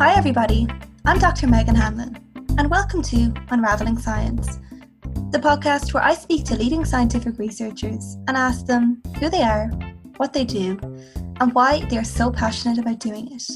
Hi, 0.00 0.14
everybody. 0.14 0.66
I'm 1.04 1.18
Dr. 1.18 1.46
Megan 1.46 1.74
Hanlon, 1.74 2.16
and 2.56 2.70
welcome 2.70 3.02
to 3.02 3.34
Unraveling 3.50 3.98
Science, 3.98 4.58
the 5.30 5.38
podcast 5.38 5.92
where 5.92 6.02
I 6.02 6.14
speak 6.14 6.46
to 6.46 6.56
leading 6.56 6.86
scientific 6.86 7.38
researchers 7.38 8.16
and 8.26 8.34
ask 8.34 8.64
them 8.64 9.02
who 9.18 9.28
they 9.28 9.42
are, 9.42 9.66
what 10.16 10.32
they 10.32 10.46
do, 10.46 10.78
and 11.38 11.54
why 11.54 11.84
they 11.90 11.98
are 11.98 12.02
so 12.02 12.30
passionate 12.30 12.78
about 12.78 12.98
doing 12.98 13.30
it. 13.30 13.46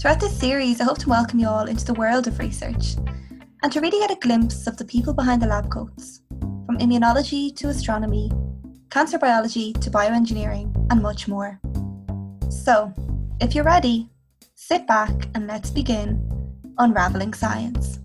Throughout 0.00 0.20
this 0.20 0.38
series, 0.38 0.80
I 0.80 0.84
hope 0.84 0.98
to 0.98 1.08
welcome 1.08 1.40
you 1.40 1.48
all 1.48 1.66
into 1.66 1.84
the 1.84 1.94
world 1.94 2.28
of 2.28 2.38
research 2.38 2.94
and 3.64 3.72
to 3.72 3.80
really 3.80 3.98
get 3.98 4.16
a 4.16 4.20
glimpse 4.20 4.68
of 4.68 4.76
the 4.76 4.84
people 4.84 5.12
behind 5.12 5.42
the 5.42 5.48
lab 5.48 5.72
coats, 5.72 6.20
from 6.38 6.78
immunology 6.78 7.52
to 7.56 7.66
astronomy, 7.66 8.30
cancer 8.90 9.18
biology 9.18 9.72
to 9.72 9.90
bioengineering, 9.90 10.72
and 10.92 11.02
much 11.02 11.26
more. 11.26 11.60
So, 12.48 12.94
if 13.40 13.56
you're 13.56 13.64
ready, 13.64 14.08
sit 14.68 14.84
back 14.88 15.28
and 15.36 15.46
let's 15.46 15.70
begin 15.70 16.20
unraveling 16.78 17.32
science. 17.32 18.00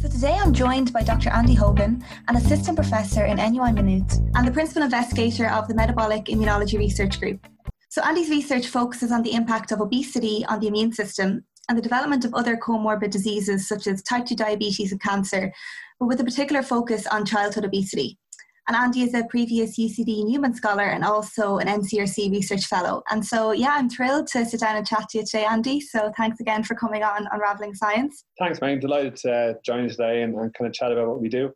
So 0.00 0.08
today 0.08 0.38
I'm 0.40 0.54
joined 0.54 0.90
by 0.90 1.02
Dr. 1.02 1.28
Andy 1.28 1.52
Hogan, 1.52 2.02
an 2.28 2.36
assistant 2.36 2.78
professor 2.78 3.26
in 3.26 3.36
NUI 3.36 3.72
Maynooth 3.72 4.10
and 4.36 4.48
the 4.48 4.50
principal 4.50 4.82
investigator 4.82 5.50
of 5.50 5.68
the 5.68 5.74
Metabolic 5.74 6.24
Immunology 6.24 6.78
Research 6.78 7.20
Group. 7.20 7.46
So 7.90 8.02
Andy's 8.02 8.30
research 8.30 8.68
focuses 8.68 9.12
on 9.12 9.20
the 9.20 9.34
impact 9.34 9.70
of 9.70 9.82
obesity 9.82 10.46
on 10.48 10.60
the 10.60 10.68
immune 10.68 10.94
system 10.94 11.44
and 11.68 11.76
the 11.76 11.82
development 11.82 12.24
of 12.24 12.32
other 12.32 12.56
comorbid 12.56 13.10
diseases 13.10 13.68
such 13.68 13.86
as 13.86 14.02
type 14.02 14.24
2 14.24 14.34
diabetes 14.34 14.92
and 14.92 15.02
cancer, 15.02 15.52
but 16.00 16.06
with 16.06 16.20
a 16.20 16.24
particular 16.24 16.62
focus 16.62 17.06
on 17.08 17.26
childhood 17.26 17.66
obesity. 17.66 18.18
And 18.68 18.76
Andy 18.76 19.02
is 19.02 19.14
a 19.14 19.24
previous 19.24 19.78
UCD 19.78 20.24
Newman 20.24 20.52
Scholar 20.52 20.84
and 20.84 21.04
also 21.04 21.58
an 21.58 21.68
NCRC 21.68 22.32
Research 22.32 22.66
Fellow. 22.66 23.02
And 23.10 23.24
so, 23.24 23.52
yeah, 23.52 23.70
I'm 23.70 23.88
thrilled 23.88 24.26
to 24.28 24.44
sit 24.44 24.60
down 24.60 24.76
and 24.76 24.86
chat 24.86 25.08
to 25.10 25.18
you 25.18 25.24
today, 25.24 25.44
Andy. 25.44 25.80
So 25.80 26.10
thanks 26.16 26.40
again 26.40 26.64
for 26.64 26.74
coming 26.74 27.04
on 27.04 27.28
Unraveling 27.30 27.74
Science. 27.74 28.24
Thanks, 28.40 28.60
man. 28.60 28.80
Delighted 28.80 29.16
to 29.16 29.32
uh, 29.32 29.54
join 29.64 29.84
you 29.84 29.90
today 29.90 30.22
and, 30.22 30.34
and 30.34 30.52
kind 30.54 30.66
of 30.66 30.72
chat 30.72 30.90
about 30.90 31.06
what 31.08 31.20
we 31.20 31.28
do. 31.28 31.52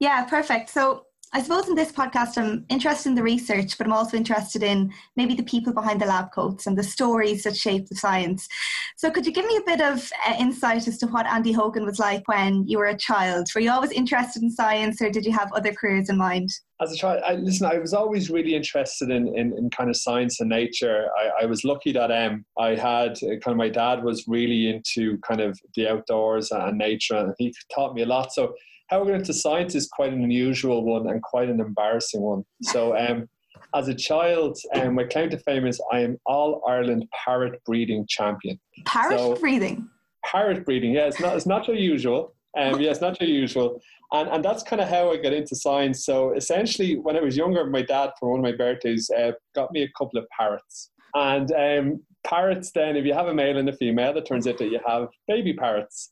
Yeah, 0.00 0.24
perfect. 0.24 0.70
So 0.70 1.04
I 1.32 1.42
suppose 1.42 1.68
in 1.68 1.76
this 1.76 1.92
podcast, 1.92 2.36
I'm 2.36 2.64
interested 2.68 3.10
in 3.10 3.14
the 3.14 3.22
research, 3.22 3.78
but 3.78 3.86
I'm 3.86 3.92
also 3.92 4.16
interested 4.16 4.64
in 4.64 4.92
maybe 5.14 5.34
the 5.36 5.44
people 5.44 5.72
behind 5.72 6.00
the 6.00 6.06
lab 6.06 6.32
coats 6.32 6.66
and 6.66 6.76
the 6.76 6.82
stories 6.82 7.44
that 7.44 7.56
shape 7.56 7.86
the 7.86 7.94
science. 7.94 8.48
So, 8.96 9.12
could 9.12 9.24
you 9.24 9.30
give 9.32 9.46
me 9.46 9.56
a 9.56 9.62
bit 9.62 9.80
of 9.80 10.10
uh, 10.26 10.34
insight 10.40 10.88
as 10.88 10.98
to 10.98 11.06
what 11.06 11.26
Andy 11.26 11.52
Hogan 11.52 11.86
was 11.86 12.00
like 12.00 12.26
when 12.26 12.66
you 12.66 12.78
were 12.78 12.86
a 12.86 12.96
child? 12.96 13.46
Were 13.54 13.60
you 13.60 13.70
always 13.70 13.92
interested 13.92 14.42
in 14.42 14.50
science, 14.50 15.00
or 15.00 15.08
did 15.08 15.24
you 15.24 15.30
have 15.30 15.52
other 15.52 15.72
careers 15.72 16.08
in 16.08 16.18
mind? 16.18 16.50
As 16.82 16.92
a 16.92 16.96
child, 16.96 17.22
I, 17.24 17.34
listen, 17.34 17.66
I 17.66 17.78
was 17.78 17.94
always 17.94 18.28
really 18.28 18.56
interested 18.56 19.10
in, 19.10 19.28
in, 19.28 19.56
in 19.56 19.70
kind 19.70 19.88
of 19.88 19.96
science 19.96 20.40
and 20.40 20.48
nature. 20.48 21.08
I, 21.16 21.44
I 21.44 21.46
was 21.46 21.62
lucky 21.62 21.92
that 21.92 22.10
um, 22.10 22.44
I 22.58 22.74
had 22.74 23.12
uh, 23.22 23.38
kind 23.38 23.48
of 23.48 23.56
my 23.56 23.68
dad 23.68 24.02
was 24.02 24.24
really 24.26 24.68
into 24.68 25.18
kind 25.18 25.40
of 25.40 25.60
the 25.76 25.88
outdoors 25.88 26.50
and 26.50 26.76
nature, 26.76 27.14
and 27.14 27.34
he 27.38 27.54
taught 27.72 27.94
me 27.94 28.02
a 28.02 28.06
lot. 28.06 28.32
So 28.32 28.54
how 28.90 29.04
we're 29.04 29.14
into 29.14 29.32
science 29.32 29.74
is 29.74 29.88
quite 29.88 30.12
an 30.12 30.22
unusual 30.24 30.84
one 30.84 31.08
and 31.08 31.22
quite 31.22 31.48
an 31.48 31.60
embarrassing 31.60 32.20
one. 32.20 32.44
So, 32.62 32.96
um, 32.98 33.28
as 33.74 33.86
a 33.88 33.94
child, 33.94 34.58
um, 34.74 34.96
my 34.96 35.04
claim 35.04 35.30
to 35.30 35.38
fame 35.38 35.66
is 35.66 35.80
I 35.92 36.00
am 36.00 36.18
All 36.26 36.62
Ireland 36.68 37.06
parrot 37.24 37.62
breeding 37.64 38.04
champion. 38.08 38.58
Parrot 38.84 39.18
so, 39.18 39.36
breeding? 39.36 39.88
Parrot 40.24 40.64
breeding, 40.64 40.94
yeah, 40.94 41.06
it's 41.06 41.20
not, 41.20 41.36
it's 41.36 41.46
not 41.46 41.68
your 41.68 41.76
usual. 41.76 42.34
Um, 42.58 42.80
yeah, 42.80 42.90
it's 42.90 43.00
not 43.00 43.20
your 43.20 43.30
usual. 43.30 43.80
And, 44.12 44.28
and 44.28 44.44
that's 44.44 44.64
kind 44.64 44.82
of 44.82 44.88
how 44.88 45.12
I 45.12 45.18
got 45.18 45.32
into 45.32 45.54
science. 45.54 46.04
So 46.04 46.32
essentially, 46.34 46.98
when 46.98 47.16
I 47.16 47.20
was 47.20 47.36
younger, 47.36 47.64
my 47.66 47.82
dad, 47.82 48.10
for 48.18 48.30
one 48.30 48.40
of 48.40 48.44
my 48.44 48.56
birthdays, 48.56 49.08
uh, 49.16 49.32
got 49.54 49.70
me 49.70 49.82
a 49.82 49.88
couple 49.96 50.18
of 50.18 50.26
parrots. 50.36 50.90
And 51.14 51.52
um, 51.52 52.02
parrots, 52.24 52.72
then, 52.72 52.96
if 52.96 53.04
you 53.04 53.14
have 53.14 53.28
a 53.28 53.34
male 53.34 53.56
and 53.56 53.68
a 53.68 53.72
female, 53.72 54.16
it 54.16 54.26
turns 54.26 54.48
out 54.48 54.58
that 54.58 54.70
you 54.70 54.80
have 54.84 55.08
baby 55.28 55.52
parrots. 55.52 56.10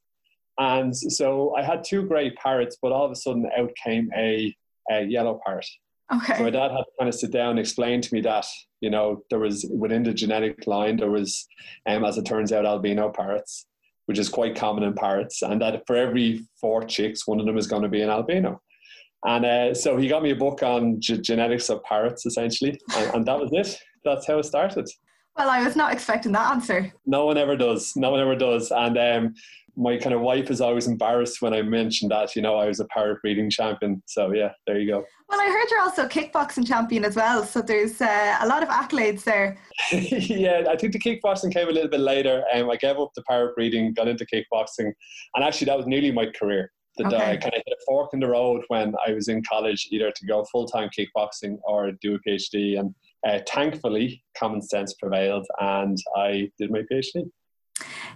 And 0.58 0.96
so 0.96 1.54
I 1.56 1.62
had 1.62 1.84
two 1.84 2.02
grey 2.02 2.30
parrots, 2.30 2.76
but 2.82 2.92
all 2.92 3.04
of 3.04 3.12
a 3.12 3.16
sudden 3.16 3.48
out 3.56 3.70
came 3.82 4.10
a, 4.16 4.54
a 4.91 5.04
yellow 5.04 5.41
parrot. 5.46 5.66
Okay. 6.12 6.36
So 6.36 6.42
my 6.42 6.50
dad 6.50 6.70
had 6.70 6.78
to 6.78 6.92
kind 6.98 7.08
of 7.08 7.14
sit 7.14 7.30
down 7.30 7.50
and 7.50 7.58
explain 7.58 8.00
to 8.00 8.14
me 8.14 8.20
that, 8.22 8.46
you 8.80 8.91
know, 8.91 9.22
there 9.30 9.38
was 9.38 9.66
within 9.70 10.02
the 10.02 10.14
genetic 10.14 10.66
line, 10.66 10.96
there 10.96 11.10
was, 11.10 11.46
um, 11.86 12.04
as 12.04 12.16
it 12.19 12.24
turns 12.24 12.52
out, 12.52 12.64
albino 12.66 13.10
parrots, 13.10 13.66
which 14.06 14.19
is 14.19 14.28
quite 14.28 14.56
common 14.56 14.84
in 14.84 14.94
parrots, 14.94 15.42
and 15.42 15.60
that 15.60 15.82
for 15.86 15.96
every 15.96 16.46
four 16.60 16.82
chicks, 16.82 17.26
one 17.26 17.38
of 17.38 17.46
them 17.46 17.58
is 17.58 17.66
going 17.66 17.82
to 17.82 17.88
be 17.88 18.00
an 18.00 18.08
albino. 18.08 18.60
And 19.26 19.44
uh, 19.44 19.75
so 19.75 19.96
he 19.96 20.08
got 20.08 20.22
me 20.22 20.30
a 20.30 20.36
book 20.36 20.62
on 20.62 21.00
g- 21.00 21.20
genetics 21.20 21.69
of 21.69 21.82
parrots, 21.84 22.25
essentially, 22.25 22.80
and, 22.96 23.14
and 23.14 23.26
that 23.26 23.38
was 23.38 23.50
it. 23.52 23.78
That's 24.04 24.26
how 24.26 24.38
it 24.38 24.44
started. 24.44 24.88
Well, 25.38 25.50
I 25.50 25.62
was 25.62 25.76
not 25.76 25.93
expecting 25.93 26.32
that 26.32 26.50
answer. 26.50 26.93
No 27.06 27.25
one 27.25 27.38
ever 27.38 27.56
does. 27.56 27.94
No 27.94 28.10
one 28.10 28.19
ever 28.19 28.34
does. 28.34 28.72
And 28.72 28.99
um, 28.99 29.34
my 29.76 29.97
kind 29.97 30.12
of 30.12 30.21
wife 30.21 30.50
is 30.50 30.60
always 30.60 30.88
embarrassed 30.88 31.41
when 31.41 31.54
I 31.54 31.62
mention 31.62 32.09
that, 32.09 32.34
you 32.34 32.43
know, 32.43 32.56
I 32.56 32.66
was 32.66 32.81
a 32.81 32.84
parrot 32.87 33.22
breeding 33.22 33.49
champion. 33.49 34.03
So 34.06 34.32
yeah, 34.32 34.50
there 34.66 34.81
you 34.81 34.91
go. 34.91 35.04
Well, 35.28 35.41
I 35.41 35.47
heard 35.47 35.71
you're 35.71 35.81
also 35.81 36.09
kickboxing 36.09 36.66
champion 36.66 37.04
as 37.04 37.15
well. 37.15 37.44
So 37.44 37.62
there's 37.62 38.00
uh, 38.00 38.38
a 38.41 38.49
lot 38.49 38.65
of 38.65 38.69
accolades 38.69 39.22
there. 39.22 39.56
yeah, 39.93 40.65
I 40.69 40.76
think 40.76 40.93
the 40.93 40.99
kickboxing 40.99 41.55
came 41.55 41.69
a 41.69 41.72
little 41.72 41.91
bit 41.91 42.00
later. 42.00 42.43
Um, 42.53 42.69
I 42.69 42.75
gave 42.75 42.99
up 42.99 43.12
the 43.15 43.22
parrot 43.22 43.55
breeding, 43.55 43.94
got 43.94 44.09
into 44.09 44.26
kickboxing, 44.26 44.93
and 45.34 45.44
actually 45.44 45.66
that 45.66 45.76
was 45.76 45.87
nearly 45.87 46.10
my 46.10 46.26
career. 46.26 46.72
That 46.97 47.12
okay. 47.12 47.16
I 47.16 47.37
kind 47.37 47.55
of 47.55 47.62
hit 47.65 47.76
a 47.81 47.84
fork 47.87 48.10
in 48.12 48.19
the 48.19 48.28
road 48.28 48.65
when 48.66 48.93
I 49.06 49.12
was 49.12 49.28
in 49.28 49.44
college, 49.49 49.87
either 49.93 50.10
to 50.10 50.26
go 50.26 50.44
full 50.50 50.66
time 50.66 50.91
kickboxing 50.99 51.59
or 51.62 51.93
do 52.03 52.16
a 52.16 52.28
PhD. 52.28 52.81
And 52.81 52.93
uh, 53.27 53.39
thankfully, 53.49 54.23
common 54.37 54.62
sense 54.62 54.95
prevailed, 54.95 55.47
and 55.61 55.97
I 56.17 56.51
did 56.59 56.71
my 56.71 56.83
PhD. 56.91 57.31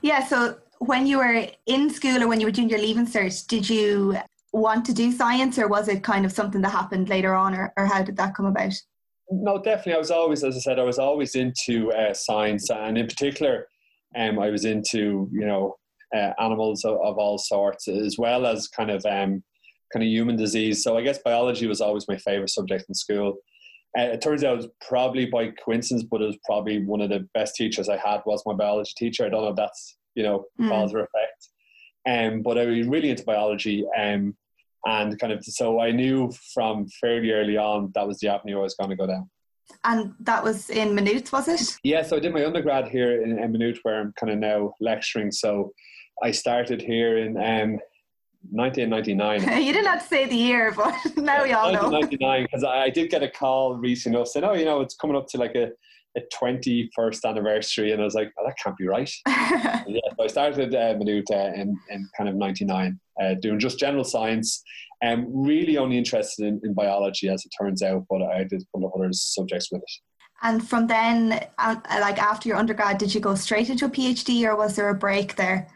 Yeah, 0.00 0.24
so 0.24 0.58
when 0.78 1.06
you 1.06 1.18
were 1.18 1.46
in 1.66 1.90
school 1.90 2.22
or 2.22 2.28
when 2.28 2.40
you 2.40 2.46
were 2.46 2.52
doing 2.52 2.68
your 2.68 2.80
leaving 2.80 3.06
cert, 3.06 3.46
did 3.46 3.68
you 3.68 4.16
want 4.52 4.84
to 4.84 4.92
do 4.92 5.12
science 5.12 5.58
or 5.58 5.68
was 5.68 5.88
it 5.88 6.02
kind 6.02 6.24
of 6.24 6.32
something 6.32 6.60
that 6.60 6.70
happened 6.70 7.08
later 7.08 7.34
on 7.34 7.54
or, 7.54 7.72
or 7.76 7.86
how 7.86 8.02
did 8.02 8.16
that 8.16 8.34
come 8.34 8.46
about? 8.46 8.74
No, 9.30 9.62
definitely. 9.62 9.94
I 9.94 9.98
was 9.98 10.10
always, 10.10 10.44
as 10.44 10.56
I 10.56 10.60
said, 10.60 10.78
I 10.78 10.84
was 10.84 10.98
always 10.98 11.36
into 11.36 11.90
uh, 11.92 12.12
science 12.12 12.68
and 12.70 12.98
in 12.98 13.06
particular, 13.06 13.68
um, 14.16 14.38
I 14.38 14.50
was 14.50 14.64
into, 14.64 15.28
you 15.32 15.46
know, 15.46 15.76
uh, 16.14 16.32
animals 16.38 16.84
of, 16.84 17.00
of, 17.00 17.16
all 17.16 17.38
sorts 17.38 17.88
as 17.88 18.18
well 18.18 18.44
as 18.44 18.68
kind 18.68 18.90
of 18.90 19.02
um, 19.06 19.42
kind 19.90 20.02
of 20.02 20.08
human 20.08 20.36
disease. 20.36 20.82
So 20.82 20.98
I 20.98 21.02
guess 21.02 21.18
biology 21.18 21.66
was 21.66 21.80
always 21.80 22.06
my 22.06 22.18
favorite 22.18 22.50
subject 22.50 22.84
in 22.88 22.94
school. 22.94 23.36
Uh, 23.98 24.04
it 24.04 24.22
turns 24.22 24.42
out 24.42 24.54
it 24.54 24.56
was 24.56 24.68
probably 24.86 25.26
by 25.26 25.52
coincidence, 25.64 26.04
but 26.10 26.22
it 26.22 26.26
was 26.26 26.38
probably 26.44 26.84
one 26.84 27.00
of 27.00 27.10
the 27.10 27.28
best 27.34 27.54
teachers 27.54 27.88
I 27.88 27.96
had 27.96 28.22
was 28.24 28.42
my 28.46 28.54
biology 28.54 28.92
teacher. 28.96 29.26
I 29.26 29.28
don't 29.28 29.42
know 29.42 29.50
if 29.50 29.56
that's 29.56 29.96
you 30.14 30.22
know, 30.22 30.46
mm. 30.60 30.68
cause 30.68 30.94
or 30.94 31.00
effect. 31.00 31.48
Um, 32.06 32.42
but 32.42 32.58
I 32.58 32.66
was 32.66 32.86
really 32.86 33.10
into 33.10 33.24
biology. 33.24 33.86
Um, 33.96 34.36
and 34.84 35.18
kind 35.18 35.32
of, 35.32 35.44
so 35.44 35.80
I 35.80 35.92
knew 35.92 36.32
from 36.54 36.88
fairly 37.00 37.30
early 37.30 37.56
on 37.56 37.92
that 37.94 38.06
was 38.06 38.18
the 38.18 38.28
avenue 38.28 38.58
I 38.58 38.62
was 38.62 38.74
going 38.74 38.90
to 38.90 38.96
go 38.96 39.06
down. 39.06 39.30
And 39.84 40.12
that 40.20 40.42
was 40.42 40.70
in 40.70 40.94
Maynooth, 40.94 41.32
was 41.32 41.48
it? 41.48 41.78
Yeah, 41.84 42.02
so 42.02 42.16
I 42.16 42.20
did 42.20 42.34
my 42.34 42.44
undergrad 42.44 42.88
here 42.88 43.22
in, 43.22 43.38
in 43.38 43.52
Maynooth, 43.52 43.78
where 43.84 44.00
I'm 44.00 44.12
kind 44.18 44.32
of 44.32 44.38
now 44.38 44.74
lecturing. 44.80 45.30
So 45.30 45.72
I 46.22 46.32
started 46.32 46.82
here 46.82 47.18
in 47.18 47.36
um, 47.36 47.78
1999. 48.50 49.62
you 49.62 49.72
didn't 49.72 50.00
say 50.02 50.26
the 50.26 50.36
year, 50.36 50.72
but 50.76 50.94
now 51.16 51.42
we 51.42 51.52
all 51.52 51.72
know. 51.72 51.90
1999, 51.90 52.42
because 52.44 52.64
I, 52.64 52.82
I, 52.82 52.90
did 52.90 53.10
get 53.10 53.22
a 53.22 53.30
call 53.30 53.76
recently 53.76 54.18
enough 54.18 54.28
saying, 54.28 54.44
oh, 54.44 54.54
you 54.54 54.64
know, 54.64 54.80
it's 54.80 54.94
coming 54.94 55.16
up 55.16 55.26
to 55.28 55.38
like 55.38 55.54
a 55.54 55.70
a 56.16 56.20
21st 56.34 57.24
anniversary, 57.24 57.92
and 57.92 58.00
I 58.00 58.04
was 58.04 58.14
like, 58.14 58.32
oh, 58.38 58.44
that 58.44 58.54
can't 58.62 58.76
be 58.76 58.86
right. 58.86 59.10
yeah, 59.26 59.82
so 59.86 60.24
I 60.24 60.26
started 60.26 60.74
uh, 60.74 60.94
Maynooth 60.98 61.30
uh, 61.30 61.52
in, 61.54 61.78
in 61.88 62.08
kind 62.16 62.28
of 62.28 62.34
99, 62.34 63.00
uh, 63.20 63.34
doing 63.40 63.58
just 63.58 63.78
general 63.78 64.04
science, 64.04 64.62
and 65.02 65.24
um, 65.24 65.30
really 65.32 65.78
only 65.78 65.98
interested 65.98 66.46
in, 66.46 66.60
in 66.64 66.74
biology 66.74 67.28
as 67.28 67.44
it 67.44 67.52
turns 67.58 67.82
out, 67.82 68.04
but 68.10 68.22
I 68.22 68.44
did 68.44 68.62
a 68.62 68.64
couple 68.72 68.88
of 68.88 68.92
other 68.94 69.08
subjects 69.12 69.72
with 69.72 69.82
it. 69.82 69.90
And 70.42 70.66
from 70.66 70.88
then, 70.88 71.44
uh, 71.58 71.76
like 71.88 72.18
after 72.18 72.48
your 72.48 72.58
undergrad, 72.58 72.98
did 72.98 73.14
you 73.14 73.20
go 73.20 73.34
straight 73.34 73.70
into 73.70 73.86
a 73.86 73.88
PhD 73.88 74.44
or 74.44 74.56
was 74.56 74.74
there 74.74 74.88
a 74.88 74.94
break 74.94 75.36
there? 75.36 75.68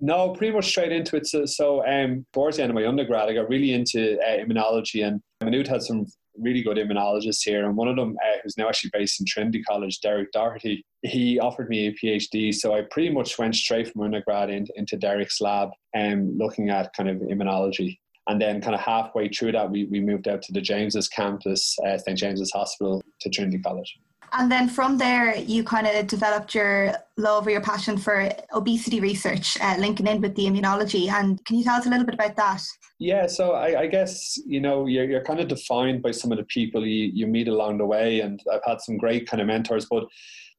No, 0.00 0.30
pretty 0.30 0.54
much 0.54 0.68
straight 0.68 0.92
into 0.92 1.16
it. 1.16 1.26
So, 1.26 1.44
so 1.44 1.84
um, 1.86 2.24
towards 2.32 2.56
the 2.56 2.62
end 2.62 2.70
of 2.70 2.76
my 2.76 2.86
undergrad, 2.86 3.28
I 3.28 3.34
got 3.34 3.48
really 3.48 3.72
into 3.72 4.18
uh, 4.20 4.38
immunology, 4.38 5.06
and 5.06 5.20
Maynooth 5.42 5.66
had 5.66 5.82
some 5.82 6.06
really 6.38 6.62
good 6.62 6.76
immunologists 6.76 7.42
here, 7.44 7.66
and 7.66 7.76
one 7.76 7.88
of 7.88 7.96
them, 7.96 8.16
uh, 8.24 8.38
who's 8.42 8.56
now 8.56 8.68
actually 8.68 8.90
based 8.92 9.20
in 9.20 9.26
Trinity 9.26 9.62
College, 9.62 10.00
Derek 10.00 10.30
Doherty, 10.30 10.84
he 11.02 11.38
offered 11.40 11.68
me 11.68 11.88
a 11.88 11.92
PhD. 11.92 12.54
So 12.54 12.74
I 12.74 12.82
pretty 12.90 13.10
much 13.10 13.38
went 13.38 13.56
straight 13.56 13.92
from 13.92 14.02
undergrad 14.02 14.50
into, 14.50 14.72
into 14.76 14.96
Derek's 14.96 15.40
lab 15.40 15.70
and 15.94 16.30
um, 16.30 16.38
looking 16.38 16.70
at 16.70 16.92
kind 16.94 17.08
of 17.08 17.16
immunology. 17.18 17.98
And 18.28 18.40
then, 18.40 18.60
kind 18.60 18.74
of 18.74 18.80
halfway 18.80 19.28
through 19.28 19.52
that, 19.52 19.70
we, 19.70 19.86
we 19.86 20.00
moved 20.00 20.28
out 20.28 20.42
to 20.42 20.52
the 20.52 20.60
James's 20.60 21.08
campus, 21.08 21.76
uh, 21.86 21.96
St. 21.96 22.18
James's 22.18 22.52
Hospital, 22.52 23.02
to 23.22 23.30
Trinity 23.30 23.58
College. 23.58 23.98
And 24.32 24.50
then 24.50 24.68
from 24.68 24.98
there, 24.98 25.36
you 25.36 25.64
kind 25.64 25.86
of 25.86 26.06
developed 26.06 26.54
your 26.54 26.94
love 27.16 27.46
or 27.46 27.50
your 27.50 27.60
passion 27.60 27.96
for 27.96 28.30
obesity 28.52 29.00
research, 29.00 29.58
uh, 29.60 29.76
linking 29.78 30.06
in 30.06 30.20
with 30.20 30.34
the 30.34 30.44
immunology. 30.44 31.08
And 31.08 31.44
can 31.44 31.56
you 31.56 31.64
tell 31.64 31.76
us 31.76 31.86
a 31.86 31.90
little 31.90 32.06
bit 32.06 32.14
about 32.14 32.36
that? 32.36 32.62
Yeah, 32.98 33.26
so 33.26 33.52
I, 33.52 33.82
I 33.82 33.86
guess, 33.86 34.38
you 34.44 34.60
know, 34.60 34.86
you're, 34.86 35.04
you're 35.04 35.24
kind 35.24 35.40
of 35.40 35.48
defined 35.48 36.02
by 36.02 36.10
some 36.10 36.32
of 36.32 36.38
the 36.38 36.44
people 36.44 36.86
you, 36.86 37.10
you 37.12 37.26
meet 37.26 37.48
along 37.48 37.78
the 37.78 37.86
way. 37.86 38.20
And 38.20 38.40
I've 38.52 38.64
had 38.64 38.80
some 38.80 38.96
great 38.96 39.28
kind 39.28 39.40
of 39.40 39.46
mentors. 39.46 39.86
But 39.90 40.04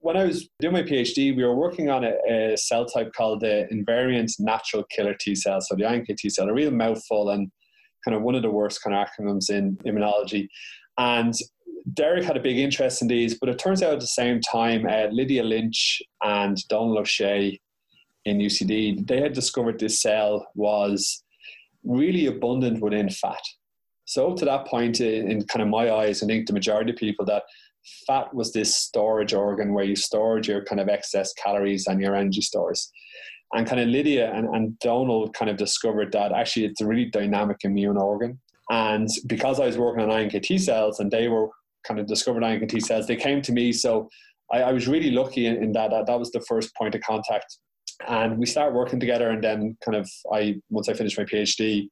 when 0.02 0.16
I 0.16 0.26
was 0.26 0.48
doing 0.60 0.74
my 0.74 0.84
PhD, 0.84 1.36
we 1.36 1.44
were 1.44 1.56
working 1.56 1.90
on 1.90 2.06
a, 2.06 2.14
a 2.30 2.58
cell 2.58 2.86
type 2.86 3.12
called 3.14 3.42
the 3.42 3.68
invariant 3.72 4.32
natural 4.40 4.84
killer 4.90 5.14
T 5.14 5.36
cell, 5.36 5.60
so 5.60 5.76
the 5.76 5.84
iNKT 5.84 6.32
cell, 6.32 6.48
a 6.48 6.54
real 6.54 6.72
mouthful 6.72 7.30
and 7.32 7.52
kind 8.06 8.16
of 8.16 8.24
one 8.24 8.36
of 8.36 8.42
the 8.42 8.50
worst 8.50 8.82
kind 8.82 8.96
of 8.96 9.06
acronyms 9.06 9.50
in 9.50 9.76
immunology. 9.86 10.48
And 10.98 11.34
Derek 11.94 12.24
had 12.24 12.38
a 12.38 12.42
big 12.42 12.58
interest 12.58 13.02
in 13.02 13.08
these, 13.08 13.38
but 13.38 13.50
it 13.50 13.60
turns 13.60 13.82
out 13.82 13.94
at 13.94 14.00
the 14.00 14.08
same 14.08 14.42
time, 14.42 14.86
uh, 14.88 15.08
Lydia 15.12 15.44
Lynch 15.44 16.02
and 16.22 16.58
Donal 16.68 17.00
O'Shea 17.00 17.60
in 18.26 18.40
UCD, 18.40 19.08
they 19.08 19.22
had 19.22 19.34
discovered 19.34 19.80
this 19.80 20.02
cell 20.02 20.48
was 20.56 21.24
really 21.84 22.28
abundant 22.28 22.82
within 22.82 23.10
fat. 23.10 23.42
So 24.06 24.32
up 24.32 24.38
to 24.38 24.46
that 24.46 24.66
point, 24.66 25.02
in, 25.02 25.30
in 25.30 25.46
kind 25.46 25.62
of 25.62 25.70
my 25.70 25.92
eyes, 25.92 26.24
I 26.24 26.26
think 26.26 26.48
the 26.48 26.54
majority 26.54 26.92
of 26.92 26.98
people 26.98 27.26
that 27.26 27.44
fat 28.08 28.34
was 28.34 28.52
this 28.52 28.76
storage 28.76 29.34
organ 29.34 29.74
where 29.74 29.86
you 29.86 29.96
stored 29.96 30.48
your 30.48 30.64
kind 30.64 30.82
of 30.82 30.90
excess 30.90 31.34
calories 31.34 31.88
and 31.88 32.02
your 32.02 32.16
energy 32.16 32.42
stores. 32.42 32.92
And 33.54 33.66
kind 33.66 33.82
of 33.82 33.88
Lydia 33.88 34.32
and, 34.32 34.48
and 34.56 34.78
Donal 34.80 35.32
kind 35.32 35.50
of 35.50 35.58
discovered 35.58 36.12
that 36.12 36.32
actually 36.32 36.66
it's 36.66 36.82
a 36.82 36.88
really 36.88 37.06
dynamic 37.06 37.58
immune 37.64 37.98
organ. 37.98 38.40
And 38.70 39.08
because 39.26 39.60
I 39.60 39.66
was 39.66 39.78
working 39.78 40.04
on 40.04 40.10
iNKT 40.10 40.60
cells 40.60 41.00
and 41.00 41.10
they 41.10 41.28
were 41.28 41.50
kind 41.86 42.00
of 42.00 42.08
discovered 42.08 42.44
iNKT 42.44 42.82
cells, 42.82 43.08
they 43.08 43.16
came 43.16 43.42
to 43.42 43.52
me. 43.52 43.72
So 43.72 44.10
I, 44.52 44.62
I 44.64 44.72
was 44.72 44.88
really 44.88 45.12
lucky 45.12 45.46
in, 45.48 45.64
in 45.64 45.72
that, 45.74 45.92
that 45.92 46.08
that 46.08 46.20
was 46.20 46.32
the 46.32 46.42
first 46.42 46.76
point 46.76 46.96
of 46.96 47.02
contact. 47.02 47.58
And 48.08 48.38
we 48.38 48.46
started 48.46 48.76
working 48.76 49.00
together. 49.00 49.30
And 49.30 49.44
then 49.44 49.78
kind 49.84 49.98
of 49.98 50.10
I, 50.34 50.56
once 50.70 50.90
I 50.90 50.94
finished 50.94 51.18
my 51.18 51.26
PhD, 51.26 51.90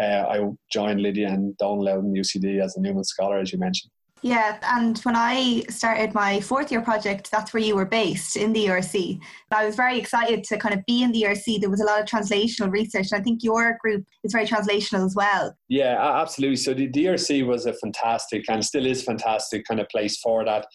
uh, 0.00 0.24
I 0.28 0.48
joined 0.72 1.02
Lydia 1.02 1.28
and 1.28 1.56
Donal 1.58 1.88
out 1.88 1.98
in 1.98 2.12
UCD 2.12 2.62
as 2.62 2.76
a 2.76 2.80
Newman 2.80 3.04
Scholar, 3.04 3.38
as 3.38 3.52
you 3.52 3.58
mentioned. 3.58 3.90
Yeah, 4.22 4.58
and 4.62 4.98
when 4.98 5.16
I 5.16 5.62
started 5.70 6.14
my 6.14 6.40
fourth 6.40 6.70
year 6.70 6.82
project, 6.82 7.30
that's 7.30 7.54
where 7.54 7.62
you 7.62 7.74
were 7.74 7.86
based 7.86 8.36
in 8.36 8.52
the 8.52 8.66
ERC. 8.66 9.18
I 9.50 9.64
was 9.64 9.76
very 9.76 9.98
excited 9.98 10.44
to 10.44 10.58
kind 10.58 10.74
of 10.74 10.84
be 10.86 11.02
in 11.02 11.12
the 11.12 11.22
ERC. 11.22 11.60
There 11.60 11.70
was 11.70 11.80
a 11.80 11.84
lot 11.84 12.00
of 12.00 12.06
translational 12.06 12.70
research, 12.70 13.08
and 13.12 13.20
I 13.20 13.24
think 13.24 13.42
your 13.42 13.78
group 13.80 14.04
is 14.22 14.32
very 14.32 14.46
translational 14.46 15.06
as 15.06 15.14
well. 15.14 15.56
Yeah, 15.68 15.96
absolutely. 16.20 16.56
So 16.56 16.74
the 16.74 16.90
ERC 16.90 17.46
was 17.46 17.66
a 17.66 17.72
fantastic 17.72 18.44
and 18.48 18.64
still 18.64 18.86
is 18.86 19.02
fantastic 19.02 19.64
kind 19.64 19.80
of 19.80 19.88
place 19.88 20.18
for 20.18 20.44
that 20.44 20.66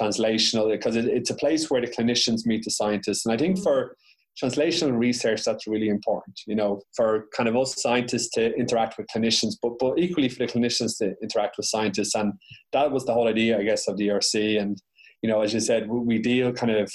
translational 0.00 0.70
because 0.70 0.96
it's 0.96 1.30
a 1.30 1.34
place 1.34 1.70
where 1.70 1.80
the 1.80 1.88
clinicians 1.88 2.46
meet 2.46 2.64
the 2.64 2.70
scientists. 2.70 3.26
And 3.26 3.34
I 3.34 3.36
think 3.36 3.58
mm. 3.58 3.62
for 3.62 3.96
translational 4.40 4.96
research 4.96 5.44
that's 5.44 5.66
really 5.66 5.88
important 5.88 6.40
you 6.46 6.54
know 6.54 6.80
for 6.96 7.26
kind 7.36 7.48
of 7.48 7.56
us 7.56 7.80
scientists 7.80 8.30
to 8.30 8.54
interact 8.54 8.96
with 8.96 9.06
clinicians 9.14 9.54
but 9.62 9.78
but 9.78 9.98
equally 9.98 10.28
for 10.28 10.38
the 10.38 10.52
clinicians 10.52 10.96
to 10.98 11.14
interact 11.22 11.56
with 11.56 11.66
scientists. 11.66 12.14
And 12.14 12.32
that 12.72 12.90
was 12.90 13.04
the 13.04 13.12
whole 13.12 13.28
idea 13.28 13.58
i 13.58 13.62
guess 13.62 13.88
of 13.88 13.96
the 13.96 14.08
erc 14.08 14.60
and 14.60 14.80
you 15.22 15.28
know 15.28 15.42
as 15.42 15.52
you 15.52 15.60
said 15.60 15.88
we 15.88 16.18
deal 16.18 16.52
kind 16.52 16.72
of 16.72 16.90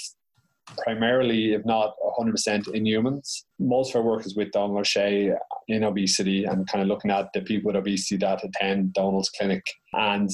primarily 0.76 1.54
if 1.54 1.64
not 1.64 1.94
100% 2.18 2.74
in 2.74 2.86
humans. 2.86 3.44
Most 3.58 3.94
of 3.94 3.96
our 3.96 4.02
work 4.02 4.26
is 4.26 4.36
with 4.36 4.52
donal 4.52 4.78
o'shea 4.78 5.32
in 5.68 5.84
obesity 5.84 6.44
and 6.44 6.66
kind 6.68 6.82
of 6.82 6.88
looking 6.88 7.10
at 7.10 7.32
the 7.32 7.40
people 7.42 7.68
with 7.68 7.76
obesity 7.76 8.16
that 8.18 8.44
attend 8.44 8.92
donal's 8.92 9.30
clinic. 9.30 9.64
And 9.92 10.30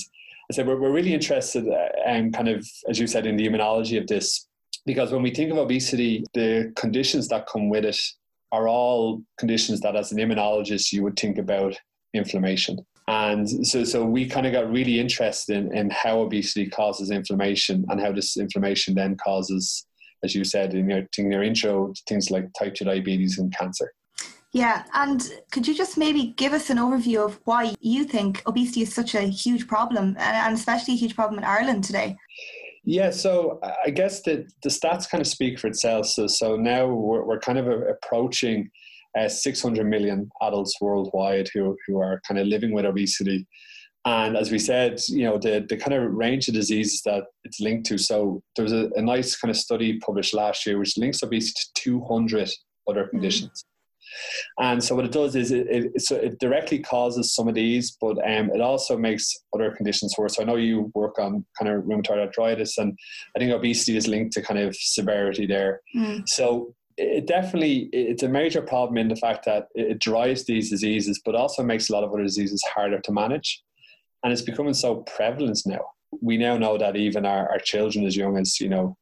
I 0.50 0.54
said 0.54 0.66
we're, 0.66 0.80
we're 0.80 0.92
really 0.92 1.14
interested 1.14 1.64
and 2.06 2.26
um, 2.26 2.32
kind 2.32 2.48
of 2.48 2.66
as 2.88 2.98
you 2.98 3.06
said 3.06 3.26
in 3.26 3.36
the 3.36 3.48
immunology 3.48 3.98
of 3.98 4.06
this 4.06 4.46
because 4.86 5.12
when 5.12 5.22
we 5.22 5.30
think 5.30 5.50
of 5.50 5.58
obesity, 5.58 6.24
the 6.34 6.72
conditions 6.76 7.28
that 7.28 7.46
come 7.46 7.68
with 7.68 7.84
it 7.84 7.98
are 8.52 8.68
all 8.68 9.22
conditions 9.38 9.80
that, 9.80 9.96
as 9.96 10.12
an 10.12 10.18
immunologist, 10.18 10.92
you 10.92 11.02
would 11.02 11.18
think 11.18 11.38
about 11.38 11.74
inflammation. 12.12 12.78
And 13.08 13.66
so, 13.66 13.84
so 13.84 14.04
we 14.04 14.26
kind 14.26 14.46
of 14.46 14.52
got 14.52 14.70
really 14.70 14.98
interested 14.98 15.56
in, 15.56 15.76
in 15.76 15.90
how 15.90 16.20
obesity 16.20 16.68
causes 16.68 17.10
inflammation 17.10 17.84
and 17.88 18.00
how 18.00 18.12
this 18.12 18.36
inflammation 18.36 18.94
then 18.94 19.16
causes, 19.16 19.86
as 20.22 20.34
you 20.34 20.44
said 20.44 20.74
in 20.74 20.88
your, 20.88 21.02
in 21.18 21.30
your 21.30 21.42
intro, 21.42 21.92
things 22.08 22.30
like 22.30 22.48
type 22.58 22.74
2 22.74 22.84
diabetes 22.84 23.38
and 23.38 23.54
cancer. 23.54 23.92
Yeah, 24.52 24.84
and 24.94 25.28
could 25.50 25.66
you 25.66 25.74
just 25.74 25.98
maybe 25.98 26.32
give 26.36 26.52
us 26.52 26.70
an 26.70 26.78
overview 26.78 27.24
of 27.24 27.40
why 27.44 27.74
you 27.80 28.04
think 28.04 28.40
obesity 28.46 28.82
is 28.82 28.94
such 28.94 29.16
a 29.16 29.22
huge 29.22 29.66
problem, 29.66 30.16
and 30.16 30.54
especially 30.54 30.94
a 30.94 30.96
huge 30.96 31.16
problem 31.16 31.38
in 31.38 31.44
Ireland 31.44 31.82
today? 31.82 32.16
Yeah, 32.84 33.10
so 33.10 33.60
I 33.84 33.90
guess 33.90 34.22
the, 34.22 34.46
the 34.62 34.68
stats 34.68 35.08
kind 35.08 35.22
of 35.22 35.26
speak 35.26 35.58
for 35.58 35.68
itself. 35.68 36.06
So, 36.06 36.26
so 36.26 36.56
now 36.56 36.86
we're, 36.86 37.24
we're 37.24 37.40
kind 37.40 37.58
of 37.58 37.66
approaching 37.66 38.70
uh, 39.18 39.28
600 39.28 39.86
million 39.86 40.30
adults 40.42 40.76
worldwide 40.80 41.48
who, 41.54 41.76
who 41.86 41.98
are 41.98 42.20
kind 42.26 42.38
of 42.38 42.46
living 42.46 42.72
with 42.72 42.84
obesity. 42.84 43.46
And 44.04 44.36
as 44.36 44.50
we 44.50 44.58
said, 44.58 45.00
you 45.08 45.24
know, 45.24 45.38
the, 45.38 45.64
the 45.66 45.78
kind 45.78 45.94
of 45.94 46.12
range 46.12 46.48
of 46.48 46.54
diseases 46.54 47.00
that 47.06 47.24
it's 47.44 47.58
linked 47.58 47.86
to. 47.86 47.96
So 47.96 48.42
there 48.54 48.64
was 48.64 48.72
a, 48.74 48.90
a 48.96 49.02
nice 49.02 49.34
kind 49.34 49.50
of 49.50 49.56
study 49.56 49.98
published 50.00 50.34
last 50.34 50.66
year 50.66 50.78
which 50.78 50.98
links 50.98 51.22
obesity 51.22 51.62
to 51.74 51.82
200 51.82 52.50
other 52.86 53.06
conditions. 53.06 53.64
And 54.60 54.82
so 54.82 54.94
what 54.94 55.04
it 55.04 55.12
does 55.12 55.34
is 55.36 55.50
it, 55.50 55.66
it, 55.68 56.00
so 56.00 56.16
it 56.16 56.38
directly 56.38 56.78
causes 56.78 57.34
some 57.34 57.48
of 57.48 57.54
these, 57.54 57.96
but 58.00 58.16
um, 58.18 58.50
it 58.50 58.60
also 58.60 58.96
makes 58.96 59.34
other 59.54 59.70
conditions 59.70 60.14
worse. 60.16 60.36
So 60.36 60.42
I 60.42 60.46
know 60.46 60.56
you 60.56 60.90
work 60.94 61.18
on 61.18 61.44
kind 61.58 61.70
of 61.70 61.84
rheumatoid 61.84 62.18
arthritis, 62.18 62.78
and 62.78 62.96
I 63.34 63.38
think 63.38 63.52
obesity 63.52 63.96
is 63.96 64.08
linked 64.08 64.32
to 64.34 64.42
kind 64.42 64.60
of 64.60 64.74
severity 64.76 65.46
there. 65.46 65.80
Mm. 65.96 66.28
So 66.28 66.74
it 66.96 67.26
definitely 67.26 67.88
it's 67.92 68.22
a 68.22 68.28
major 68.28 68.62
problem 68.62 68.98
in 68.98 69.08
the 69.08 69.16
fact 69.16 69.44
that 69.44 69.66
it 69.74 69.98
drives 69.98 70.44
these 70.44 70.70
diseases, 70.70 71.20
but 71.24 71.34
also 71.34 71.62
makes 71.62 71.90
a 71.90 71.92
lot 71.92 72.04
of 72.04 72.12
other 72.12 72.22
diseases 72.22 72.62
harder 72.74 73.00
to 73.00 73.12
manage. 73.12 73.62
And 74.22 74.32
it's 74.32 74.42
becoming 74.42 74.74
so 74.74 74.96
prevalent 75.16 75.60
now. 75.66 75.84
We 76.20 76.38
now 76.38 76.56
know 76.56 76.78
that 76.78 76.96
even 76.96 77.26
our, 77.26 77.50
our 77.50 77.58
children 77.58 78.06
as 78.06 78.16
young 78.16 78.38
as, 78.38 78.60
you 78.60 78.68
know, 78.68 78.96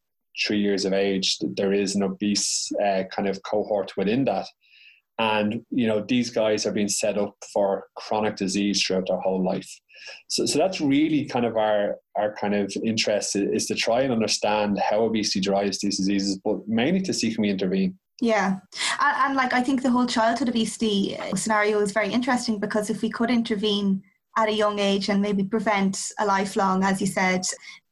three 0.46 0.58
years 0.58 0.84
of 0.84 0.92
age, 0.94 1.38
there 1.40 1.72
is 1.72 1.94
an 1.94 2.02
obese 2.02 2.72
uh, 2.82 3.04
kind 3.14 3.28
of 3.28 3.42
cohort 3.42 3.92
within 3.96 4.24
that 4.24 4.46
and 5.18 5.64
you 5.70 5.86
know 5.86 6.04
these 6.06 6.30
guys 6.30 6.66
are 6.66 6.72
being 6.72 6.88
set 6.88 7.18
up 7.18 7.34
for 7.52 7.84
chronic 7.96 8.36
disease 8.36 8.82
throughout 8.82 9.06
their 9.08 9.20
whole 9.20 9.44
life. 9.44 9.68
So, 10.28 10.46
so 10.46 10.58
that's 10.58 10.80
really 10.80 11.24
kind 11.26 11.46
of 11.46 11.56
our 11.56 11.96
our 12.16 12.34
kind 12.34 12.54
of 12.54 12.72
interest 12.84 13.36
is 13.36 13.66
to 13.66 13.74
try 13.74 14.02
and 14.02 14.12
understand 14.12 14.78
how 14.78 15.02
obesity 15.02 15.40
drives 15.40 15.80
these 15.80 15.98
diseases 15.98 16.38
but 16.44 16.66
mainly 16.66 17.00
to 17.02 17.12
see 17.12 17.32
can 17.34 17.42
we 17.42 17.50
intervene. 17.50 17.98
Yeah. 18.20 18.58
And, 19.00 19.16
and 19.24 19.36
like 19.36 19.52
i 19.52 19.62
think 19.62 19.82
the 19.82 19.90
whole 19.90 20.06
childhood 20.06 20.48
obesity 20.48 21.18
scenario 21.34 21.80
is 21.80 21.92
very 21.92 22.08
interesting 22.12 22.58
because 22.58 22.90
if 22.90 23.02
we 23.02 23.10
could 23.10 23.30
intervene 23.30 24.02
at 24.36 24.48
a 24.48 24.52
young 24.52 24.78
age 24.78 25.08
and 25.08 25.20
maybe 25.20 25.44
prevent 25.44 26.10
a 26.18 26.24
lifelong, 26.24 26.82
as 26.84 27.00
you 27.00 27.06
said, 27.06 27.42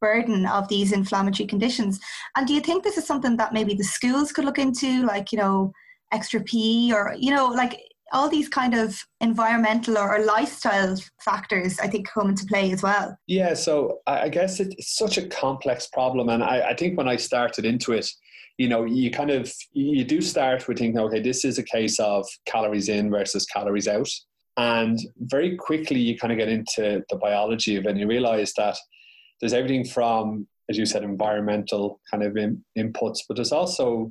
burden 0.01 0.47
of 0.47 0.69
these 0.69 0.93
inflammatory 0.93 1.47
conditions. 1.47 2.01
And 2.37 2.47
do 2.47 2.55
you 2.55 2.61
think 2.61 2.83
this 2.83 2.97
is 2.97 3.07
something 3.07 3.37
that 3.37 3.53
maybe 3.53 3.75
the 3.75 3.85
schools 3.85 4.33
could 4.33 4.45
look 4.47 4.59
into, 4.59 5.05
like, 5.05 5.33
you 5.33 5.39
know, 5.39 5.73
extra 6.13 6.41
PE 6.41 6.93
or, 6.93 7.15
you 7.19 7.35
know, 7.35 7.47
like 7.49 7.81
all 8.13 8.29
these 8.29 8.49
kind 8.49 8.75
of 8.75 8.97
environmental 9.21 9.97
or, 9.97 10.25
lifestyle 10.25 10.97
factors 11.21 11.79
i 11.81 11.87
think 11.87 12.09
come 12.09 12.29
into 12.29 12.45
play 12.47 12.73
as 12.73 12.83
well. 12.83 13.17
Yeah 13.27 13.55
so 13.55 14.01
i 14.07 14.29
guess 14.29 14.61
it's 14.61 14.97
such 14.97 15.19
a 15.19 15.27
complex 15.29 15.87
problem 15.87 16.29
and 16.29 16.43
I, 16.43 16.71
I, 16.71 16.75
think 16.75 16.99
when 16.99 17.09
i 17.09 17.17
started 17.17 17.65
into 17.65 17.93
it 17.93 18.11
you 18.59 18.69
know 18.69 18.85
you 18.85 19.11
kind 19.11 19.31
of 19.31 19.53
you 19.73 20.05
do 20.05 20.21
start 20.21 20.69
with 20.69 20.79
thinking 20.79 21.01
okay 21.01 21.21
this 21.21 21.45
is 21.45 21.59
a 21.59 21.63
case 21.63 21.99
of 21.99 22.27
calories 22.45 22.89
in 22.89 23.11
versus 23.11 23.47
calories 23.47 23.89
out 23.89 24.11
and 24.57 24.99
very 25.21 25.57
quickly 25.57 25.99
you 25.99 26.19
kind 26.19 26.33
of 26.33 26.39
get 26.39 26.49
into 26.49 27.03
the 27.09 27.17
biology 27.17 27.77
of 27.77 27.87
it 27.87 27.91
and 27.91 27.99
you 27.99 28.07
realize 28.07 28.53
that 28.57 28.77
there's 29.41 29.55
everything 29.55 29.85
from 29.85 30.47
as 30.71 30.79
you 30.79 30.87
said 30.87 31.03
environmental 31.03 32.01
kind 32.11 32.23
of 32.23 32.37
in, 32.37 32.65
inputs 32.79 33.19
but 33.29 33.35
there's 33.37 33.53
also 33.53 34.11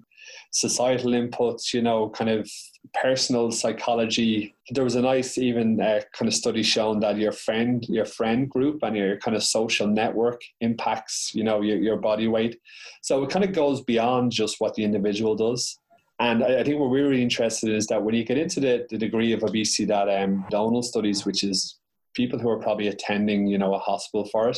societal 0.52 1.12
inputs, 1.12 1.74
you 1.74 1.82
know, 1.82 2.10
kind 2.10 2.30
of 2.30 2.50
personal 2.94 3.52
psychology. 3.52 4.56
There 4.72 4.84
was 4.84 4.96
a 4.96 5.02
nice 5.02 5.38
even 5.38 5.80
uh, 5.80 6.02
kind 6.14 6.28
of 6.28 6.34
study 6.34 6.64
showing 6.64 7.00
that 7.02 7.18
your 7.18 7.32
friend, 7.32 7.86
your 7.88 8.06
friend 8.06 8.50
group, 8.50 8.80
and 8.84 8.96
your 8.96 9.18
kind 9.18 9.36
of 9.36 9.44
social 9.44 9.88
network 9.88 10.42
impacts, 10.62 11.34
you 11.34 11.44
know, 11.44 11.62
your, 11.62 11.78
your 11.78 11.98
body 11.98 12.28
weight. 12.28 12.60
So 13.02 13.24
it 13.24 13.30
kind 13.30 13.46
of 13.46 13.54
goes 13.54 13.82
beyond 13.82 14.32
just 14.32 14.60
what 14.60 14.74
the 14.76 14.84
individual 14.84 15.36
does. 15.36 15.80
And 16.20 16.44
I, 16.44 16.60
I 16.60 16.64
think 16.64 16.80
what 16.80 16.90
we're 16.90 17.08
really 17.08 17.24
interested 17.24 17.70
in 17.70 17.76
is 17.76 17.88
that 17.88 18.04
when 18.04 18.16
you 18.16 18.26
get 18.26 18.38
into 18.38 18.60
the, 18.60 18.86
the 18.90 18.98
degree 18.98 19.34
of 19.34 19.44
obesity 19.44 19.86
that 19.86 20.10
um, 20.10 20.46
Donal 20.50 20.84
studies, 20.84 21.26
which 21.26 21.44
is 21.44 21.78
people 22.14 22.40
who 22.40 22.50
are 22.50 22.60
probably 22.60 22.88
attending, 22.88 23.48
you 23.48 23.58
know, 23.58 23.74
a 23.74 23.80
hospital 23.80 24.26
for 24.26 24.50
it, 24.50 24.58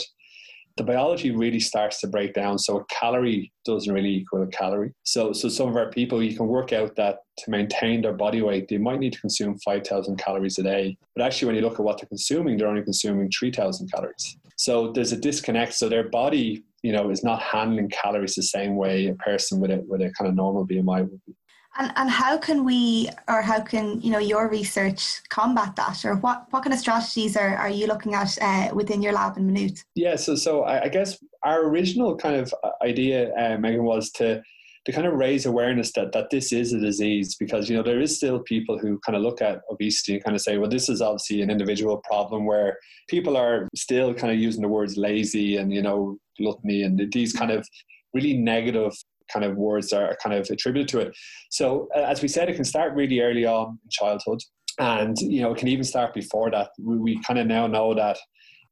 the 0.77 0.83
biology 0.83 1.31
really 1.31 1.59
starts 1.59 1.99
to 2.01 2.07
break 2.07 2.33
down. 2.33 2.57
So 2.57 2.77
a 2.77 2.85
calorie 2.85 3.51
doesn't 3.65 3.93
really 3.93 4.15
equal 4.15 4.43
a 4.43 4.47
calorie. 4.47 4.93
So, 5.03 5.33
so 5.33 5.49
some 5.49 5.69
of 5.69 5.75
our 5.75 5.89
people, 5.89 6.23
you 6.23 6.35
can 6.35 6.47
work 6.47 6.73
out 6.73 6.95
that 6.95 7.19
to 7.39 7.51
maintain 7.51 8.01
their 8.01 8.13
body 8.13 8.41
weight, 8.41 8.67
they 8.67 8.77
might 8.77 8.99
need 8.99 9.13
to 9.13 9.19
consume 9.19 9.57
5,000 9.59 10.17
calories 10.17 10.57
a 10.59 10.63
day. 10.63 10.97
But 11.15 11.25
actually, 11.25 11.47
when 11.47 11.55
you 11.55 11.61
look 11.61 11.79
at 11.79 11.85
what 11.85 11.99
they're 11.99 12.07
consuming, 12.07 12.57
they're 12.57 12.67
only 12.67 12.83
consuming 12.83 13.29
3,000 13.37 13.91
calories. 13.91 14.37
So 14.57 14.91
there's 14.91 15.11
a 15.11 15.17
disconnect. 15.17 15.73
So 15.73 15.89
their 15.89 16.09
body 16.09 16.63
you 16.83 16.91
know, 16.91 17.09
is 17.09 17.23
not 17.23 17.41
handling 17.41 17.89
calories 17.89 18.35
the 18.35 18.43
same 18.43 18.75
way 18.75 19.07
a 19.07 19.15
person 19.15 19.59
with 19.59 19.71
a 19.71 19.83
with 19.87 20.01
a 20.01 20.11
kind 20.17 20.27
of 20.27 20.35
normal 20.35 20.65
BMI 20.65 21.01
would 21.01 21.21
be. 21.25 21.35
And, 21.77 21.91
and 21.95 22.09
how 22.09 22.37
can 22.37 22.65
we, 22.65 23.09
or 23.29 23.41
how 23.41 23.61
can 23.61 24.01
you 24.01 24.11
know 24.11 24.19
your 24.19 24.49
research 24.49 25.21
combat 25.29 25.75
that, 25.77 26.03
or 26.03 26.15
what, 26.15 26.47
what 26.51 26.63
kind 26.63 26.73
of 26.73 26.79
strategies 26.79 27.37
are, 27.37 27.55
are 27.55 27.69
you 27.69 27.87
looking 27.87 28.13
at 28.13 28.37
uh, 28.41 28.69
within 28.73 29.01
your 29.01 29.13
lab 29.13 29.37
in 29.37 29.51
Maynooth? 29.51 29.83
Yeah, 29.95 30.17
so 30.17 30.35
so 30.35 30.63
I, 30.63 30.83
I 30.83 30.89
guess 30.89 31.17
our 31.43 31.65
original 31.65 32.15
kind 32.17 32.35
of 32.35 32.53
uh, 32.63 32.71
idea, 32.83 33.33
uh, 33.35 33.57
Megan, 33.57 33.83
was 33.83 34.11
to 34.11 34.41
to 34.85 34.91
kind 34.91 35.05
of 35.05 35.13
raise 35.13 35.45
awareness 35.45 35.91
that 35.93 36.11
that 36.11 36.29
this 36.29 36.51
is 36.51 36.73
a 36.73 36.79
disease 36.79 37.35
because 37.35 37.69
you 37.69 37.77
know 37.77 37.83
there 37.83 38.01
is 38.01 38.15
still 38.15 38.39
people 38.39 38.77
who 38.77 38.99
kind 39.05 39.15
of 39.15 39.21
look 39.21 39.41
at 39.41 39.61
obesity 39.69 40.15
and 40.15 40.23
kind 40.23 40.35
of 40.35 40.41
say, 40.41 40.57
well, 40.57 40.69
this 40.69 40.89
is 40.89 41.01
obviously 41.01 41.41
an 41.41 41.49
individual 41.49 42.01
problem 42.03 42.45
where 42.45 42.77
people 43.07 43.37
are 43.37 43.69
still 43.75 44.13
kind 44.13 44.33
of 44.33 44.39
using 44.39 44.61
the 44.61 44.67
words 44.67 44.97
lazy 44.97 45.57
and 45.57 45.71
you 45.71 45.81
know 45.81 46.17
gluttony 46.37 46.83
and 46.83 47.11
these 47.11 47.33
kind 47.33 47.51
of 47.51 47.67
really 48.13 48.35
negative 48.35 48.93
kind 49.31 49.45
of 49.45 49.55
words 49.55 49.93
are 49.93 50.17
kind 50.23 50.35
of 50.35 50.49
attributed 50.49 50.87
to 50.89 50.99
it. 50.99 51.15
So, 51.49 51.87
as 51.95 52.21
we 52.21 52.27
said, 52.27 52.49
it 52.49 52.55
can 52.55 52.65
start 52.65 52.93
really 52.93 53.19
early 53.21 53.45
on 53.45 53.79
in 53.83 53.89
childhood, 53.89 54.39
and 54.79 55.17
you 55.19 55.41
know, 55.41 55.53
it 55.53 55.57
can 55.57 55.67
even 55.67 55.83
start 55.83 56.13
before 56.13 56.51
that. 56.51 56.69
We, 56.79 56.97
we 56.97 57.23
kind 57.23 57.39
of 57.39 57.47
now 57.47 57.67
know 57.67 57.93
that 57.93 58.17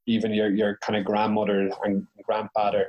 even 0.08 0.34
your 0.34 0.50
your 0.50 0.78
kind 0.82 0.98
of 0.98 1.06
grandmother 1.06 1.70
and 1.84 2.08
grandfather, 2.24 2.88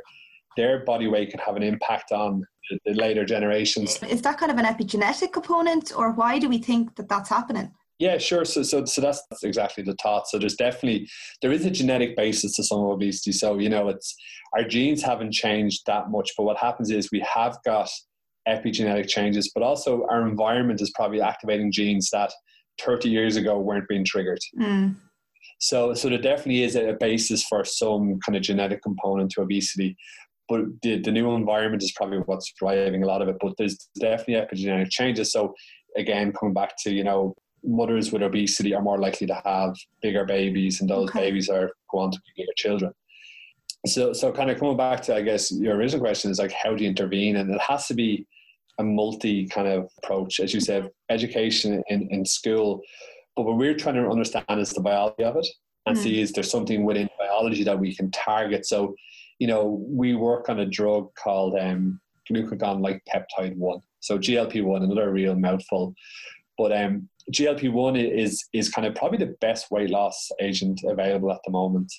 their 0.57 0.85
body 0.85 1.09
weight 1.09 1.31
can 1.31 1.41
have 1.41 1.57
an 1.57 1.63
impact 1.63 2.13
on 2.13 2.45
the, 2.71 2.79
the 2.87 2.95
later 2.95 3.25
generations. 3.25 3.99
Is 4.09 4.23
that 4.23 4.39
kind 4.39 4.53
of 4.53 4.59
an 4.59 4.65
epigenetic 4.65 5.33
component, 5.33 5.93
or 5.97 6.13
why 6.13 6.39
do 6.39 6.49
we 6.49 6.59
think 6.59 6.97
that 6.97 7.09
that's 7.09 7.29
happening? 7.29 7.73
Yeah, 8.01 8.17
sure. 8.17 8.47
So, 8.47 8.63
so, 8.63 8.87
so 8.87 9.03
that's, 9.03 9.23
that's 9.29 9.45
exactly 9.45 9.85
the 9.85 9.95
thought. 10.03 10.27
So 10.27 10.39
there's 10.39 10.57
definitely 10.57 11.07
there 11.43 11.53
is 11.53 11.67
a 11.67 11.71
genetic 11.71 12.17
basis 12.17 12.57
to 12.57 12.65
some 12.65 12.79
obesity. 12.81 13.31
So 13.33 13.59
you 13.59 13.69
know, 13.69 13.89
it's 13.89 14.17
our 14.57 14.65
genes 14.65 15.03
haven't 15.03 15.33
changed 15.33 15.83
that 15.87 16.11
much, 16.11 16.31
but 16.37 16.45
what 16.45 16.57
happens 16.57 16.91
is 16.91 17.11
we 17.13 17.25
have 17.33 17.59
got 17.65 17.91
epigenetic 18.49 19.07
changes, 19.07 19.53
but 19.55 19.63
also 19.63 20.07
our 20.11 20.27
environment 20.27 20.81
is 20.81 20.91
probably 20.97 21.21
activating 21.21 21.71
genes 21.71 22.09
that 22.11 22.33
30 22.81 23.11
years 23.11 23.37
ago 23.37 23.59
weren't 23.59 23.87
being 23.87 24.05
triggered. 24.05 24.41
Mm. 24.59 24.97
So, 25.59 25.93
so 25.93 26.09
there 26.09 26.17
definitely 26.17 26.63
is 26.63 26.77
a 26.77 26.97
basis 26.99 27.45
for 27.45 27.67
some 27.67 28.19
kind 28.25 28.35
of 28.35 28.43
genetic 28.43 28.83
component 28.83 29.31
to 29.33 29.43
obesity, 29.43 29.95
but 30.49 30.63
the, 30.81 31.01
the 31.01 31.13
new 31.13 31.35
environment 31.35 31.83
is 31.83 31.93
probably 31.93 32.19
what's 32.21 32.51
driving 32.59 33.03
a 33.03 33.07
lot 33.07 33.21
of 33.21 33.29
it. 33.29 33.37
But 33.39 33.53
there's 33.59 33.77
definitely 34.01 34.37
epigenetic 34.37 34.89
changes. 34.89 35.33
So, 35.33 35.53
again, 35.99 36.33
coming 36.33 36.55
back 36.55 36.73
to 36.85 36.91
you 36.91 37.05
know 37.05 37.35
mothers 37.65 38.13
with 38.13 38.23
obesity 38.23 38.75
are 38.75 38.83
more 38.83 38.99
likely 38.99 39.27
to 39.27 39.41
have 39.45 39.77
bigger 40.03 40.25
babies, 40.25 40.81
and 40.81 40.91
those 40.91 41.09
okay. 41.11 41.21
babies 41.21 41.49
are 41.49 41.71
going 41.91 42.11
to 42.11 42.19
be 42.19 42.43
bigger 42.43 42.53
children. 42.57 42.93
So, 43.87 44.13
so 44.13 44.31
kind 44.31 44.51
of 44.51 44.59
coming 44.59 44.77
back 44.77 45.01
to, 45.03 45.15
I 45.15 45.23
guess, 45.23 45.51
your 45.51 45.77
original 45.77 46.05
question 46.05 46.31
is 46.31 46.39
like, 46.39 46.53
how 46.53 46.75
do 46.75 46.85
you 46.85 46.91
intervene? 46.91 47.37
And 47.37 47.55
it 47.55 47.61
has 47.61 47.87
to 47.87 47.95
be 47.95 48.27
a 48.79 48.85
multi 48.85 49.47
kind 49.47 49.69
of 49.69 49.91
approach, 50.03 50.41
as 50.41 50.53
you 50.53 50.61
said, 50.61 50.91
education 51.09 51.83
in, 51.89 52.09
in 52.11 52.25
school. 52.25 52.83
But 53.37 53.45
what 53.45 53.57
we're 53.57 53.77
trying 53.77 53.95
to 53.97 54.09
understand 54.09 54.61
is 54.61 54.71
the 54.73 54.81
biology 54.81 55.25
of 55.25 55.37
it 55.37 55.47
and 55.87 55.97
mm. 55.97 56.03
see 56.03 56.21
is 56.21 56.33
there 56.33 56.45
something 56.45 56.85
within 56.85 57.09
biology 57.19 57.65
that 57.65 57.79
we 57.79 57.95
can 57.95 58.11
target. 58.11 58.67
So, 58.67 58.95
you 59.39 59.47
know, 59.47 59.83
we 59.89 60.15
work 60.15 60.49
on 60.49 60.61
a 60.61 60.67
drug 60.67 61.15
called 61.15 61.59
um, 61.59 62.01
glucagon 62.31 62.83
like 62.83 63.03
peptide 63.13 63.57
1. 63.57 63.81
So, 64.01 64.19
GLP 64.19 64.63
1, 64.63 64.83
another 64.83 65.13
real 65.13 65.35
mouthful. 65.35 65.95
But 66.61 66.77
um, 66.77 67.09
GLP 67.33 67.73
one 67.73 67.97
is 67.97 68.45
is 68.53 68.69
kind 68.69 68.87
of 68.87 68.95
probably 68.95 69.17
the 69.17 69.35
best 69.41 69.71
weight 69.71 69.89
loss 69.89 70.31
agent 70.41 70.83
available 70.85 71.33
at 71.33 71.41
the 71.47 71.51
moment, 71.51 71.91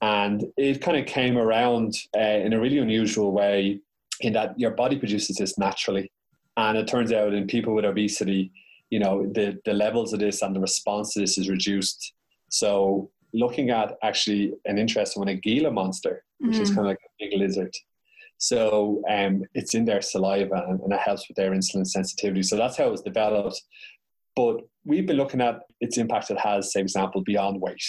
and 0.00 0.44
it 0.56 0.80
kind 0.80 0.96
of 0.96 1.06
came 1.06 1.36
around 1.36 1.96
uh, 2.16 2.20
in 2.44 2.52
a 2.52 2.60
really 2.60 2.78
unusual 2.78 3.32
way 3.32 3.80
in 4.20 4.32
that 4.34 4.56
your 4.60 4.70
body 4.70 4.96
produces 4.96 5.38
this 5.38 5.58
naturally, 5.58 6.12
and 6.56 6.78
it 6.78 6.86
turns 6.86 7.12
out 7.12 7.34
in 7.34 7.48
people 7.48 7.74
with 7.74 7.84
obesity, 7.84 8.52
you 8.90 9.00
know 9.00 9.26
the 9.34 9.58
the 9.64 9.74
levels 9.74 10.12
of 10.12 10.20
this 10.20 10.40
and 10.40 10.54
the 10.54 10.60
response 10.60 11.14
to 11.14 11.20
this 11.20 11.36
is 11.36 11.48
reduced. 11.48 12.12
So 12.48 13.10
looking 13.34 13.70
at 13.70 13.96
actually 14.04 14.52
an 14.66 14.78
interesting 14.78 15.20
one, 15.20 15.28
a 15.30 15.34
Gila 15.34 15.72
monster, 15.72 16.22
which 16.38 16.58
mm. 16.58 16.60
is 16.60 16.68
kind 16.68 16.82
of 16.82 16.86
like 16.86 17.00
a 17.04 17.10
big 17.18 17.40
lizard. 17.40 17.74
So 18.38 19.02
um, 19.08 19.44
it's 19.54 19.74
in 19.74 19.84
their 19.84 20.02
saliva 20.02 20.66
and, 20.68 20.80
and, 20.80 20.92
it 20.92 21.00
helps 21.00 21.26
with 21.26 21.36
their 21.36 21.52
insulin 21.52 21.86
sensitivity. 21.86 22.42
So 22.42 22.56
that's 22.56 22.76
how 22.76 22.84
it 22.84 22.90
was 22.90 23.02
developed. 23.02 23.62
But 24.36 24.60
we've 24.84 25.06
been 25.06 25.16
looking 25.16 25.40
at 25.40 25.60
its 25.80 25.98
impact 25.98 26.30
it 26.30 26.38
has, 26.38 26.72
say, 26.72 26.80
example, 26.80 27.22
beyond 27.22 27.60
weight 27.60 27.82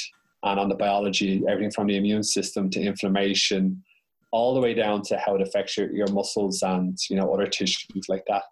and 0.44 0.60
on 0.60 0.70
the 0.70 0.76
biology, 0.76 1.44
everything 1.48 1.72
from 1.72 1.88
the 1.88 1.98
immune 1.98 2.24
system 2.24 2.70
to 2.72 2.82
inflammation, 2.82 3.84
all 4.32 4.54
the 4.54 4.62
way 4.62 4.74
down 4.74 5.02
to 5.02 5.18
how 5.18 5.36
it 5.36 5.42
affects 5.42 5.78
your, 5.78 5.92
your 5.94 6.08
muscles 6.08 6.62
and 6.62 6.98
you 7.10 7.16
know 7.16 7.34
other 7.34 7.48
tissues 7.48 8.06
like 8.08 8.24
that. 8.28 8.44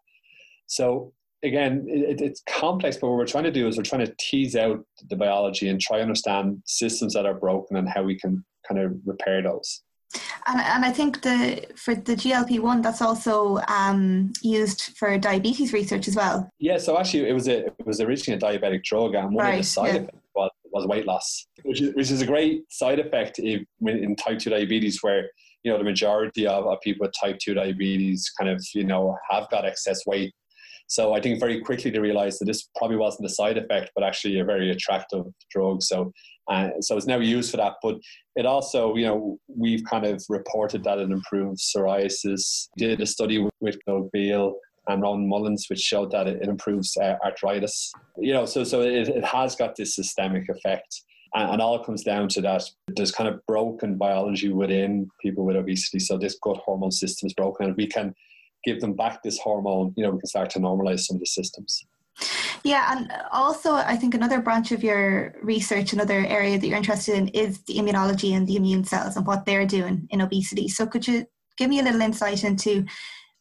So 0.68 1.14
again, 1.44 1.86
it, 1.88 2.22
it's 2.22 2.42
complex, 2.48 2.98
but 2.98 3.08
what 3.08 3.18
we're 3.18 3.28
trying 3.28 3.44
to 3.44 3.52
do 3.52 3.68
is 3.68 3.78
we're 3.78 3.84
trying 3.84 4.06
to 4.06 4.16
tease 4.20 4.56
out 4.56 4.84
the 5.10 5.16
biology 5.16 5.70
and 5.70 5.80
try 5.80 5.98
to 5.98 6.04
understand 6.04 6.62
systems 6.66 7.14
that 7.14 7.26
are 7.26 7.34
broken 7.34 7.78
and 7.78 7.88
how 7.88 8.04
we 8.04 8.18
can 8.18 8.44
kind 8.68 8.82
of 8.82 8.94
repair 9.06 9.42
those. 9.42 9.82
And, 10.48 10.62
and 10.62 10.86
I 10.86 10.92
think 10.92 11.22
the 11.22 11.66
for 11.76 11.96
the 11.96 12.16
GLP 12.16 12.60
one 12.60 12.82
that's 12.82 13.02
also 13.02 13.60
um, 13.68 14.32
used 14.42 14.96
for 14.98 15.18
diabetes 15.18 15.74
research 15.74 16.08
as 16.08 16.16
well. 16.16 16.50
Yeah, 16.60 16.78
so 16.78 16.98
actually 16.98 17.28
it 17.28 17.34
was 17.34 17.48
a 17.48 17.66
it 17.66 17.86
was 17.86 18.00
originally 18.00 18.38
a 18.38 18.42
diabetic 18.42 18.84
drug, 18.84 19.16
and 19.16 19.34
one 19.34 19.46
right, 19.46 19.54
of 19.56 19.62
the 19.62 19.64
side 19.64 19.96
yeah. 19.96 20.02
effects 20.02 20.18
was, 20.36 20.52
was 20.72 20.88
weight 20.88 21.06
loss, 21.06 21.48
which 21.64 21.82
is 21.82 21.96
which 21.96 22.12
is 22.12 22.22
a 22.22 22.26
great 22.26 22.72
side 22.72 23.00
effect 23.00 23.40
if, 23.40 23.64
in 23.82 24.16
type 24.16 24.40
two 24.40 24.52
diabetes, 24.52 25.00
where 25.02 25.30
you 25.64 25.72
know 25.72 25.78
the 25.78 25.84
majority 25.84 26.46
of, 26.46 26.66
of 26.66 26.80
people 26.82 27.06
with 27.06 27.14
type 27.20 27.38
two 27.40 27.54
diabetes 27.54 28.32
kind 28.40 28.50
of 28.50 28.64
you 28.74 28.84
know 28.84 29.18
have 29.32 29.50
got 29.50 29.66
excess 29.66 30.06
weight. 30.06 30.34
So 30.88 31.14
I 31.14 31.22
think 31.22 31.40
very 31.40 31.62
quickly 31.62 31.90
they 31.90 32.00
realised 32.00 32.40
that 32.40 32.46
this 32.46 32.70
probably 32.76 32.98
wasn't 32.98 33.26
a 33.26 33.34
side 33.34 33.58
effect, 33.58 33.92
but 33.96 34.04
actually 34.04 34.40
a 34.40 34.46
very 34.46 34.70
attractive 34.70 35.26
drug. 35.50 35.82
So 35.82 36.14
uh, 36.48 36.70
so 36.80 36.98
it's 36.98 37.08
now 37.08 37.20
used 37.20 37.52
for 37.52 37.58
that. 37.58 37.74
But 37.82 37.98
it 38.36 38.46
also, 38.46 38.96
you 38.96 39.06
know, 39.06 39.40
we've 39.48 39.84
kind 39.90 40.06
of 40.06 40.24
reported 40.30 40.84
that 40.84 41.00
it 41.00 41.12
improves 41.12 41.72
psoriasis. 41.76 42.70
Did 42.78 43.02
a 43.02 43.06
study 43.06 43.48
with 43.62 43.78
Doug 43.88 44.10
Veale 44.14 44.54
and 44.88 45.02
Ron 45.02 45.28
Mullins, 45.28 45.66
which 45.70 45.80
showed 45.80 46.12
that 46.12 46.28
it, 46.28 46.44
improves 46.44 46.96
uh, 46.98 47.16
arthritis. 47.24 47.92
You 48.18 48.34
know, 48.34 48.46
so 48.46 48.64
so 48.64 48.82
it, 48.82 49.08
it 49.08 49.26
has 49.26 49.56
got 49.56 49.76
this 49.76 49.96
systemic 49.96 50.48
effect. 50.50 51.02
And, 51.34 51.54
and 51.54 51.62
all 51.62 51.84
comes 51.84 52.04
down 52.04 52.30
to 52.30 52.42
that 52.42 52.64
there's 52.96 53.12
kind 53.12 53.28
of 53.28 53.46
broken 53.48 53.98
biology 53.98 54.50
within 54.50 55.10
people 55.22 55.46
with 55.46 55.56
obesity. 55.56 56.00
So 56.00 56.18
this 56.18 56.38
gut 56.42 56.58
hormone 56.58 56.92
system 56.92 57.28
is 57.28 57.34
broken, 57.34 57.68
and 57.68 57.76
we 57.76 57.88
can 57.88 58.14
give 58.64 58.82
them 58.82 58.94
back 58.94 59.24
this 59.24 59.40
hormone. 59.40 59.94
You 59.98 60.04
know, 60.04 60.12
we 60.12 60.20
can 60.20 60.28
start 60.28 60.52
to 60.52 60.60
normalize 60.60 61.02
some 61.02 61.16
of 61.16 61.22
the 61.22 61.26
systems. 61.26 61.84
Yeah, 62.66 62.98
and 62.98 63.14
also 63.32 63.76
I 63.76 63.96
think 63.96 64.16
another 64.16 64.42
branch 64.42 64.72
of 64.72 64.84
your 64.84 65.36
research, 65.44 65.94
another 65.94 66.26
area 66.26 66.58
that 66.58 66.66
you're 66.66 66.76
interested 66.76 67.14
in 67.14 67.28
is 67.28 67.62
the 67.66 67.76
immunology 67.76 68.36
and 68.36 68.48
the 68.48 68.56
immune 68.56 68.84
cells 68.84 69.16
and 69.16 69.28
what 69.28 69.46
they're 69.46 69.68
doing 69.68 70.08
in 70.10 70.20
obesity. 70.20 70.68
So 70.68 70.88
could 70.88 71.08
you 71.08 71.28
give 71.58 71.70
me 71.70 71.80
a 71.80 71.84
little 71.84 72.02
insight 72.02 72.44
into 72.44 72.84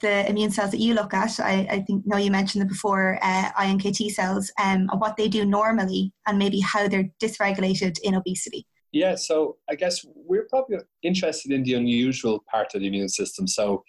the 0.01 0.29
immune 0.29 0.51
cells 0.51 0.73
that 0.73 0.81
you 0.81 0.93
look 0.93 1.15
at? 1.15 1.41
I, 1.41 1.67
I 1.71 1.81
think 1.81 2.07
know 2.07 2.19
you 2.19 2.31
mentioned 2.31 2.61
them 2.61 2.69
before, 2.69 3.19
uh, 3.23 3.51
iNKT 3.53 4.11
cells, 4.11 4.53
um, 4.61 4.91
and 4.93 5.01
what 5.01 5.17
they 5.17 5.29
do 5.29 5.47
normally 5.47 6.13
and 6.27 6.39
maybe 6.39 6.61
how 6.61 6.87
they're 6.87 7.09
dysregulated 7.19 7.99
in 8.03 8.17
obesity. 8.17 8.67
Yeah, 8.93 9.15
so 9.15 9.57
I 9.71 9.75
guess 9.75 10.05
we're 10.15 10.47
probably 10.51 10.77
interested 11.03 11.51
in 11.51 11.63
the 11.63 11.75
unusual 11.75 12.45
part 12.51 12.75
of 12.75 12.83
the 12.83 12.89
immune 12.89 13.09
system. 13.09 13.47
So 13.47 13.85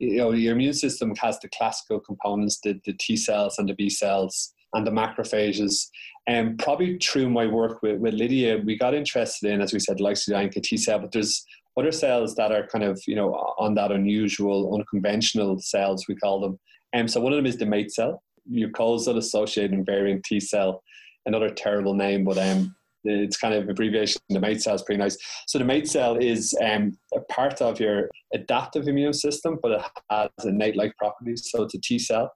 you 0.00 0.16
know, 0.16 0.32
your 0.32 0.54
immune 0.54 0.74
system 0.74 1.14
has 1.20 1.38
the 1.38 1.48
classical 1.50 2.00
components, 2.00 2.58
the, 2.64 2.80
the 2.84 2.94
T 2.94 3.16
cells 3.16 3.56
and 3.58 3.68
the 3.68 3.74
B 3.74 3.88
cells 3.88 4.52
and 4.74 4.86
the 4.86 4.90
macrophages. 4.90 5.86
And 6.26 6.58
probably 6.58 6.98
through 6.98 7.30
my 7.30 7.46
work 7.46 7.82
with, 7.82 8.00
with 8.00 8.14
Lydia, 8.14 8.58
we 8.64 8.76
got 8.76 8.94
interested 8.94 9.50
in, 9.50 9.60
as 9.60 9.72
we 9.72 9.80
said, 9.80 9.98
the 9.98 10.04
NKT 10.04 10.78
cell, 10.78 10.98
but 10.98 11.12
there's 11.12 11.44
other 11.76 11.92
cells 11.92 12.34
that 12.36 12.52
are 12.52 12.66
kind 12.66 12.84
of, 12.84 13.00
you 13.06 13.16
know, 13.16 13.32
on 13.58 13.74
that 13.74 13.90
unusual, 13.90 14.74
unconventional 14.74 15.58
cells, 15.60 16.06
we 16.08 16.14
call 16.14 16.40
them. 16.40 16.58
And 16.92 17.02
um, 17.02 17.08
so 17.08 17.20
one 17.20 17.32
of 17.32 17.36
them 17.36 17.46
is 17.46 17.56
the 17.56 17.66
MAIT 17.66 17.92
cell, 17.92 18.22
mucosal 18.50 19.16
associated 19.16 19.72
invariant 19.72 20.24
T 20.24 20.40
cell, 20.40 20.82
another 21.26 21.50
terrible 21.50 21.94
name, 21.94 22.24
but 22.24 22.38
um, 22.38 22.74
it's 23.04 23.36
kind 23.36 23.54
of 23.54 23.68
abbreviation. 23.68 24.20
The 24.28 24.40
MAIT 24.40 24.62
cell 24.62 24.74
is 24.74 24.82
pretty 24.82 24.98
nice. 24.98 25.16
So 25.46 25.58
the 25.58 25.64
MAIT 25.64 25.88
cell 25.88 26.16
is 26.16 26.54
um, 26.62 26.98
a 27.14 27.20
part 27.32 27.62
of 27.62 27.80
your 27.80 28.10
adaptive 28.34 28.88
immune 28.88 29.14
system, 29.14 29.58
but 29.62 29.72
it 29.72 29.82
has 30.10 30.28
innate-like 30.44 30.96
properties. 30.96 31.48
So 31.50 31.62
it's 31.62 31.74
a 31.74 31.80
T 31.80 31.98
cell. 31.98 32.30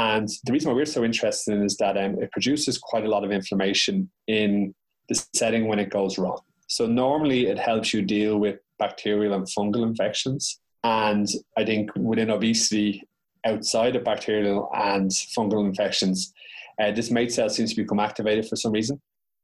And 0.00 0.26
the 0.44 0.52
reason 0.52 0.70
why 0.70 0.76
we're 0.76 0.86
so 0.86 1.04
interested 1.04 1.52
in 1.52 1.62
is 1.62 1.76
that 1.76 1.98
um, 1.98 2.22
it 2.22 2.32
produces 2.32 2.78
quite 2.78 3.04
a 3.04 3.08
lot 3.10 3.22
of 3.22 3.30
inflammation 3.30 4.10
in 4.28 4.74
the 5.10 5.22
setting 5.34 5.68
when 5.68 5.78
it 5.78 5.90
goes 5.90 6.16
wrong. 6.16 6.40
So 6.68 6.86
normally 6.86 7.48
it 7.48 7.58
helps 7.58 7.92
you 7.92 8.00
deal 8.00 8.38
with 8.38 8.60
bacterial 8.78 9.34
and 9.34 9.46
fungal 9.46 9.82
infections. 9.82 10.60
And 10.84 11.28
I 11.58 11.66
think 11.66 11.90
within 11.96 12.30
obesity, 12.30 13.02
outside 13.44 13.94
of 13.94 14.04
bacterial 14.04 14.70
and 14.74 15.10
fungal 15.10 15.66
infections, 15.66 16.32
uh, 16.80 16.92
this 16.92 17.10
MAIT 17.10 17.32
cell 17.32 17.50
seems 17.50 17.74
to 17.74 17.82
become 17.82 18.00
activated 18.00 18.48
for 18.48 18.56
some 18.56 18.72
reason 18.72 18.98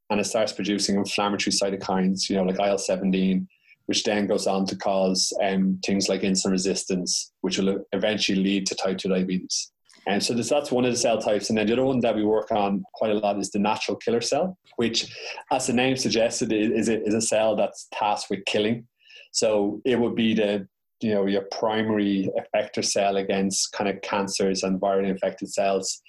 and 0.09 0.21
it 0.21 0.25
starts 0.25 0.53
producing 0.53 0.97
inflammatory 0.97 1.53
cytokines, 1.53 2.31
you 2.31 2.37
know, 2.37 2.45
like 2.45 2.61
IL 2.61 2.79
17, 2.79 3.47
which 3.87 4.05
then 4.05 4.27
goes 4.27 4.47
on 4.47 4.65
to 4.67 4.77
cause 4.77 5.33
um, 5.43 5.79
things 5.85 6.09
like 6.09 6.23
insulin 6.23 6.53
resistance, 6.53 7.33
which 7.43 7.59
will 7.59 7.85
eventually 7.93 8.43
lead 8.43 8.67
to 8.67 8.75
type 8.75 8.97
2 8.97 9.11
diabetes. 9.11 9.73
And 10.07 10.23
so 10.23 10.35
this, 10.35 10.49
that's 10.49 10.71
one 10.71 10.85
of 10.85 10.93
the 10.93 10.97
cell 10.97 11.21
types. 11.21 11.49
And 11.49 11.59
then 11.59 11.67
the 11.67 11.73
other 11.73 11.85
one 11.85 12.01
that 12.01 12.15
we 12.15 12.25
work 12.25 12.53
on 12.53 12.85
quite 12.95 13.11
a 13.11 13.15
lot 13.15 13.39
is 13.39 13.51
the 13.51 13.59
natural 13.59 13.97
killer 13.97 14.21
cell, 14.21 14.57
which, 14.77 15.13
as 15.51 15.67
the 15.67 15.73
name 15.73 15.97
suggested, 15.97 16.53
is 16.53 16.89
a, 16.89 17.03
is 17.05 17.15
a 17.15 17.21
cell 17.21 17.57
that's 17.57 17.89
tasked 17.93 18.31
with 18.31 18.45
killing. 18.45 18.87
So 19.33 19.81
it 19.85 19.99
would 19.99 20.15
be 20.15 20.35
the 20.35 20.67
you 21.01 21.13
know 21.13 21.27
your 21.27 21.43
primary 21.53 22.31
effector 22.39 22.85
cell 22.85 23.17
against 23.17 23.73
kind 23.73 23.89
of 23.91 24.01
cancers 24.01 24.63
and 24.63 24.81
virally 24.81 25.09
infected 25.09 25.53
cells. 25.53 26.01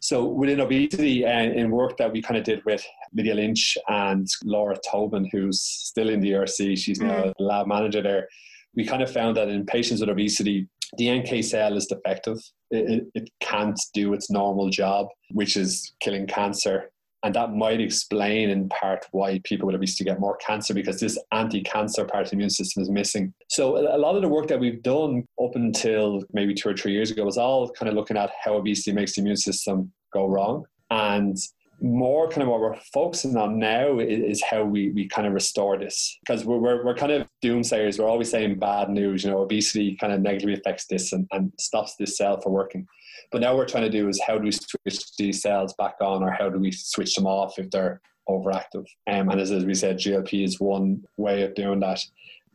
So 0.00 0.26
within 0.26 0.60
obesity 0.60 1.24
and 1.24 1.54
in 1.54 1.70
work 1.70 1.96
that 1.96 2.12
we 2.12 2.20
kind 2.20 2.36
of 2.36 2.44
did 2.44 2.62
with 2.66 2.84
Lydia 3.14 3.34
Lynch 3.34 3.78
and 3.88 4.28
Laura 4.44 4.76
Tobin, 4.88 5.26
who's 5.32 5.62
still 5.62 6.10
in 6.10 6.20
the 6.20 6.32
ERC, 6.32 6.76
she's 6.76 7.00
now 7.00 7.22
mm. 7.22 7.32
a 7.38 7.42
lab 7.42 7.66
manager 7.66 8.02
there. 8.02 8.28
We 8.76 8.84
kind 8.84 9.02
of 9.02 9.10
found 9.10 9.36
that 9.38 9.48
in 9.48 9.64
patients 9.64 10.00
with 10.00 10.10
obesity, 10.10 10.68
the 10.96 11.18
NK 11.18 11.44
cell 11.44 11.76
is 11.76 11.86
defective. 11.86 12.38
It, 12.70 13.04
it, 13.14 13.30
can't 13.40 13.78
do 13.92 14.14
its 14.14 14.30
normal 14.30 14.68
job, 14.68 15.08
which 15.30 15.56
is 15.56 15.92
killing 16.00 16.26
cancer. 16.26 16.90
And 17.22 17.34
that 17.34 17.54
might 17.54 17.80
explain 17.80 18.50
in 18.50 18.68
part 18.68 19.06
why 19.12 19.40
people 19.44 19.66
with 19.66 19.76
obesity 19.76 20.04
get 20.04 20.20
more 20.20 20.36
cancer 20.36 20.74
because 20.74 21.00
this 21.00 21.18
anti 21.32 21.62
cancer 21.62 22.04
part 22.04 22.24
of 22.24 22.30
the 22.30 22.36
immune 22.36 22.50
system 22.50 22.82
is 22.82 22.90
missing. 22.90 23.32
So, 23.48 23.78
a 23.78 23.96
lot 23.96 24.16
of 24.16 24.22
the 24.22 24.28
work 24.28 24.46
that 24.48 24.60
we've 24.60 24.82
done 24.82 25.24
up 25.42 25.54
until 25.54 26.22
maybe 26.32 26.52
two 26.52 26.68
or 26.68 26.76
three 26.76 26.92
years 26.92 27.10
ago 27.10 27.24
was 27.24 27.38
all 27.38 27.70
kind 27.70 27.88
of 27.88 27.94
looking 27.94 28.18
at 28.18 28.30
how 28.42 28.56
obesity 28.56 28.92
makes 28.92 29.14
the 29.14 29.22
immune 29.22 29.36
system 29.36 29.92
go 30.12 30.26
wrong. 30.26 30.64
And 30.90 31.36
more 31.80 32.28
kind 32.28 32.42
of 32.42 32.48
what 32.48 32.60
we're 32.60 32.76
focusing 32.92 33.36
on 33.36 33.58
now 33.58 33.98
is, 33.98 34.42
how 34.42 34.64
we, 34.64 34.90
we 34.90 35.08
kind 35.08 35.26
of 35.26 35.32
restore 35.32 35.78
this. 35.78 36.18
Because 36.20 36.44
we're, 36.44 36.58
we're, 36.58 36.84
we're 36.84 36.94
kind 36.94 37.12
of 37.12 37.26
doomsayers. 37.42 37.98
We're 37.98 38.08
always 38.08 38.30
saying 38.30 38.58
bad 38.58 38.90
news 38.90 39.24
you 39.24 39.30
know 39.30 39.42
obesity 39.42 39.96
kind 39.96 40.12
of 40.12 40.20
negatively 40.20 40.54
affects 40.54 40.86
this 40.86 41.12
and, 41.12 41.26
and 41.32 41.52
stops 41.58 41.96
this 41.96 42.16
cell 42.16 42.40
from 42.40 42.52
working. 42.52 42.86
But 43.32 43.40
now 43.40 43.56
we're 43.56 43.66
trying 43.66 43.84
to 43.84 43.90
do 43.90 44.08
is 44.08 44.20
how 44.26 44.38
do 44.38 44.44
we 44.44 44.52
switch 44.52 45.16
these 45.16 45.42
cells 45.42 45.74
back 45.74 45.96
on 46.00 46.22
or 46.22 46.30
how 46.30 46.48
do 46.48 46.58
we 46.58 46.70
switch 46.70 47.14
them 47.14 47.26
off 47.26 47.58
if 47.58 47.70
they're 47.70 48.00
overactive? 48.28 48.86
Um, 49.06 49.28
and 49.28 49.40
as, 49.40 49.50
as 49.50 49.64
we 49.64 49.74
said 49.74 49.98
glp 49.98 50.44
is 50.44 50.60
one 50.60 51.02
way 51.16 51.42
of 51.42 51.54
doing 51.54 51.80
that. 51.80 52.00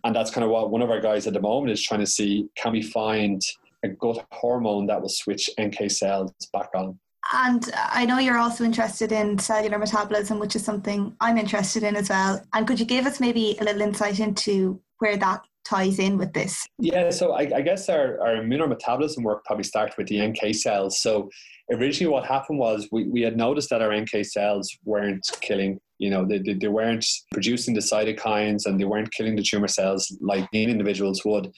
And 0.04 0.16
that's 0.16 0.32
kind 0.32 0.46
of 0.46 0.52
what 0.52 0.72
one 0.72 0.82
of 0.82 0.90
our 0.90 1.02
guys 1.02 1.28
at 1.28 1.34
the 1.34 1.42
moment 1.42 1.72
is 1.72 1.84
trying 1.84 2.00
to 2.00 2.06
see 2.06 2.48
can 2.56 2.72
we 2.72 2.82
find 2.82 3.42
a 3.84 3.90
gut 3.90 4.26
hormone 4.32 4.88
that 4.88 5.02
will 5.02 5.10
switch 5.10 5.50
nk 5.58 5.92
cells 5.92 6.32
back 6.54 6.70
on 6.76 6.98
and 7.34 7.70
I 7.76 8.06
know 8.06 8.18
you're 8.18 8.38
also 8.38 8.64
interested 8.64 9.12
in 9.12 9.38
cellular 9.38 9.78
metabolism, 9.78 10.40
which 10.40 10.56
is 10.56 10.64
something 10.64 11.16
I'm 11.22 11.38
interested 11.38 11.84
in 11.84 11.96
as 11.96 12.10
well. 12.10 12.44
And 12.54 12.68
could 12.68 12.80
you 12.80 12.86
give 12.86 13.06
us 13.06 13.20
maybe 13.20 13.58
a 13.60 13.64
little 13.64 13.82
insight 13.82 14.20
into 14.20 14.82
where 14.98 15.18
that 15.18 15.42
ties 15.66 16.00
in 16.00 16.18
with 16.18 16.34
this? 16.34 16.66
Yeah, 16.80 17.12
so 17.12 17.34
I, 17.34 17.42
I 17.56 17.62
guess 17.62 17.88
our, 17.90 18.20
our 18.20 18.36
immunometabolism 18.36 19.24
work 19.24 19.46
probably 19.46 19.64
started 19.64 19.96
with 19.98 20.08
the 20.08 20.26
NK 20.26 20.56
cells. 20.56 21.00
So 21.02 21.30
originally 21.72 22.12
what 22.12 22.26
happened 22.26 22.58
was 22.58 22.88
we, 22.92 23.06
we 23.06 23.22
had 23.22 23.38
noticed 23.38 23.70
that 23.70 23.82
our 23.82 23.96
NK 23.96 24.26
cells 24.26 24.76
weren't 24.84 25.26
killing, 25.42 25.80
you 26.00 26.10
know, 26.10 26.26
they, 26.26 26.40
they, 26.40 26.54
they 26.54 26.68
weren't 26.68 27.06
producing 27.32 27.76
the 27.76 27.82
cytokines 27.82 28.66
and 28.66 28.80
they 28.80 28.86
weren't 28.86 29.14
killing 29.14 29.36
the 29.36 29.44
tumor 29.44 29.68
cells 29.68 30.18
like 30.20 30.52
mean 30.52 30.70
individuals 30.70 31.24
would. 31.26 31.52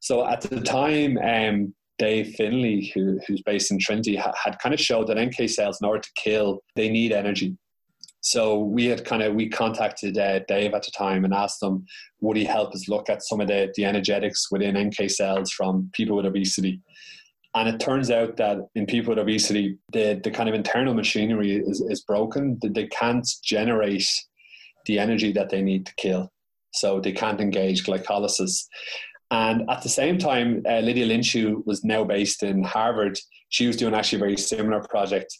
So 0.00 0.26
at 0.26 0.40
the 0.40 0.60
time, 0.60 1.18
um, 1.18 1.74
Dave 1.98 2.34
Finlay, 2.36 2.90
who, 2.94 3.18
who's 3.26 3.42
based 3.42 3.70
in 3.70 3.78
Trinity, 3.78 4.16
ha- 4.16 4.32
had 4.42 4.58
kind 4.60 4.74
of 4.74 4.80
showed 4.80 5.08
that 5.08 5.18
NK 5.18 5.48
cells, 5.50 5.78
in 5.80 5.88
order 5.88 6.00
to 6.00 6.10
kill, 6.16 6.62
they 6.76 6.88
need 6.88 7.12
energy. 7.12 7.56
So 8.20 8.58
we 8.58 8.86
had 8.86 9.04
kind 9.04 9.22
of 9.22 9.34
we 9.34 9.48
contacted 9.48 10.18
uh, 10.18 10.40
Dave 10.48 10.74
at 10.74 10.82
the 10.82 10.90
time 10.90 11.24
and 11.24 11.32
asked 11.32 11.62
him 11.62 11.86
would 12.20 12.36
he 12.36 12.44
help 12.44 12.74
us 12.74 12.88
look 12.88 13.08
at 13.08 13.22
some 13.22 13.40
of 13.40 13.48
the, 13.48 13.72
the 13.76 13.84
energetics 13.84 14.50
within 14.50 14.76
NK 14.76 15.08
cells 15.10 15.52
from 15.52 15.90
people 15.92 16.16
with 16.16 16.26
obesity. 16.26 16.80
And 17.54 17.68
it 17.68 17.80
turns 17.80 18.10
out 18.10 18.36
that 18.36 18.58
in 18.74 18.86
people 18.86 19.10
with 19.10 19.18
obesity, 19.18 19.78
the, 19.92 20.20
the 20.22 20.30
kind 20.30 20.48
of 20.48 20.54
internal 20.54 20.94
machinery 20.94 21.56
is, 21.56 21.80
is 21.88 22.02
broken. 22.02 22.58
They 22.62 22.86
can't 22.88 23.26
generate 23.42 24.06
the 24.86 24.98
energy 24.98 25.32
that 25.32 25.48
they 25.48 25.62
need 25.62 25.86
to 25.86 25.94
kill. 25.96 26.30
So 26.72 27.00
they 27.00 27.12
can't 27.12 27.40
engage 27.40 27.84
glycolysis. 27.84 28.64
And 29.30 29.68
at 29.68 29.82
the 29.82 29.88
same 29.88 30.18
time, 30.18 30.62
uh, 30.68 30.80
Lydia 30.80 31.06
Lynch, 31.06 31.32
who 31.32 31.62
was 31.66 31.84
now 31.84 32.04
based 32.04 32.42
in 32.42 32.62
Harvard, 32.62 33.18
she 33.50 33.66
was 33.66 33.76
doing 33.76 33.94
actually 33.94 34.18
a 34.18 34.20
very 34.20 34.36
similar 34.36 34.80
project. 34.88 35.36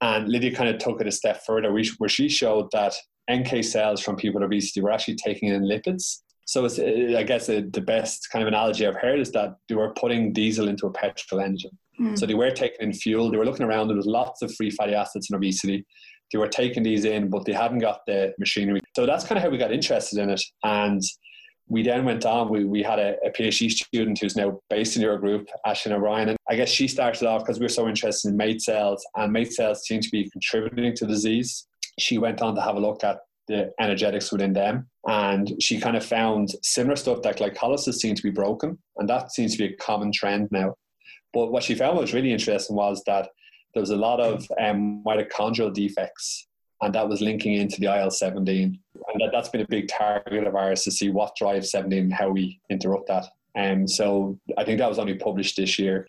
And 0.00 0.28
Lydia 0.28 0.54
kind 0.54 0.68
of 0.68 0.78
took 0.78 1.00
it 1.00 1.06
a 1.06 1.12
step 1.12 1.42
further, 1.46 1.72
where 1.72 2.08
she 2.08 2.28
showed 2.28 2.70
that 2.72 2.94
NK 3.30 3.62
cells 3.64 4.00
from 4.00 4.16
people 4.16 4.40
with 4.40 4.46
obesity 4.46 4.80
were 4.80 4.90
actually 4.90 5.16
taking 5.16 5.50
in 5.50 5.62
lipids. 5.62 6.22
So 6.46 6.64
it's, 6.64 6.80
uh, 6.80 7.14
I 7.16 7.22
guess 7.22 7.46
the, 7.46 7.68
the 7.72 7.80
best 7.80 8.28
kind 8.32 8.42
of 8.42 8.48
analogy 8.48 8.84
I've 8.84 8.96
heard 8.96 9.20
is 9.20 9.30
that 9.32 9.54
they 9.68 9.76
were 9.76 9.92
putting 9.94 10.32
diesel 10.32 10.68
into 10.68 10.86
a 10.86 10.92
petrol 10.92 11.40
engine. 11.40 11.70
Mm. 12.00 12.18
So 12.18 12.26
they 12.26 12.34
were 12.34 12.50
taking 12.50 12.80
in 12.80 12.92
fuel. 12.92 13.30
They 13.30 13.36
were 13.36 13.44
looking 13.44 13.66
around. 13.66 13.86
There 13.86 13.96
was 13.96 14.06
lots 14.06 14.42
of 14.42 14.52
free 14.56 14.70
fatty 14.70 14.94
acids 14.94 15.28
in 15.30 15.36
obesity. 15.36 15.86
They 16.32 16.38
were 16.38 16.48
taking 16.48 16.82
these 16.82 17.04
in, 17.04 17.30
but 17.30 17.44
they 17.44 17.52
hadn't 17.52 17.78
got 17.78 18.00
the 18.06 18.32
machinery. 18.38 18.80
So 18.96 19.06
that's 19.06 19.24
kind 19.24 19.36
of 19.36 19.44
how 19.44 19.50
we 19.50 19.58
got 19.58 19.72
interested 19.72 20.18
in 20.18 20.30
it. 20.30 20.42
And 20.64 21.02
we 21.70 21.84
then 21.84 22.04
went 22.04 22.26
on. 22.26 22.50
We, 22.50 22.64
we 22.64 22.82
had 22.82 22.98
a, 22.98 23.14
a 23.24 23.30
PhD 23.30 23.70
student 23.70 24.18
who's 24.18 24.36
now 24.36 24.60
based 24.68 24.96
in 24.96 25.02
your 25.02 25.16
group, 25.18 25.48
Aisling 25.64 25.92
O'Brien. 25.92 26.30
And 26.30 26.38
I 26.50 26.56
guess 26.56 26.68
she 26.68 26.88
started 26.88 27.26
off 27.26 27.42
because 27.42 27.60
we 27.60 27.64
were 27.64 27.70
so 27.70 27.88
interested 27.88 28.28
in 28.28 28.36
MAIT 28.36 28.60
cells, 28.60 29.06
and 29.14 29.32
MAIT 29.32 29.52
cells 29.52 29.86
seem 29.86 30.00
to 30.00 30.10
be 30.10 30.28
contributing 30.30 30.94
to 30.96 31.06
disease. 31.06 31.68
She 31.98 32.18
went 32.18 32.42
on 32.42 32.56
to 32.56 32.60
have 32.60 32.74
a 32.74 32.80
look 32.80 33.04
at 33.04 33.20
the 33.46 33.72
energetics 33.80 34.32
within 34.32 34.52
them. 34.52 34.88
And 35.06 35.62
she 35.62 35.80
kind 35.80 35.96
of 35.96 36.04
found 36.04 36.50
similar 36.62 36.96
stuff 36.96 37.22
that 37.22 37.38
glycolysis 37.38 37.94
seemed 37.94 38.16
to 38.16 38.22
be 38.22 38.30
broken. 38.30 38.76
And 38.96 39.08
that 39.08 39.32
seems 39.32 39.52
to 39.52 39.58
be 39.58 39.72
a 39.72 39.76
common 39.76 40.10
trend 40.12 40.48
now. 40.50 40.74
But 41.32 41.52
what 41.52 41.62
she 41.62 41.76
found 41.76 41.96
was 41.96 42.12
really 42.12 42.32
interesting 42.32 42.74
was 42.74 43.02
that 43.06 43.28
there 43.74 43.80
was 43.80 43.90
a 43.90 43.96
lot 43.96 44.18
of 44.18 44.44
um, 44.60 45.04
mitochondrial 45.06 45.72
defects 45.72 46.48
and 46.82 46.94
that 46.94 47.08
was 47.08 47.20
linking 47.20 47.54
into 47.54 47.80
the 47.80 47.86
IL 47.86 48.10
17. 48.10 48.78
And 49.12 49.20
that, 49.20 49.34
has 49.34 49.48
been 49.48 49.60
a 49.60 49.68
big 49.68 49.88
target 49.88 50.46
of 50.46 50.54
ours 50.54 50.82
to 50.84 50.90
see 50.90 51.10
what 51.10 51.36
drives 51.36 51.70
17 51.70 51.98
and 51.98 52.12
how 52.12 52.30
we 52.30 52.60
interrupt 52.70 53.08
that. 53.08 53.26
And 53.54 53.82
um, 53.82 53.88
so 53.88 54.38
I 54.56 54.64
think 54.64 54.78
that 54.78 54.88
was 54.88 54.98
only 54.98 55.14
published 55.14 55.56
this 55.56 55.78
year. 55.78 56.06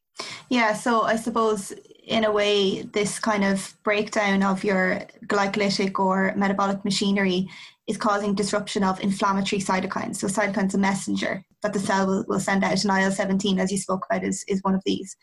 Yeah, 0.50 0.74
so 0.74 1.02
I 1.02 1.16
suppose 1.16 1.74
in 2.04 2.26
a 2.26 2.32
way, 2.32 2.82
this 2.82 3.20
kind 3.20 3.44
of 3.44 3.76
breakdown 3.84 4.44
of 4.44 4.64
your 4.64 5.02
glycolytic 5.28 6.00
or 6.00 6.34
metabolic 6.36 6.84
machinery 6.84 7.50
is 7.88 7.98
causing 7.98 8.36
disruption 8.36 8.84
of 8.84 9.00
inflammatory 9.02 9.62
cytokines. 9.62 10.18
So 10.18 10.28
cytokines 10.28 10.74
a 10.74 10.78
messenger 10.78 11.44
that 11.64 11.74
the 11.74 11.80
cell 11.80 12.08
will, 12.08 12.24
will 12.28 12.40
send 12.40 12.64
out, 12.64 12.84
and 12.84 12.92
IL-17, 12.92 13.60
as 13.60 13.72
you 13.72 13.78
spoke 13.78 14.06
about, 14.10 14.24
is, 14.24 14.44
is 14.48 14.62
one 14.64 14.76
of 14.76 14.82
these. 14.86 15.16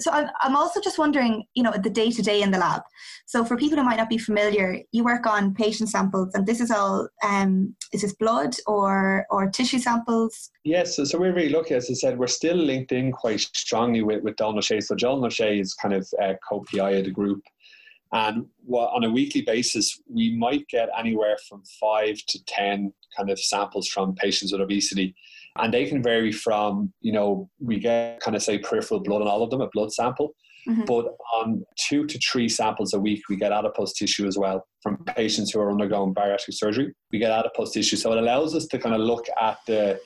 So 0.00 0.10
I'm, 0.10 0.28
I'm 0.40 0.56
also 0.56 0.80
just 0.80 0.98
wondering, 0.98 1.44
you 1.54 1.62
know, 1.62 1.72
the 1.72 1.90
day-to-day 1.90 2.42
in 2.42 2.50
the 2.50 2.58
lab. 2.58 2.82
So 3.26 3.44
for 3.44 3.56
people 3.56 3.78
who 3.78 3.84
might 3.84 3.96
not 3.96 4.08
be 4.08 4.18
familiar, 4.18 4.80
you 4.92 5.04
work 5.04 5.26
on 5.26 5.54
patient 5.54 5.90
samples, 5.90 6.34
and 6.34 6.46
this 6.46 6.60
is 6.60 6.70
all, 6.70 7.08
um, 7.22 7.74
is 7.92 8.02
this 8.02 8.14
blood 8.14 8.56
or, 8.66 9.26
or 9.30 9.48
tissue 9.50 9.78
samples? 9.78 10.50
Yes, 10.64 10.96
so, 10.96 11.04
so 11.04 11.18
we're 11.18 11.34
really 11.34 11.48
lucky. 11.50 11.74
As 11.74 11.90
I 11.90 11.94
said, 11.94 12.18
we're 12.18 12.26
still 12.26 12.56
linked 12.56 12.92
in 12.92 13.12
quite 13.12 13.40
strongly 13.40 14.02
with, 14.02 14.22
with 14.22 14.36
Donal. 14.36 14.62
So 14.62 14.78
O'Shea 15.02 15.58
is 15.58 15.74
kind 15.74 15.94
of 15.94 16.08
uh, 16.22 16.34
co-PI 16.48 16.90
of 16.90 17.04
the 17.04 17.10
group. 17.10 17.42
And 18.12 18.46
what, 18.64 18.90
on 18.94 19.04
a 19.04 19.10
weekly 19.10 19.42
basis, 19.42 20.00
we 20.08 20.34
might 20.36 20.66
get 20.68 20.88
anywhere 20.98 21.36
from 21.48 21.62
five 21.80 22.16
to 22.28 22.44
10 22.46 22.92
kind 23.16 23.30
of 23.30 23.38
samples 23.38 23.88
from 23.88 24.14
patients 24.14 24.52
with 24.52 24.62
obesity. 24.62 25.14
And 25.58 25.74
they 25.74 25.86
can 25.86 26.02
vary 26.02 26.32
from, 26.32 26.92
you 27.00 27.12
know, 27.12 27.50
we 27.60 27.78
get 27.78 28.20
kind 28.20 28.36
of 28.36 28.42
say 28.42 28.58
peripheral 28.58 29.00
blood 29.00 29.22
on 29.22 29.28
all 29.28 29.42
of 29.42 29.50
them, 29.50 29.60
a 29.60 29.68
blood 29.72 29.92
sample. 29.92 30.34
Mm-hmm. 30.68 30.84
But 30.84 31.16
on 31.34 31.64
two 31.76 32.06
to 32.06 32.18
three 32.18 32.48
samples 32.48 32.92
a 32.94 33.00
week, 33.00 33.22
we 33.28 33.36
get 33.36 33.52
adipose 33.52 33.92
tissue 33.92 34.26
as 34.26 34.38
well 34.38 34.66
from 34.82 35.04
patients 35.04 35.50
who 35.50 35.60
are 35.60 35.70
undergoing 35.70 36.14
bariatric 36.14 36.54
surgery. 36.54 36.92
We 37.12 37.18
get 37.18 37.30
adipose 37.30 37.72
tissue. 37.72 37.96
So 37.96 38.12
it 38.12 38.18
allows 38.18 38.54
us 38.54 38.66
to 38.66 38.78
kind 38.78 38.94
of 38.94 39.00
look 39.00 39.26
at 39.40 39.58
the, 39.66 39.98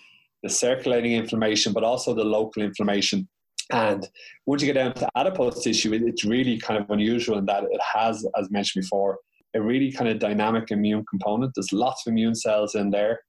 the 0.42 0.48
circulating 0.48 1.12
inflammation, 1.12 1.72
but 1.72 1.84
also 1.84 2.14
the 2.14 2.24
local 2.24 2.62
inflammation 2.62 3.28
and 3.72 4.08
once 4.46 4.62
you 4.62 4.72
get 4.72 4.80
down 4.80 4.94
to 4.94 5.08
adipose 5.16 5.64
tissue, 5.64 5.92
it's 5.92 6.24
really 6.24 6.58
kind 6.58 6.80
of 6.80 6.90
unusual 6.90 7.38
in 7.38 7.46
that 7.46 7.64
it 7.64 7.80
has, 7.94 8.26
as 8.38 8.50
mentioned 8.50 8.82
before, 8.82 9.18
a 9.54 9.60
really 9.60 9.90
kind 9.90 10.10
of 10.10 10.18
dynamic 10.18 10.70
immune 10.70 11.04
component. 11.08 11.52
There's 11.54 11.72
lots 11.72 12.06
of 12.06 12.12
immune 12.12 12.34
cells 12.34 12.74
in 12.74 12.90
there. 12.90 13.20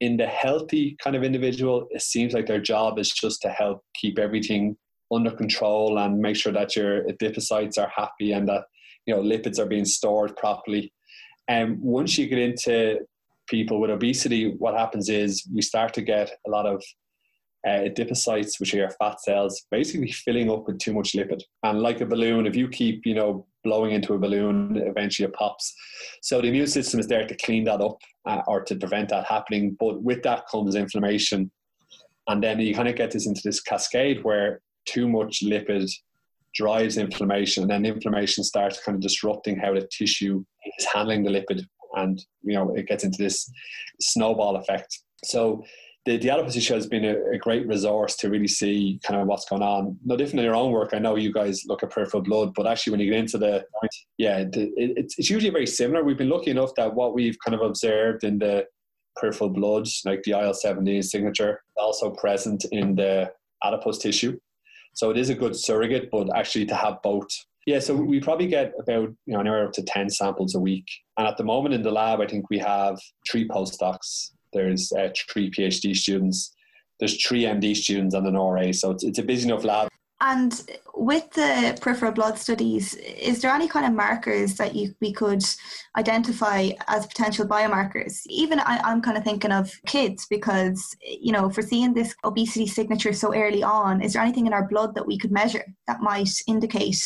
In 0.00 0.16
the 0.16 0.26
healthy 0.26 0.96
kind 1.02 1.14
of 1.14 1.22
individual, 1.22 1.86
it 1.90 2.02
seems 2.02 2.32
like 2.32 2.46
their 2.46 2.60
job 2.60 2.98
is 2.98 3.10
just 3.10 3.42
to 3.42 3.50
help 3.50 3.82
keep 3.94 4.18
everything 4.18 4.76
under 5.12 5.30
control 5.30 5.98
and 5.98 6.18
make 6.18 6.36
sure 6.36 6.52
that 6.52 6.74
your 6.74 7.04
adipocytes 7.04 7.78
are 7.78 7.92
happy 7.94 8.32
and 8.32 8.48
that 8.48 8.64
you 9.06 9.14
know 9.14 9.22
lipids 9.22 9.58
are 9.58 9.66
being 9.66 9.84
stored 9.84 10.36
properly. 10.36 10.92
And 11.48 11.78
once 11.80 12.18
you 12.18 12.26
get 12.26 12.38
into 12.38 13.00
people 13.48 13.80
with 13.80 13.90
obesity, 13.90 14.54
what 14.58 14.74
happens 14.74 15.08
is 15.08 15.46
we 15.54 15.62
start 15.62 15.92
to 15.94 16.02
get 16.02 16.32
a 16.46 16.50
lot 16.50 16.66
of 16.66 16.82
uh, 17.66 17.88
adipocytes, 17.88 18.60
which 18.60 18.74
are 18.74 18.90
fat 18.90 19.20
cells, 19.20 19.66
basically 19.70 20.10
filling 20.10 20.50
up 20.50 20.66
with 20.66 20.78
too 20.78 20.92
much 20.92 21.12
lipid. 21.12 21.42
And 21.62 21.80
like 21.80 22.00
a 22.00 22.06
balloon, 22.06 22.46
if 22.46 22.56
you 22.56 22.68
keep, 22.68 23.06
you 23.06 23.14
know, 23.14 23.46
blowing 23.62 23.92
into 23.92 24.14
a 24.14 24.18
balloon, 24.18 24.76
eventually 24.76 25.26
it 25.26 25.34
pops. 25.34 25.74
So 26.22 26.40
the 26.40 26.48
immune 26.48 26.66
system 26.66 27.00
is 27.00 27.06
there 27.06 27.26
to 27.26 27.36
clean 27.36 27.64
that 27.64 27.80
up 27.80 27.98
uh, 28.26 28.42
or 28.46 28.62
to 28.64 28.76
prevent 28.76 29.08
that 29.08 29.26
happening. 29.26 29.76
But 29.80 30.02
with 30.02 30.22
that 30.24 30.44
comes 30.50 30.74
inflammation. 30.74 31.50
And 32.28 32.42
then 32.42 32.60
you 32.60 32.74
kind 32.74 32.88
of 32.88 32.96
get 32.96 33.10
this 33.10 33.26
into 33.26 33.40
this 33.44 33.60
cascade 33.60 34.22
where 34.24 34.60
too 34.86 35.08
much 35.08 35.42
lipid 35.42 35.90
drives 36.54 36.96
inflammation, 36.96 37.62
and 37.62 37.70
then 37.70 37.84
inflammation 37.84 38.44
starts 38.44 38.82
kind 38.82 38.94
of 38.94 39.02
disrupting 39.02 39.56
how 39.56 39.74
the 39.74 39.88
tissue 39.90 40.44
is 40.78 40.86
handling 40.86 41.24
the 41.24 41.30
lipid, 41.30 41.64
and 41.94 42.24
you 42.42 42.54
know 42.54 42.74
it 42.74 42.86
gets 42.86 43.04
into 43.04 43.22
this 43.22 43.50
snowball 44.00 44.56
effect. 44.56 45.00
So 45.24 45.64
the, 46.04 46.18
the 46.18 46.30
adipose 46.30 46.54
tissue 46.54 46.74
has 46.74 46.86
been 46.86 47.04
a, 47.04 47.16
a, 47.34 47.38
great 47.38 47.66
resource 47.66 48.14
to 48.16 48.28
really 48.28 48.48
see 48.48 49.00
kind 49.02 49.18
of 49.18 49.26
what's 49.26 49.46
going 49.46 49.62
on. 49.62 49.98
No 50.04 50.16
different 50.16 50.40
in 50.40 50.44
your 50.44 50.54
own 50.54 50.70
work. 50.70 50.90
I 50.92 50.98
know 50.98 51.16
you 51.16 51.32
guys 51.32 51.64
look 51.66 51.82
at 51.82 51.90
peripheral 51.90 52.22
blood, 52.22 52.52
but 52.54 52.66
actually 52.66 52.90
when 52.90 53.00
you 53.00 53.10
get 53.10 53.20
into 53.20 53.38
the, 53.38 53.64
yeah, 54.18 54.44
the, 54.44 54.64
it, 54.76 54.92
it's, 54.96 55.18
it's 55.18 55.30
usually 55.30 55.50
very 55.50 55.66
similar. 55.66 56.04
We've 56.04 56.18
been 56.18 56.28
lucky 56.28 56.50
enough 56.50 56.74
that 56.76 56.94
what 56.94 57.14
we've 57.14 57.38
kind 57.44 57.54
of 57.54 57.62
observed 57.62 58.22
in 58.22 58.38
the 58.38 58.66
peripheral 59.16 59.50
blood, 59.50 59.86
like 60.04 60.22
the 60.24 60.32
IL-17 60.32 61.04
signature, 61.04 61.62
also 61.76 62.10
present 62.10 62.64
in 62.70 62.94
the 62.94 63.32
adipose 63.62 63.98
tissue. 63.98 64.38
So 64.94 65.10
it 65.10 65.16
is 65.16 65.30
a 65.30 65.34
good 65.34 65.56
surrogate, 65.56 66.10
but 66.10 66.28
actually 66.36 66.66
to 66.66 66.74
have 66.74 67.00
both. 67.02 67.28
Yeah, 67.66 67.78
so 67.78 67.94
we 67.94 68.20
probably 68.20 68.46
get 68.46 68.74
about 68.78 69.08
you 69.26 69.32
know 69.32 69.40
anywhere 69.40 69.66
up 69.66 69.72
to 69.72 69.82
ten 69.82 70.10
samples 70.10 70.54
a 70.54 70.60
week, 70.60 70.84
and 71.16 71.26
at 71.26 71.38
the 71.38 71.44
moment 71.44 71.74
in 71.74 71.82
the 71.82 71.90
lab, 71.90 72.20
I 72.20 72.26
think 72.26 72.50
we 72.50 72.58
have 72.58 72.98
three 73.28 73.48
postdocs. 73.48 74.32
There's 74.54 74.92
uh, 74.92 75.10
three 75.30 75.50
PhD 75.50 75.94
students. 75.94 76.54
There's 77.00 77.22
three 77.22 77.42
MD 77.42 77.76
students 77.76 78.14
and 78.14 78.26
an 78.26 78.34
RA, 78.34 78.72
so 78.72 78.92
it's, 78.92 79.04
it's 79.04 79.18
a 79.18 79.22
busy 79.22 79.48
enough 79.48 79.64
lab. 79.64 79.88
And 80.20 80.64
with 80.94 81.30
the 81.32 81.76
peripheral 81.82 82.12
blood 82.12 82.38
studies, 82.38 82.94
is 82.94 83.42
there 83.42 83.50
any 83.50 83.68
kind 83.68 83.84
of 83.84 83.92
markers 83.92 84.54
that 84.54 84.74
you, 84.74 84.94
we 85.00 85.12
could 85.12 85.42
identify 85.98 86.70
as 86.86 87.06
potential 87.06 87.46
biomarkers? 87.46 88.22
Even 88.28 88.58
I, 88.60 88.80
I'm 88.84 89.02
kind 89.02 89.18
of 89.18 89.24
thinking 89.24 89.52
of 89.52 89.70
kids 89.86 90.26
because, 90.30 90.96
you 91.02 91.32
know, 91.32 91.50
for 91.50 91.60
seeing 91.60 91.92
this 91.92 92.14
obesity 92.24 92.66
signature 92.66 93.12
so 93.12 93.34
early 93.34 93.62
on, 93.62 94.00
is 94.00 94.14
there 94.14 94.22
anything 94.22 94.46
in 94.46 94.54
our 94.54 94.66
blood 94.66 94.94
that 94.94 95.06
we 95.06 95.18
could 95.18 95.32
measure 95.32 95.64
that 95.88 96.00
might 96.00 96.30
indicate 96.46 97.02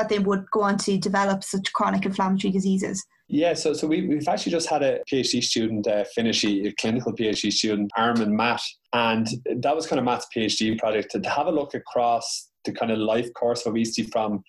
that 0.00 0.08
they 0.08 0.18
would 0.18 0.50
go 0.50 0.62
on 0.62 0.78
to 0.78 0.98
develop 0.98 1.44
such 1.44 1.72
chronic 1.74 2.06
inflammatory 2.06 2.50
diseases? 2.50 3.04
Yeah, 3.28 3.54
so 3.54 3.74
so 3.74 3.86
we, 3.86 4.08
we've 4.08 4.26
actually 4.26 4.52
just 4.52 4.68
had 4.68 4.82
a 4.82 5.00
PhD 5.10 5.42
student 5.44 5.86
uh, 5.86 6.04
finish 6.04 6.44
a 6.44 6.72
clinical 6.80 7.12
PhD 7.12 7.52
student, 7.52 7.90
Armin 7.96 8.34
Matt, 8.34 8.62
and 8.92 9.28
that 9.56 9.76
was 9.76 9.86
kind 9.86 10.00
of 10.00 10.04
Matt's 10.04 10.26
PhD 10.34 10.76
project 10.78 11.12
to, 11.12 11.20
to 11.20 11.30
have 11.30 11.46
a 11.46 11.52
look 11.52 11.74
across 11.74 12.48
the 12.64 12.72
kind 12.72 12.90
of 12.90 12.98
life 12.98 13.32
course 13.34 13.64
of 13.64 13.72
obesity 13.72 14.02
from 14.10 14.42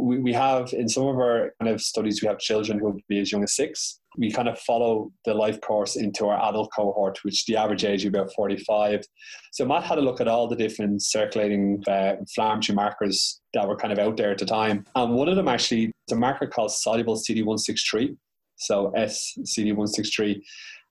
we, 0.00 0.18
we 0.18 0.32
have 0.32 0.72
in 0.72 0.88
some 0.88 1.06
of 1.06 1.16
our 1.16 1.52
kind 1.60 1.72
of 1.72 1.80
studies 1.80 2.22
we 2.22 2.28
have 2.28 2.38
children 2.38 2.78
who 2.78 2.86
will 2.86 3.00
be 3.08 3.20
as 3.20 3.30
young 3.30 3.42
as 3.42 3.54
six. 3.54 4.00
We 4.16 4.32
kind 4.32 4.48
of 4.48 4.58
follow 4.58 5.12
the 5.24 5.34
life 5.34 5.60
course 5.60 5.96
into 5.96 6.26
our 6.26 6.48
adult 6.48 6.70
cohort 6.74 7.18
which 7.22 7.46
the 7.46 7.56
average 7.56 7.84
age 7.84 8.00
is 8.00 8.08
about 8.08 8.32
45 8.34 9.04
so 9.52 9.64
matt 9.64 9.84
had 9.84 9.98
a 9.98 10.00
look 10.00 10.20
at 10.20 10.26
all 10.26 10.48
the 10.48 10.56
different 10.56 11.02
circulating 11.02 11.82
uh, 11.86 12.16
inflammatory 12.18 12.74
markers 12.74 13.40
that 13.54 13.68
were 13.68 13.76
kind 13.76 13.92
of 13.92 13.98
out 13.98 14.16
there 14.16 14.32
at 14.32 14.38
the 14.38 14.46
time. 14.46 14.84
And 14.96 15.14
one 15.14 15.28
of 15.28 15.36
them 15.36 15.48
actually 15.48 15.86
is 15.86 16.12
a 16.12 16.16
marker 16.16 16.46
called 16.46 16.72
soluble 16.72 17.16
cd163 17.16 18.16
so 18.56 18.92
scd163 18.96 20.40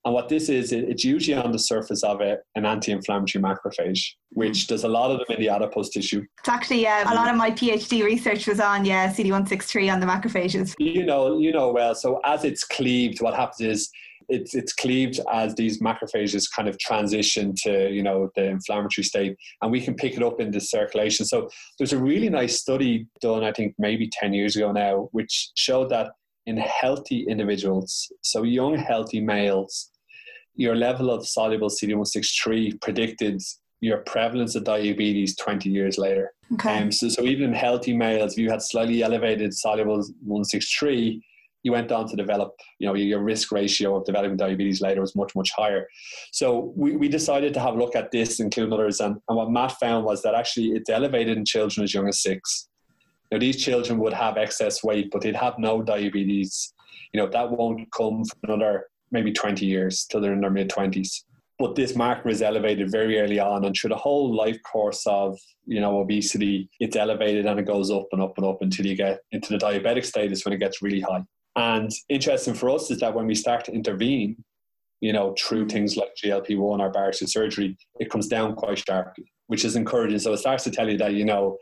and 0.05 0.13
what 0.13 0.29
this 0.29 0.47
is, 0.47 0.71
it's 0.71 1.03
usually 1.03 1.35
on 1.35 1.51
the 1.51 1.59
surface 1.59 2.03
of 2.03 2.21
a, 2.21 2.37
an 2.55 2.65
anti-inflammatory 2.65 3.43
macrophage, 3.43 4.13
which 4.29 4.67
does 4.67 4.85
a 4.85 4.87
lot 4.87 5.11
of 5.11 5.17
them 5.17 5.35
in 5.35 5.41
the 5.41 5.49
adipose 5.49 5.89
tissue. 5.89 6.23
It's 6.39 6.49
actually 6.49 6.83
yeah, 6.83 7.11
a 7.11 7.15
lot 7.15 7.29
of 7.29 7.35
my 7.35 7.51
PhD 7.51 8.03
research 8.03 8.47
was 8.47 8.61
on 8.61 8.85
yeah 8.85 9.11
CD163 9.11 9.91
on 9.91 9.99
the 9.99 10.05
macrophages. 10.05 10.73
You 10.79 11.05
know, 11.05 11.37
you 11.37 11.51
know 11.51 11.71
well. 11.71 11.95
So 11.95 12.21
as 12.23 12.45
it's 12.45 12.63
cleaved, 12.63 13.21
what 13.21 13.35
happens 13.35 13.59
is 13.59 13.89
it's 14.29 14.55
it's 14.55 14.73
cleaved 14.73 15.19
as 15.33 15.55
these 15.55 15.81
macrophages 15.81 16.49
kind 16.55 16.69
of 16.69 16.77
transition 16.79 17.53
to 17.63 17.89
you 17.89 18.01
know 18.01 18.29
the 18.35 18.45
inflammatory 18.45 19.03
state, 19.03 19.35
and 19.61 19.71
we 19.71 19.81
can 19.81 19.95
pick 19.95 20.15
it 20.15 20.23
up 20.23 20.39
in 20.39 20.51
the 20.51 20.61
circulation. 20.61 21.25
So 21.25 21.49
there's 21.77 21.93
a 21.93 21.99
really 21.99 22.29
nice 22.29 22.57
study 22.57 23.07
done, 23.21 23.43
I 23.43 23.51
think 23.51 23.75
maybe 23.77 24.09
ten 24.11 24.33
years 24.33 24.55
ago 24.55 24.71
now, 24.71 25.09
which 25.11 25.51
showed 25.55 25.89
that 25.89 26.11
in 26.49 26.57
healthy 26.57 27.25
individuals, 27.29 28.11
so 28.21 28.43
young 28.43 28.75
healthy 28.75 29.21
males, 29.21 29.91
your 30.55 30.75
level 30.75 31.11
of 31.11 31.27
soluble 31.27 31.69
CD163 31.69 32.81
predicted 32.81 33.41
your 33.81 33.99
prevalence 33.99 34.55
of 34.55 34.63
diabetes 34.65 35.37
20 35.37 35.69
years 35.69 35.97
later. 35.97 36.33
Okay. 36.53 36.81
Um, 36.81 36.91
so, 36.91 37.07
so 37.07 37.21
even 37.23 37.49
in 37.49 37.53
healthy 37.53 37.95
males, 37.95 38.33
if 38.33 38.39
you 38.39 38.49
had 38.49 38.61
slightly 38.61 39.03
elevated 39.03 39.53
soluble 39.53 39.97
163, 39.97 41.23
you 41.63 41.71
went 41.71 41.91
on 41.91 42.07
to 42.07 42.15
develop, 42.15 42.53
you 42.79 42.87
know, 42.87 42.95
your 42.95 43.21
risk 43.21 43.51
ratio 43.51 43.97
of 43.97 44.05
developing 44.05 44.37
diabetes 44.37 44.81
later 44.81 45.01
was 45.01 45.15
much, 45.15 45.35
much 45.35 45.51
higher. 45.55 45.87
So 46.31 46.73
we, 46.75 46.95
we 46.95 47.09
decided 47.09 47.53
to 47.53 47.59
have 47.59 47.75
a 47.75 47.77
look 47.77 47.95
at 47.95 48.11
this, 48.11 48.39
including 48.39 48.73
others. 48.73 48.99
And, 49.01 49.17
and 49.27 49.37
what 49.37 49.51
Matt 49.51 49.73
found 49.73 50.05
was 50.05 50.21
that 50.23 50.35
actually 50.35 50.69
it's 50.69 50.89
elevated 50.89 51.37
in 51.37 51.45
children 51.45 51.83
as 51.83 51.93
young 51.93 52.07
as 52.07 52.21
six. 52.21 52.68
Now, 53.31 53.37
these 53.37 53.63
children 53.63 53.99
would 53.99 54.13
have 54.13 54.37
excess 54.37 54.83
weight, 54.83 55.09
but 55.11 55.21
they'd 55.21 55.35
have 55.35 55.59
no 55.59 55.81
diabetes. 55.81 56.73
You 57.13 57.21
know, 57.21 57.27
that 57.27 57.51
won't 57.51 57.91
come 57.91 58.25
for 58.25 58.35
another 58.43 58.87
maybe 59.11 59.31
20 59.31 59.65
years 59.65 60.05
till 60.05 60.21
they're 60.21 60.33
in 60.33 60.41
their 60.41 60.49
mid 60.49 60.69
20s. 60.69 61.23
But 61.57 61.75
this 61.75 61.95
marker 61.95 62.29
is 62.29 62.41
elevated 62.41 62.89
very 62.89 63.19
early 63.19 63.39
on, 63.39 63.65
and 63.65 63.75
through 63.75 63.89
the 63.89 63.97
whole 63.97 64.33
life 64.33 64.57
course 64.63 65.05
of 65.05 65.37
you 65.65 65.81
know 65.81 65.99
obesity, 65.99 66.69
it's 66.79 66.95
elevated 66.95 67.45
and 67.45 67.59
it 67.59 67.65
goes 67.65 67.91
up 67.91 68.07
and 68.13 68.21
up 68.21 68.37
and 68.37 68.45
up 68.45 68.61
until 68.61 68.85
you 68.85 68.95
get 68.95 69.19
into 69.33 69.49
the 69.49 69.57
diabetic 69.57 70.05
status 70.05 70.45
when 70.45 70.53
it 70.53 70.59
gets 70.59 70.81
really 70.81 71.01
high. 71.01 71.23
And 71.57 71.91
interesting 72.07 72.53
for 72.53 72.69
us 72.69 72.89
is 72.89 72.99
that 73.01 73.13
when 73.13 73.27
we 73.27 73.35
start 73.35 73.65
to 73.65 73.73
intervene, 73.73 74.41
you 75.01 75.11
know, 75.11 75.35
through 75.37 75.65
mm-hmm. 75.65 75.69
things 75.69 75.97
like 75.97 76.15
GLP 76.15 76.57
one 76.57 76.79
or 76.79 76.91
bariatric 76.91 77.27
surgery, 77.27 77.77
it 77.99 78.09
comes 78.09 78.29
down 78.29 78.55
quite 78.55 78.77
sharply, 78.77 79.29
which 79.47 79.65
is 79.65 79.75
encouraging. 79.75 80.19
So 80.19 80.31
it 80.31 80.37
starts 80.37 80.63
to 80.63 80.71
tell 80.71 80.89
you 80.89 80.97
that 80.99 81.13
you 81.13 81.25
know 81.25 81.57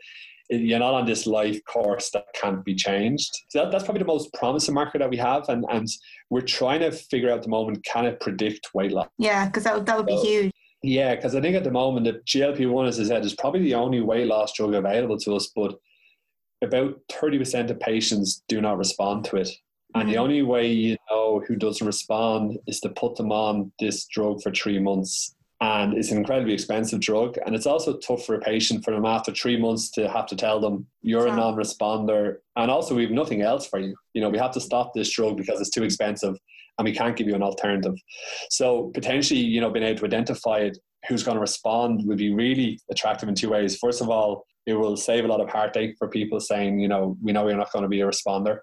you're 0.48 0.78
not 0.78 0.94
on 0.94 1.06
this 1.06 1.26
life 1.26 1.62
course 1.64 2.10
that 2.10 2.26
can't 2.34 2.64
be 2.64 2.74
changed. 2.74 3.30
So 3.48 3.60
that, 3.60 3.70
that's 3.70 3.84
probably 3.84 4.00
the 4.00 4.06
most 4.06 4.32
promising 4.32 4.74
marker 4.74 4.98
that 4.98 5.10
we 5.10 5.16
have, 5.18 5.48
and 5.48 5.64
and 5.70 5.88
we're 6.30 6.40
trying 6.40 6.80
to 6.80 6.90
figure 6.90 7.30
out 7.30 7.38
at 7.38 7.42
the 7.42 7.48
moment 7.48 7.84
can 7.84 8.06
it 8.06 8.20
predict 8.20 8.74
weight 8.74 8.92
loss? 8.92 9.08
Yeah, 9.18 9.46
because 9.46 9.64
that 9.64 9.74
would, 9.74 9.86
that 9.86 9.96
would 9.96 10.08
so, 10.08 10.22
be 10.22 10.28
huge. 10.28 10.52
Yeah, 10.82 11.14
because 11.16 11.34
I 11.34 11.40
think 11.40 11.56
at 11.56 11.64
the 11.64 11.70
moment 11.70 12.06
the 12.06 12.20
GLP 12.26 12.70
one, 12.70 12.86
as 12.86 13.00
I 13.00 13.04
said, 13.04 13.24
is 13.24 13.34
probably 13.34 13.62
the 13.62 13.74
only 13.74 14.00
weight 14.00 14.26
loss 14.26 14.52
drug 14.52 14.74
available 14.74 15.18
to 15.18 15.34
us, 15.34 15.50
but 15.54 15.74
about 16.62 16.98
thirty 17.10 17.38
percent 17.38 17.70
of 17.70 17.80
patients 17.80 18.42
do 18.48 18.60
not 18.60 18.78
respond 18.78 19.24
to 19.26 19.36
it. 19.36 19.50
And 19.94 20.04
mm-hmm. 20.04 20.12
the 20.12 20.18
only 20.18 20.42
way 20.42 20.70
you 20.70 20.96
know 21.10 21.42
who 21.46 21.56
doesn't 21.56 21.86
respond 21.86 22.58
is 22.66 22.80
to 22.80 22.90
put 22.90 23.16
them 23.16 23.32
on 23.32 23.72
this 23.80 24.06
drug 24.06 24.42
for 24.42 24.52
three 24.52 24.78
months 24.78 25.34
and 25.60 25.94
it's 25.94 26.10
an 26.10 26.18
incredibly 26.18 26.54
expensive 26.54 27.00
drug 27.00 27.36
and 27.44 27.54
it's 27.54 27.66
also 27.66 27.96
tough 27.98 28.24
for 28.24 28.36
a 28.36 28.40
patient 28.40 28.84
for 28.84 28.92
them 28.92 29.04
after 29.04 29.32
three 29.32 29.60
months 29.60 29.90
to 29.90 30.08
have 30.08 30.26
to 30.26 30.36
tell 30.36 30.60
them 30.60 30.86
you're 31.02 31.26
a 31.26 31.34
non-responder 31.34 32.36
and 32.56 32.70
also 32.70 32.94
we 32.94 33.02
have 33.02 33.10
nothing 33.10 33.42
else 33.42 33.66
for 33.66 33.80
you. 33.80 33.94
You 34.14 34.20
know 34.20 34.28
we 34.28 34.38
have 34.38 34.52
to 34.52 34.60
stop 34.60 34.94
this 34.94 35.10
drug 35.10 35.36
because 35.36 35.60
it's 35.60 35.70
too 35.70 35.82
expensive 35.82 36.36
and 36.78 36.84
we 36.84 36.94
can't 36.94 37.16
give 37.16 37.26
you 37.26 37.34
an 37.34 37.42
alternative. 37.42 37.94
So 38.50 38.90
potentially 38.94 39.40
you 39.40 39.60
know 39.60 39.70
being 39.70 39.84
able 39.84 40.00
to 40.00 40.06
identify 40.06 40.58
it 40.58 40.78
who's 41.08 41.22
going 41.22 41.36
to 41.36 41.40
respond 41.40 42.06
would 42.06 42.18
be 42.18 42.32
really 42.32 42.78
attractive 42.90 43.28
in 43.28 43.34
two 43.34 43.50
ways. 43.50 43.78
First 43.78 44.00
of 44.00 44.10
all 44.10 44.46
it 44.66 44.74
will 44.74 44.96
save 44.96 45.24
a 45.24 45.28
lot 45.28 45.40
of 45.40 45.48
heartache 45.48 45.96
for 45.98 46.08
people 46.08 46.38
saying 46.38 46.78
you 46.78 46.88
know 46.88 47.16
we 47.20 47.32
know 47.32 47.48
you're 47.48 47.56
not 47.56 47.72
going 47.72 47.82
to 47.82 47.88
be 47.88 48.02
a 48.02 48.06
responder. 48.06 48.58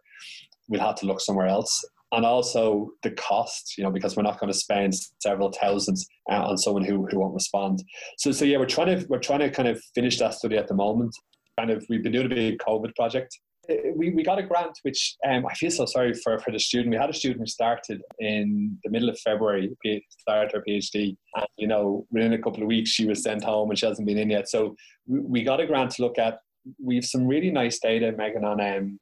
We'll 0.70 0.82
have 0.82 0.96
to 0.96 1.08
look 1.08 1.20
somewhere 1.20 1.48
else 1.48 1.84
and 2.16 2.26
also 2.26 2.92
the 3.04 3.12
cost, 3.12 3.78
you 3.78 3.84
know, 3.84 3.92
because 3.92 4.16
we're 4.16 4.24
not 4.24 4.40
going 4.40 4.52
to 4.52 4.58
spend 4.58 4.94
several 5.22 5.52
thousands 5.52 6.08
uh, 6.32 6.44
on 6.44 6.58
someone 6.58 6.84
who, 6.84 7.06
who 7.08 7.20
won't 7.20 7.34
respond. 7.34 7.84
So, 8.18 8.32
so 8.32 8.46
yeah, 8.46 8.58
we're 8.58 8.66
trying 8.66 9.00
to 9.00 9.06
we're 9.08 9.20
trying 9.20 9.42
to 9.42 9.52
kind 9.52 9.68
of 9.68 9.82
finish 9.94 10.18
that 10.20 10.34
study 10.34 10.58
at 10.58 10.68
the 10.68 10.74
moment. 10.76 11.16
Kind 11.60 11.72
of, 11.72 11.86
we've 11.90 12.04
been 12.04 12.14
doing 12.14 12.26
a 12.26 12.36
big 12.36 12.58
COVID 12.60 12.96
project. 12.96 13.38
Uh, 13.70 13.76
we, 13.96 14.12
we 14.12 14.24
got 14.24 14.40
a 14.40 14.44
grant, 14.44 14.78
which 14.84 15.16
um, 15.28 15.46
I 15.46 15.54
feel 15.56 15.72
so 15.72 15.86
sorry 15.86 16.14
for, 16.14 16.38
for 16.40 16.52
the 16.52 16.60
student. 16.60 16.92
We 16.92 16.98
had 16.98 17.10
a 17.10 17.14
student 17.14 17.42
who 17.42 17.48
started 17.48 18.02
in 18.20 18.78
the 18.84 18.92
middle 18.92 19.10
of 19.10 19.20
February, 19.20 19.76
started 20.10 20.54
her 20.54 20.64
PhD, 20.68 21.18
and 21.36 21.48
you 21.58 21.68
know, 21.68 22.06
within 22.12 22.34
a 22.34 22.42
couple 22.42 22.62
of 22.62 22.68
weeks 22.68 22.90
she 22.90 23.06
was 23.06 23.24
sent 23.24 23.44
home 23.44 23.70
and 23.70 23.78
she 23.78 23.86
hasn't 23.86 24.08
been 24.08 24.18
in 24.18 24.30
yet. 24.30 24.50
So 24.50 24.76
we, 25.08 25.44
got 25.44 25.60
a 25.60 25.68
grant 25.68 25.92
to 25.92 26.02
look 26.02 26.18
at. 26.18 26.40
We've 26.84 27.06
some 27.06 27.28
really 27.28 27.52
nice 27.52 27.80
data, 27.80 28.12
Megan, 28.18 28.44
on 28.44 28.60
um, 28.60 29.00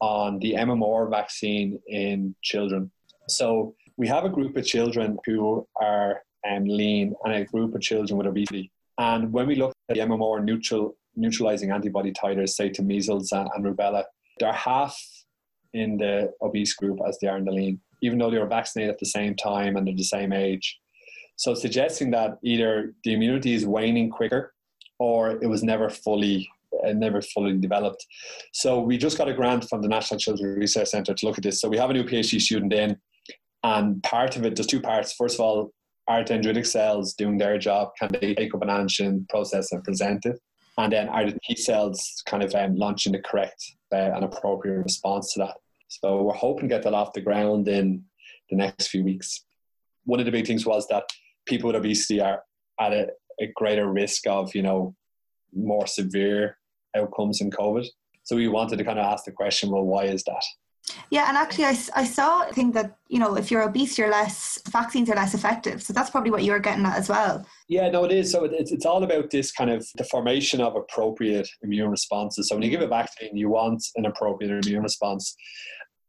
on 0.00 0.38
the 0.38 0.54
MMR 0.54 1.10
vaccine 1.10 1.80
in 1.88 2.34
children. 2.42 2.90
So 3.28 3.74
we 3.96 4.08
have 4.08 4.24
a 4.24 4.28
group 4.28 4.56
of 4.56 4.66
children 4.66 5.18
who 5.24 5.66
are 5.80 6.22
um, 6.48 6.64
lean 6.64 7.14
and 7.24 7.34
a 7.34 7.44
group 7.44 7.74
of 7.74 7.80
children 7.80 8.18
with 8.18 8.26
obesity. 8.26 8.70
And 8.98 9.32
when 9.32 9.46
we 9.46 9.56
look 9.56 9.72
at 9.88 9.96
the 9.96 10.02
MMR 10.02 10.44
neutral, 10.44 10.96
neutralizing 11.16 11.70
antibody 11.70 12.12
titers, 12.12 12.50
say 12.50 12.68
to 12.70 12.82
measles 12.82 13.32
and, 13.32 13.48
and 13.54 13.64
rubella, 13.64 14.04
they're 14.38 14.52
half 14.52 14.96
in 15.72 15.96
the 15.96 16.32
obese 16.42 16.74
group 16.74 17.00
as 17.06 17.18
they 17.20 17.28
are 17.28 17.38
in 17.38 17.44
the 17.44 17.52
lean, 17.52 17.80
even 18.02 18.18
though 18.18 18.30
they 18.30 18.38
were 18.38 18.46
vaccinated 18.46 18.92
at 18.92 18.98
the 18.98 19.06
same 19.06 19.34
time 19.34 19.76
and 19.76 19.86
they're 19.86 19.94
the 19.94 20.04
same 20.04 20.32
age. 20.32 20.78
So 21.36 21.54
suggesting 21.54 22.10
that 22.12 22.38
either 22.42 22.94
the 23.02 23.14
immunity 23.14 23.54
is 23.54 23.66
waning 23.66 24.10
quicker 24.10 24.54
or 24.98 25.42
it 25.42 25.48
was 25.48 25.64
never 25.64 25.90
fully 25.90 26.48
uh, 26.86 26.92
never 26.92 27.20
fully 27.22 27.56
developed. 27.58 28.04
So 28.52 28.80
we 28.80 28.96
just 28.98 29.18
got 29.18 29.28
a 29.28 29.34
grant 29.34 29.68
from 29.68 29.82
the 29.82 29.88
National 29.88 30.18
Children's 30.18 30.58
Research 30.58 30.88
Centre 30.88 31.14
to 31.14 31.26
look 31.26 31.38
at 31.38 31.44
this. 31.44 31.60
So 31.60 31.68
we 31.68 31.78
have 31.78 31.90
a 31.90 31.92
new 31.92 32.04
PhD 32.04 32.40
student 32.40 32.72
in, 32.72 32.96
and 33.62 34.02
part 34.02 34.36
of 34.36 34.44
it, 34.44 34.56
there's 34.56 34.66
two 34.66 34.80
parts. 34.80 35.14
First 35.14 35.36
of 35.36 35.40
all, 35.40 35.72
are 36.06 36.22
dendritic 36.22 36.66
cells 36.66 37.14
doing 37.14 37.38
their 37.38 37.58
job? 37.58 37.92
Can 37.98 38.10
they 38.12 38.34
take 38.34 38.54
up 38.54 38.62
an 38.62 38.68
antigen, 38.68 39.28
process, 39.28 39.72
and 39.72 39.82
present 39.82 40.26
it? 40.26 40.38
And 40.76 40.92
then 40.92 41.08
are 41.08 41.24
the 41.24 41.38
T 41.44 41.56
cells 41.56 42.22
kind 42.26 42.42
of 42.42 42.54
um, 42.54 42.76
launching 42.76 43.12
the 43.12 43.20
correct 43.20 43.62
uh, 43.92 43.96
and 43.96 44.24
appropriate 44.24 44.82
response 44.82 45.32
to 45.32 45.40
that? 45.40 45.56
So 45.88 46.22
we're 46.22 46.34
hoping 46.34 46.68
to 46.68 46.74
get 46.74 46.82
that 46.82 46.94
off 46.94 47.12
the 47.12 47.20
ground 47.20 47.68
in 47.68 48.04
the 48.50 48.56
next 48.56 48.88
few 48.88 49.04
weeks. 49.04 49.44
One 50.04 50.20
of 50.20 50.26
the 50.26 50.32
big 50.32 50.46
things 50.46 50.66
was 50.66 50.86
that 50.88 51.04
people 51.46 51.68
with 51.68 51.76
obesity 51.76 52.20
are 52.20 52.42
at 52.80 52.92
a, 52.92 53.08
a 53.40 53.46
greater 53.54 53.90
risk 53.90 54.26
of, 54.26 54.54
you 54.54 54.62
know, 54.62 54.94
more 55.54 55.86
severe 55.86 56.58
outcomes 56.96 57.40
in 57.40 57.50
COVID. 57.50 57.86
So 58.22 58.36
we 58.36 58.48
wanted 58.48 58.78
to 58.78 58.84
kind 58.84 58.98
of 58.98 59.04
ask 59.04 59.24
the 59.24 59.32
question, 59.32 59.70
well, 59.70 59.84
why 59.84 60.04
is 60.04 60.24
that? 60.24 60.44
Yeah, 61.10 61.28
and 61.28 61.36
actually, 61.36 61.64
I, 61.64 61.78
I 61.96 62.04
saw 62.04 62.46
a 62.46 62.52
thing 62.52 62.72
that, 62.72 62.98
you 63.08 63.18
know, 63.18 63.36
if 63.36 63.50
you're 63.50 63.62
obese, 63.62 63.96
you're 63.96 64.10
less, 64.10 64.58
vaccines 64.68 65.08
are 65.08 65.16
less 65.16 65.32
effective. 65.32 65.82
So 65.82 65.94
that's 65.94 66.10
probably 66.10 66.30
what 66.30 66.44
you're 66.44 66.58
getting 66.58 66.84
at 66.84 66.98
as 66.98 67.08
well. 67.08 67.46
Yeah, 67.68 67.88
no, 67.88 68.04
it 68.04 68.12
is. 68.12 68.30
So 68.30 68.44
it's, 68.44 68.70
it's 68.70 68.84
all 68.84 69.02
about 69.02 69.30
this 69.30 69.50
kind 69.50 69.70
of 69.70 69.86
the 69.96 70.04
formation 70.04 70.60
of 70.60 70.76
appropriate 70.76 71.48
immune 71.62 71.90
responses. 71.90 72.48
So 72.48 72.54
when 72.54 72.62
you 72.62 72.70
give 72.70 72.82
a 72.82 72.86
vaccine, 72.86 73.34
you 73.34 73.48
want 73.48 73.82
an 73.96 74.04
appropriate 74.04 74.66
immune 74.66 74.82
response. 74.82 75.34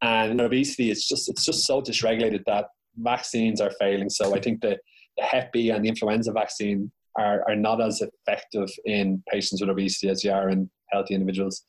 And 0.02 0.42
obesity, 0.42 0.92
it's 0.92 1.08
just 1.08 1.30
it's 1.30 1.46
just 1.46 1.66
so 1.66 1.82
dysregulated 1.82 2.44
that 2.46 2.66
vaccines 2.98 3.62
are 3.62 3.72
failing. 3.80 4.10
So 4.10 4.36
I 4.36 4.42
think 4.42 4.62
the, 4.62 4.78
the 5.18 5.24
Hep 5.24 5.54
B 5.54 5.70
and 5.70 5.86
the 5.86 5.90
influenza 5.90 6.34
vaccine 6.34 6.92
are, 7.18 7.44
are 7.48 7.56
not 7.56 7.82
as 7.82 8.02
effective 8.02 8.70
in 8.86 9.24
patients 9.32 9.62
with 9.62 9.70
obesity 9.70 10.10
as 10.10 10.22
they 10.22 10.30
are 10.30 10.50
in 10.50 10.70
healthy 10.92 11.14
individuals. 11.14 11.64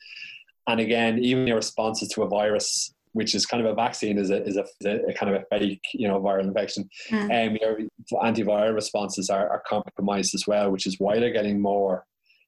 And 0.68 0.80
again, 0.80 1.18
even 1.22 1.46
your 1.46 1.56
responses 1.56 2.08
to 2.10 2.22
a 2.22 2.28
virus, 2.28 2.92
which 3.12 3.34
is 3.34 3.46
kind 3.46 3.64
of 3.64 3.70
a 3.70 3.74
vaccine, 3.74 4.18
is 4.18 4.30
a, 4.30 4.42
is 4.44 4.56
a, 4.56 4.64
a 5.08 5.14
kind 5.14 5.34
of 5.34 5.42
a 5.42 5.44
fake, 5.58 5.84
you 5.94 6.08
know, 6.08 6.20
viral 6.20 6.42
infection. 6.42 6.88
Mm. 7.10 7.48
Um, 7.48 7.56
your 7.60 7.78
antiviral 8.22 8.74
responses 8.74 9.30
are, 9.30 9.48
are 9.48 9.62
compromised 9.66 10.34
as 10.34 10.46
well, 10.46 10.70
which 10.70 10.86
is 10.86 10.98
why 10.98 11.18
they're 11.18 11.32
getting 11.32 11.60
more 11.60 12.04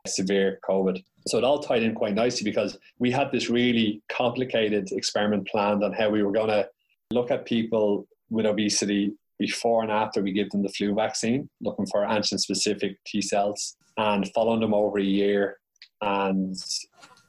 severe 0.07 0.59
COVID. 0.69 1.03
So 1.27 1.39
it 1.39 1.45
all 1.45 1.59
tied 1.59 1.83
in 1.83 1.95
quite 1.95 2.15
nicely 2.15 2.45
because 2.45 2.79
we 2.99 3.11
had 3.11 3.31
this 3.31 3.51
really 3.51 4.03
complicated 4.09 4.91
experiment 4.93 5.47
planned 5.47 5.85
on 5.85 5.93
how 5.93 6.11
we 6.11 6.23
were 6.23 6.33
going 6.33 6.49
to 6.49 6.69
look 7.11 7.31
at 7.31 7.45
people 7.45 8.07
with 8.31 8.47
obesity 8.47 9.13
before 9.38 9.83
and 9.83 9.92
after 9.92 10.22
we 10.22 10.33
give 10.33 10.51
them 10.51 10.62
the 10.62 10.68
flu 10.68 10.94
vaccine, 10.94 11.48
looking 11.61 11.87
for 11.87 12.05
antigen 12.05 12.38
specific 12.38 12.96
T 13.07 13.22
cells 13.22 13.77
and 13.96 14.31
following 14.35 14.61
them 14.61 14.74
over 14.74 14.98
a 14.98 15.05
year. 15.05 15.59
And 16.01 16.57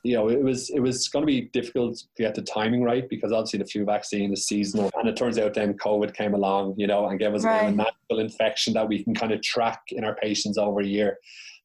you 0.04 0.16
know, 0.16 0.30
it 0.30 0.42
was 0.42 0.70
it 0.70 0.80
was 0.80 1.08
going 1.10 1.24
to 1.24 1.28
be 1.28 1.50
difficult 1.52 1.98
to 1.98 2.24
get 2.24 2.36
the 2.36 2.42
timing 2.42 2.84
right 2.84 3.08
because 3.10 3.32
obviously 3.32 3.60
the 3.60 3.66
flu 3.66 3.84
vaccine 3.84 4.32
is 4.32 4.48
seasonal, 4.48 4.90
and 4.98 5.10
it 5.10 5.18
turns 5.18 5.38
out 5.38 5.54
then 5.54 5.74
COVID 5.74 6.16
came 6.16 6.34
along, 6.34 6.76
you 6.78 6.88
know, 6.88 7.08
and 7.08 7.20
gave 7.20 7.34
us 7.34 7.44
right. 7.44 7.68
a 7.68 7.72
natural 7.72 8.20
infection 8.20 8.74
that 8.74 8.88
we 8.88 9.04
can 9.04 9.14
kind 9.14 9.32
of 9.32 9.42
track 9.42 9.82
in 9.90 10.04
our 10.04 10.16
patients 10.16 10.58
over 10.58 10.80
a 10.80 10.86
year. 10.86 11.18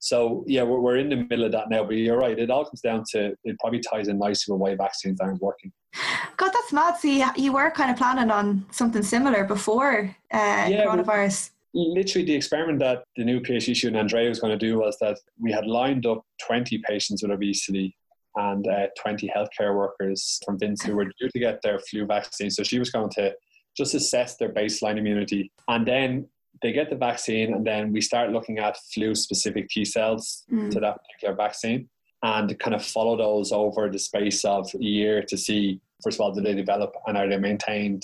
So 0.05 0.45
yeah, 0.47 0.63
we're, 0.65 0.81
we're 0.81 0.99
in 0.99 1.09
the 1.09 1.17
middle 1.17 1.47
of 1.47 1.53
that 1.53 1.71
now. 1.71 1.83
But 1.83 1.97
you're 1.97 2.19
right; 2.19 2.39
it 2.39 2.51
all 2.51 2.67
comes 2.67 2.83
down 2.83 3.05
to 3.13 3.35
it. 3.43 3.59
Probably 3.59 3.81
ties 3.81 4.09
in 4.09 4.19
nicely 4.19 4.53
with 4.53 4.61
why 4.61 4.75
vaccines 4.75 5.19
aren't 5.19 5.41
working. 5.41 5.73
God, 6.37 6.51
that's 6.53 6.75
mad. 6.75 6.99
See, 6.99 7.25
you 7.37 7.55
were 7.55 7.71
kind 7.71 7.91
of 7.91 7.97
planning 7.97 8.31
on 8.31 8.67
something 8.71 9.03
similar 9.03 9.45
before 9.45 10.15
uh, 10.31 10.67
yeah, 10.69 10.85
coronavirus. 10.85 11.53
Literally, 11.73 12.27
the 12.27 12.35
experiment 12.35 12.81
that 12.81 13.05
the 13.17 13.25
new 13.25 13.41
PhD 13.41 13.75
student 13.75 13.97
Andrea 13.97 14.29
was 14.29 14.41
going 14.41 14.53
to 14.57 14.59
do 14.59 14.79
was 14.79 14.99
that 15.01 15.19
we 15.41 15.51
had 15.51 15.67
lined 15.67 16.05
up 16.05 16.23
20 16.47 16.83
patients 16.87 17.23
with 17.23 17.33
obesity 17.33 17.97
and 18.37 18.69
uh, 18.69 18.89
20 19.01 19.33
healthcare 19.35 19.75
workers 19.75 20.39
from 20.45 20.59
Vince 20.59 20.83
who 20.83 20.97
were 20.97 21.07
due 21.07 21.31
to 21.33 21.39
get 21.39 21.63
their 21.63 21.79
flu 21.79 22.05
vaccine. 22.05 22.51
So 22.51 22.63
she 22.63 22.79
was 22.79 22.91
going 22.91 23.09
to 23.13 23.33
just 23.75 23.95
assess 23.95 24.37
their 24.37 24.53
baseline 24.53 24.99
immunity. 24.99 25.51
And 25.69 25.87
then 25.87 26.29
they 26.63 26.73
get 26.73 26.91
the 26.91 26.97
vaccine, 26.97 27.55
and 27.55 27.67
then 27.67 27.93
we 27.93 28.01
start 28.01 28.31
looking 28.31 28.59
at 28.59 28.77
flu 28.93 29.15
specific 29.15 29.69
T 29.69 29.85
cells 29.85 30.45
mm. 30.51 30.71
to 30.71 30.81
that 30.81 30.99
particular 31.05 31.35
vaccine 31.35 31.89
and 32.23 32.59
kind 32.59 32.75
of 32.75 32.85
follow 32.85 33.17
those 33.17 33.53
over 33.53 33.91
the 33.91 33.99
space 33.99 34.45
of 34.45 34.71
a 34.75 34.83
year 34.83 35.23
to 35.23 35.37
see, 35.37 35.81
first 36.03 36.17
of 36.17 36.23
all, 36.23 36.33
do 36.33 36.41
they 36.41 36.55
develop 36.55 36.95
and 37.07 37.19
are 37.19 37.29
they 37.29 37.37
maintained? 37.37 38.03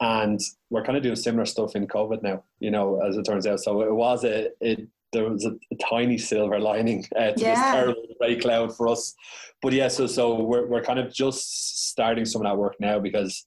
And 0.00 0.40
we're 0.68 0.82
kind 0.82 0.96
of 0.96 1.04
doing 1.04 1.14
similar 1.14 1.46
stuff 1.46 1.76
in 1.76 1.86
COVID 1.86 2.22
now, 2.24 2.42
you 2.58 2.72
know, 2.72 3.00
as 3.00 3.16
it 3.16 3.24
turns 3.24 3.46
out. 3.46 3.60
So 3.60 3.82
it 3.82 3.94
was 3.94 4.24
a, 4.24 4.48
it, 4.60 4.88
there 5.12 5.30
was 5.30 5.44
a, 5.44 5.50
a 5.50 5.76
tiny 5.88 6.18
silver 6.18 6.58
lining 6.58 7.06
uh, 7.14 7.30
to 7.32 7.40
yeah. 7.40 7.54
this 7.54 7.72
terrible 7.72 8.02
gray 8.18 8.36
cloud 8.36 8.76
for 8.76 8.88
us. 8.88 9.14
But 9.60 9.74
yeah, 9.74 9.86
so 9.86 10.08
so 10.08 10.42
we're 10.42 10.66
we're 10.66 10.82
kind 10.82 10.98
of 10.98 11.12
just 11.12 11.88
starting 11.90 12.24
some 12.24 12.42
of 12.42 12.50
that 12.50 12.58
work 12.58 12.74
now 12.80 12.98
because 12.98 13.46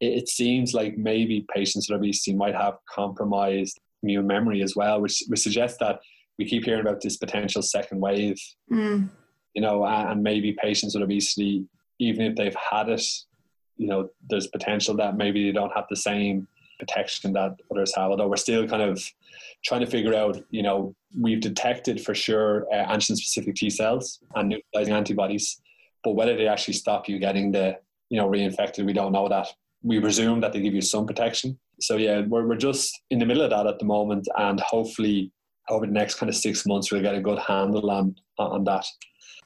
it, 0.00 0.12
it 0.18 0.28
seems 0.28 0.74
like 0.74 0.96
maybe 0.96 1.44
patients 1.52 1.90
with 1.90 1.98
obesity 1.98 2.36
might 2.36 2.54
have 2.54 2.74
compromised 2.88 3.80
immune 4.02 4.26
memory 4.26 4.62
as 4.62 4.76
well, 4.76 5.00
which 5.00 5.22
which 5.28 5.40
suggests 5.40 5.78
that 5.78 6.00
we 6.38 6.44
keep 6.44 6.64
hearing 6.64 6.82
about 6.82 7.00
this 7.00 7.16
potential 7.16 7.62
second 7.62 8.00
wave. 8.00 8.38
Mm. 8.70 9.10
You 9.54 9.62
know, 9.62 9.86
and 9.86 10.22
maybe 10.22 10.52
patients 10.52 10.94
with 10.94 11.02
obesity, 11.02 11.64
even 11.98 12.26
if 12.26 12.36
they've 12.36 12.54
had 12.54 12.90
it, 12.90 13.02
you 13.78 13.86
know, 13.88 14.10
there's 14.28 14.48
potential 14.48 14.94
that 14.96 15.16
maybe 15.16 15.44
they 15.44 15.52
don't 15.52 15.72
have 15.74 15.86
the 15.88 15.96
same 15.96 16.46
protection 16.78 17.32
that 17.32 17.58
others 17.70 17.94
have. 17.96 18.10
Although 18.10 18.28
we're 18.28 18.36
still 18.36 18.68
kind 18.68 18.82
of 18.82 19.02
trying 19.64 19.80
to 19.80 19.86
figure 19.86 20.14
out, 20.14 20.36
you 20.50 20.62
know, 20.62 20.94
we've 21.18 21.40
detected 21.40 22.02
for 22.02 22.14
sure 22.14 22.66
uh, 22.70 22.84
antigen-specific 22.92 23.54
T 23.54 23.70
cells 23.70 24.20
and 24.34 24.50
neutralizing 24.50 24.92
antibodies, 24.92 25.60
but 26.04 26.12
whether 26.12 26.36
they 26.36 26.48
actually 26.48 26.74
stop 26.74 27.08
you 27.08 27.18
getting 27.18 27.50
the, 27.50 27.78
you 28.10 28.18
know, 28.18 28.28
reinfected, 28.28 28.84
we 28.84 28.92
don't 28.92 29.12
know 29.12 29.28
that. 29.28 29.48
We 29.82 30.00
presume 30.00 30.40
that 30.42 30.52
they 30.52 30.60
give 30.60 30.74
you 30.74 30.82
some 30.82 31.06
protection. 31.06 31.58
So 31.80 31.96
yeah, 31.96 32.22
we're 32.26 32.46
we're 32.46 32.56
just 32.56 32.90
in 33.10 33.18
the 33.18 33.26
middle 33.26 33.42
of 33.42 33.50
that 33.50 33.66
at 33.66 33.78
the 33.78 33.84
moment, 33.84 34.26
and 34.36 34.60
hopefully 34.60 35.32
over 35.68 35.86
the 35.86 35.92
next 35.92 36.14
kind 36.14 36.30
of 36.30 36.36
six 36.36 36.64
months 36.66 36.92
we'll 36.92 37.02
get 37.02 37.14
a 37.14 37.20
good 37.20 37.38
handle 37.38 37.90
on 37.90 38.14
on 38.38 38.64
that. 38.64 38.86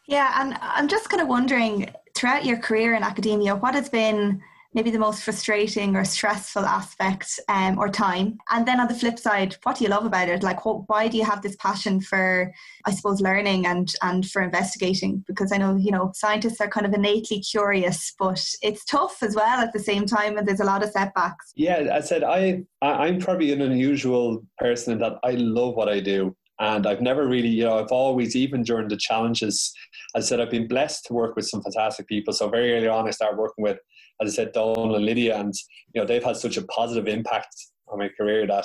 Yeah, 0.07 0.41
and 0.41 0.57
I'm 0.61 0.89
just 0.89 1.09
kind 1.09 1.23
of 1.23 1.29
wondering 1.29 1.91
throughout 2.15 2.45
your 2.45 2.59
career 2.59 2.95
in 2.95 3.03
academia, 3.03 3.55
what 3.57 3.75
has 3.75 3.89
been 3.89 4.43
maybe 4.73 4.91
the 4.91 4.99
most 4.99 5.23
frustrating 5.23 5.97
or 5.97 6.05
stressful 6.05 6.65
aspect 6.65 7.41
um, 7.49 7.79
or 7.79 7.89
time? 7.89 8.39
And 8.51 8.67
then 8.67 8.81
on 8.81 8.89
the 8.89 8.95
flip 8.95 9.19
side, 9.19 9.57
what 9.63 9.77
do 9.77 9.85
you 9.85 9.91
love 9.91 10.05
about 10.05 10.29
it? 10.29 10.43
Like, 10.43 10.65
what, 10.65 10.89
why 10.89 11.09
do 11.09 11.17
you 11.17 11.25
have 11.25 11.43
this 11.43 11.57
passion 11.57 12.01
for, 12.01 12.53
I 12.87 12.93
suppose, 12.93 13.21
learning 13.21 13.67
and 13.67 13.93
and 14.03 14.29
for 14.29 14.43
investigating? 14.43 15.25
Because 15.27 15.53
I 15.53 15.57
know 15.57 15.77
you 15.77 15.91
know 15.91 16.13
scientists 16.15 16.61
are 16.61 16.69
kind 16.69 16.87
of 16.87 16.93
innately 16.93 17.41
curious, 17.41 18.15
but 18.19 18.45
it's 18.63 18.85
tough 18.85 19.23
as 19.23 19.35
well 19.35 19.61
at 19.61 19.73
the 19.73 19.79
same 19.79 20.07
time, 20.07 20.37
and 20.37 20.47
there's 20.47 20.61
a 20.61 20.65
lot 20.65 20.83
of 20.83 20.91
setbacks. 20.91 21.53
Yeah, 21.57 21.89
I 21.93 22.01
said 22.01 22.25
I 22.25 22.63
I'm 22.83 23.19
probably 23.19 23.53
an 23.53 23.63
unusual 23.63 24.45
person 24.59 24.93
in 24.93 24.99
that 25.01 25.19
I 25.23 25.33
love 25.33 25.75
what 25.75 25.89
I 25.89 26.01
do. 26.01 26.37
And 26.61 26.87
I've 26.87 27.01
never 27.01 27.27
really, 27.27 27.49
you 27.49 27.65
know, 27.65 27.79
I've 27.79 27.91
always, 27.91 28.37
even 28.37 28.63
during 28.63 28.89
the 28.89 28.97
challenges, 28.99 29.73
I 30.15 30.21
said, 30.21 30.41
I've 30.41 30.51
been 30.51 30.69
blessed 30.69 31.07
to 31.07 31.15
work 31.15 31.35
with 31.35 31.49
some 31.49 31.63
fantastic 31.63 32.07
people. 32.07 32.35
So 32.35 32.51
very 32.51 32.75
early 32.75 32.87
on, 32.87 33.09
I 33.09 33.13
started 33.13 33.39
working 33.39 33.65
with 33.65 33.79
as 34.21 34.33
I 34.33 34.45
said, 34.45 34.53
Donal 34.53 34.97
and 34.97 35.05
Lydia, 35.05 35.39
and 35.39 35.55
you 35.95 36.01
know 36.01 36.07
they've 36.07 36.25
had 36.25 36.37
such 36.37 36.57
a 36.57 36.65
positive 36.65 37.09
impact 37.09 37.55
on 37.89 37.99
my 37.99 38.09
career 38.09 38.47
that 38.47 38.65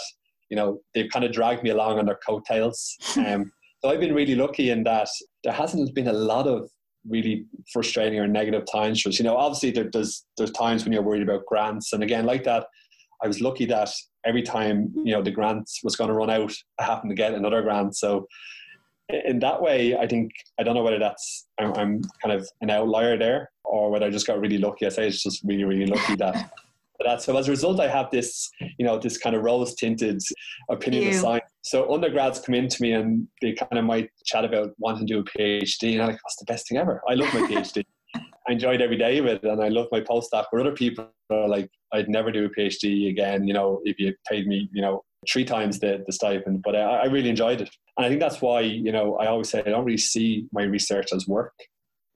you 0.50 0.58
know 0.58 0.80
they've 0.94 1.10
kind 1.12 1.26
of 1.26 1.32
dragged 1.32 1.64
me 1.64 1.70
along 1.72 2.00
on 2.00 2.06
their 2.06 2.20
coattails. 2.26 2.96
Um, 3.18 3.52
so 3.84 3.92
I've 3.92 4.00
been 4.00 4.16
really 4.16 4.34
lucky 4.34 4.72
in 4.72 4.84
that 4.86 5.10
there 5.44 5.54
hasn't 5.54 5.94
been 5.94 6.08
a 6.08 6.14
lot 6.14 6.48
of 6.48 6.68
really 7.08 7.46
frustrating 7.72 8.20
or 8.20 8.28
negative 8.28 8.64
times 8.72 9.00
for 9.00 9.10
us. 9.10 9.20
You 9.20 9.26
know, 9.26 9.38
obviously 9.38 9.70
there, 9.72 9.90
there's 9.92 10.26
there's 10.38 10.52
times 10.52 10.84
when 10.84 10.94
you're 10.94 11.04
worried 11.04 11.22
about 11.22 11.46
grants, 11.46 11.94
and 11.94 12.02
again 12.02 12.26
like 12.26 12.44
that, 12.46 12.66
I 13.24 13.28
was 13.28 13.42
lucky 13.42 13.66
that 13.66 13.92
every 14.26 14.42
time 14.42 14.92
you 15.04 15.12
know 15.12 15.22
the 15.22 15.32
grant 15.32 15.70
was 15.84 15.96
going 15.96 16.10
to 16.10 16.16
run 16.16 16.30
out, 16.30 16.54
I 16.80 16.84
happened 16.84 17.12
to 17.12 17.16
get 17.16 17.34
another 17.34 17.62
grant. 17.62 17.96
So 17.96 18.28
in 19.10 19.40
that 19.40 19.62
way, 19.62 19.96
I 19.96 20.08
think 20.08 20.32
I 20.60 20.64
don't 20.64 20.76
know 20.76 20.84
whether 20.84 21.00
that's 21.00 21.48
I'm, 21.60 21.74
I'm, 21.74 22.02
kind 22.24 22.34
of 22.34 22.48
an 22.62 22.70
outlier 22.70 23.18
there 23.18 23.52
or 23.64 23.92
whether 23.92 24.06
I 24.06 24.10
just 24.10 24.28
got 24.28 24.40
really 24.40 24.58
lucky. 24.58 24.86
I 24.86 24.90
say 24.90 25.08
it's 25.08 25.24
just 25.24 25.44
really 25.44 25.64
really 25.64 25.86
lucky 25.86 26.16
that. 26.16 26.52
that 27.06 27.22
so 27.22 27.38
as 27.38 27.48
a 27.48 27.52
result, 27.52 27.80
I 27.80 27.88
have 27.88 28.10
this 28.10 28.50
you 28.78 28.86
know 28.86 28.98
this 28.98 29.18
kind 29.18 29.36
of 29.36 29.44
rose 29.44 29.76
tinted 29.76 30.22
opinion 30.70 31.04
Ew. 31.04 31.10
of 31.10 31.16
science. 31.16 31.46
So 31.64 31.92
undergrads 31.94 32.40
come 32.40 32.56
into 32.56 32.82
me 32.82 32.94
and 32.94 33.28
they 33.42 33.54
kind 33.54 33.78
of 33.78 33.86
might 33.86 34.10
chat 34.26 34.46
about 34.46 34.72
wanting 34.80 35.08
to 35.08 35.14
do 35.14 35.20
a 35.20 35.24
PhD, 35.24 35.94
and 35.94 36.02
I'm 36.02 36.08
like, 36.10 36.20
that's 36.24 36.38
the 36.38 36.46
best 36.46 36.68
thing 36.68 36.78
ever. 36.78 37.02
I 37.08 37.14
love 37.14 37.34
my 37.34 37.42
PhD. 37.50 37.84
I 38.48 38.52
enjoyed 38.52 38.82
every 38.82 38.98
day 38.98 39.18
of 39.18 39.26
it, 39.26 39.44
and 39.44 39.62
I 39.62 39.70
love 39.70 39.88
my 39.92 40.02
postdoc. 40.02 40.46
Where 40.50 40.62
other 40.62 40.72
people 40.72 41.10
are 41.32 41.48
like, 41.48 41.70
I'd 41.94 42.10
never 42.10 42.32
do 42.32 42.46
a 42.46 42.50
PhD 42.50 43.10
again. 43.10 43.48
You 43.48 43.54
know, 43.54 43.82
if 43.84 44.00
you 44.00 44.14
paid 44.28 44.48
me, 44.48 44.70
you 44.72 44.82
know, 44.82 45.04
three 45.32 45.46
times 45.46 45.80
the, 45.80 46.04
the 46.06 46.14
stipend, 46.14 46.62
but 46.64 46.76
I, 46.76 47.04
I, 47.04 47.06
really 47.06 47.30
enjoyed 47.30 47.62
it. 47.62 47.70
And 47.98 48.06
I 48.06 48.10
think 48.10 48.22
that's 48.22 48.42
why, 48.42 48.62
you 48.62 48.92
know, 48.92 49.16
I 49.18 49.28
always 49.28 49.50
say 49.50 49.60
I 49.60 49.70
don't 49.70 49.86
really 49.86 49.98
see 49.98 50.48
my 50.52 50.64
research 50.64 51.14
as 51.14 51.28
work. 51.28 51.54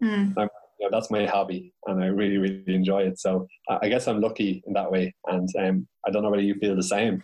Mm. 0.04 0.34
You 0.38 0.86
know, 0.86 0.98
that's 0.98 1.12
my 1.12 1.26
hobby, 1.26 1.74
and 1.88 2.02
I 2.02 2.08
really, 2.08 2.38
really 2.38 2.64
enjoy 2.68 3.02
it. 3.02 3.20
So 3.20 3.48
I 3.70 3.90
guess 3.90 4.08
I'm 4.08 4.22
lucky 4.22 4.64
in 4.66 4.72
that 4.74 4.90
way, 4.90 5.14
and 5.28 5.50
um, 5.60 5.88
I 6.08 6.10
don't 6.10 6.24
know 6.24 6.30
whether 6.30 6.42
you 6.42 6.56
feel 6.56 6.74
the 6.74 6.84
same. 6.84 7.22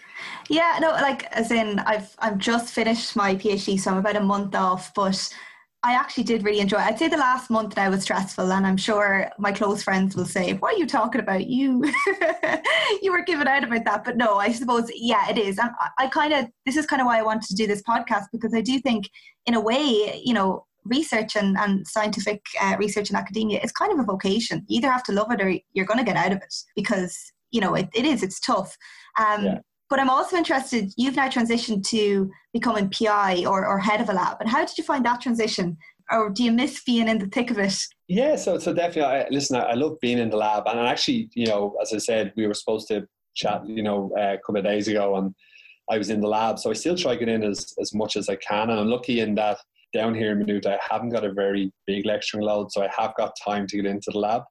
Yeah, 0.49 0.77
no, 0.81 0.89
like 0.89 1.23
as 1.31 1.51
in 1.51 1.79
I've 1.79 2.13
I've 2.19 2.37
just 2.37 2.73
finished 2.73 3.15
my 3.15 3.33
PhD, 3.35 3.79
so 3.79 3.91
I'm 3.91 3.97
about 3.97 4.17
a 4.17 4.21
month 4.21 4.55
off, 4.55 4.93
but 4.93 5.33
I 5.85 5.93
actually 5.93 6.23
did 6.23 6.43
really 6.43 6.61
enjoy. 6.61 6.77
It. 6.77 6.87
I'd 6.87 6.97
say 6.97 7.07
the 7.09 7.15
last 7.15 7.51
month 7.51 7.77
now 7.77 7.91
was 7.91 8.01
stressful, 8.01 8.51
and 8.51 8.65
I'm 8.65 8.75
sure 8.75 9.29
my 9.37 9.51
close 9.51 9.83
friends 9.83 10.15
will 10.15 10.25
say, 10.25 10.53
"What 10.53 10.73
are 10.73 10.77
you 10.77 10.87
talking 10.87 11.21
about? 11.21 11.45
You, 11.45 11.83
you 13.03 13.11
were 13.11 13.23
giving 13.23 13.47
out 13.47 13.63
about 13.63 13.85
that." 13.85 14.03
But 14.03 14.17
no, 14.17 14.37
I 14.37 14.51
suppose 14.51 14.89
yeah, 14.95 15.29
it 15.29 15.37
is. 15.37 15.59
And 15.59 15.69
I, 15.79 16.05
I 16.05 16.07
kind 16.07 16.33
of 16.33 16.47
this 16.65 16.75
is 16.75 16.87
kind 16.87 17.03
of 17.03 17.05
why 17.05 17.19
I 17.19 17.21
wanted 17.21 17.47
to 17.49 17.55
do 17.55 17.67
this 17.67 17.83
podcast 17.83 18.25
because 18.31 18.55
I 18.55 18.61
do 18.61 18.79
think, 18.79 19.07
in 19.45 19.53
a 19.53 19.61
way, 19.61 20.19
you 20.25 20.33
know, 20.33 20.65
research 20.85 21.35
and, 21.35 21.55
and 21.55 21.87
scientific 21.87 22.43
uh, 22.59 22.75
research 22.79 23.11
and 23.11 23.17
academia 23.17 23.59
is 23.63 23.71
kind 23.71 23.91
of 23.91 23.99
a 23.99 24.03
vocation. 24.03 24.65
You 24.67 24.79
either 24.79 24.91
have 24.91 25.03
to 25.03 25.11
love 25.11 25.31
it 25.31 25.41
or 25.41 25.53
you're 25.73 25.85
going 25.85 25.99
to 25.99 26.03
get 26.03 26.17
out 26.17 26.31
of 26.31 26.39
it 26.39 26.53
because 26.75 27.15
you 27.51 27.61
know 27.61 27.75
it, 27.75 27.89
it 27.93 28.05
is. 28.05 28.23
It's 28.23 28.39
tough. 28.39 28.75
Um, 29.19 29.45
yeah. 29.45 29.59
But 29.89 29.99
I'm 29.99 30.09
also 30.09 30.35
interested, 30.35 30.91
you've 30.97 31.15
now 31.15 31.29
transitioned 31.29 31.87
to 31.89 32.31
becoming 32.53 32.89
PI 32.89 33.45
or, 33.45 33.67
or 33.67 33.77
head 33.77 34.01
of 34.01 34.09
a 34.09 34.13
lab. 34.13 34.37
And 34.39 34.49
how 34.49 34.65
did 34.65 34.77
you 34.77 34.83
find 34.83 35.05
that 35.05 35.21
transition? 35.21 35.77
Or 36.11 36.29
do 36.29 36.43
you 36.43 36.51
miss 36.51 36.83
being 36.83 37.07
in 37.07 37.19
the 37.19 37.27
thick 37.27 37.51
of 37.51 37.59
it? 37.59 37.75
Yeah, 38.07 38.35
so 38.35 38.59
so 38.59 38.73
definitely. 38.73 39.03
I, 39.03 39.27
listen, 39.29 39.57
I, 39.57 39.61
I 39.61 39.73
love 39.73 39.99
being 40.01 40.19
in 40.19 40.29
the 40.29 40.37
lab, 40.37 40.67
and 40.67 40.79
actually, 40.79 41.29
you 41.33 41.47
know, 41.47 41.75
as 41.81 41.93
I 41.93 41.97
said, 41.97 42.31
we 42.37 42.45
were 42.45 42.53
supposed 42.53 42.87
to 42.89 43.07
chat, 43.35 43.67
you 43.67 43.81
know, 43.81 44.11
uh, 44.15 44.33
a 44.33 44.37
couple 44.37 44.57
of 44.57 44.63
days 44.63 44.87
ago, 44.87 45.15
and 45.15 45.33
I 45.89 45.97
was 45.97 46.11
in 46.11 46.21
the 46.21 46.27
lab, 46.27 46.59
so 46.59 46.69
I 46.69 46.73
still 46.73 46.95
try 46.95 47.13
to 47.13 47.19
get 47.19 47.29
in 47.29 47.41
as 47.41 47.73
as 47.81 47.91
much 47.95 48.17
as 48.17 48.29
I 48.29 48.35
can, 48.35 48.69
and 48.69 48.79
I'm 48.79 48.87
lucky 48.87 49.19
in 49.19 49.33
that 49.35 49.57
down 49.95 50.13
here 50.13 50.33
in 50.33 50.39
Maynooth, 50.39 50.67
I 50.67 50.77
haven't 50.87 51.09
got 51.09 51.23
a 51.23 51.33
very 51.33 51.71
big 51.87 52.05
lecturing 52.05 52.43
load, 52.43 52.71
so 52.71 52.83
I 52.83 52.89
have 52.95 53.15
got 53.15 53.33
time 53.43 53.65
to 53.65 53.77
get 53.77 53.87
into 53.87 54.11
the 54.11 54.19
lab, 54.19 54.43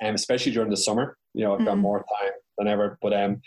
and 0.00 0.10
um, 0.10 0.14
especially 0.14 0.52
during 0.52 0.70
the 0.70 0.76
summer. 0.76 1.16
You 1.32 1.44
know, 1.44 1.54
I've 1.54 1.64
got 1.64 1.74
mm-hmm. 1.74 1.80
more 1.80 2.04
time 2.20 2.32
than 2.58 2.68
ever. 2.68 2.98
But 3.00 3.14
um, 3.14 3.40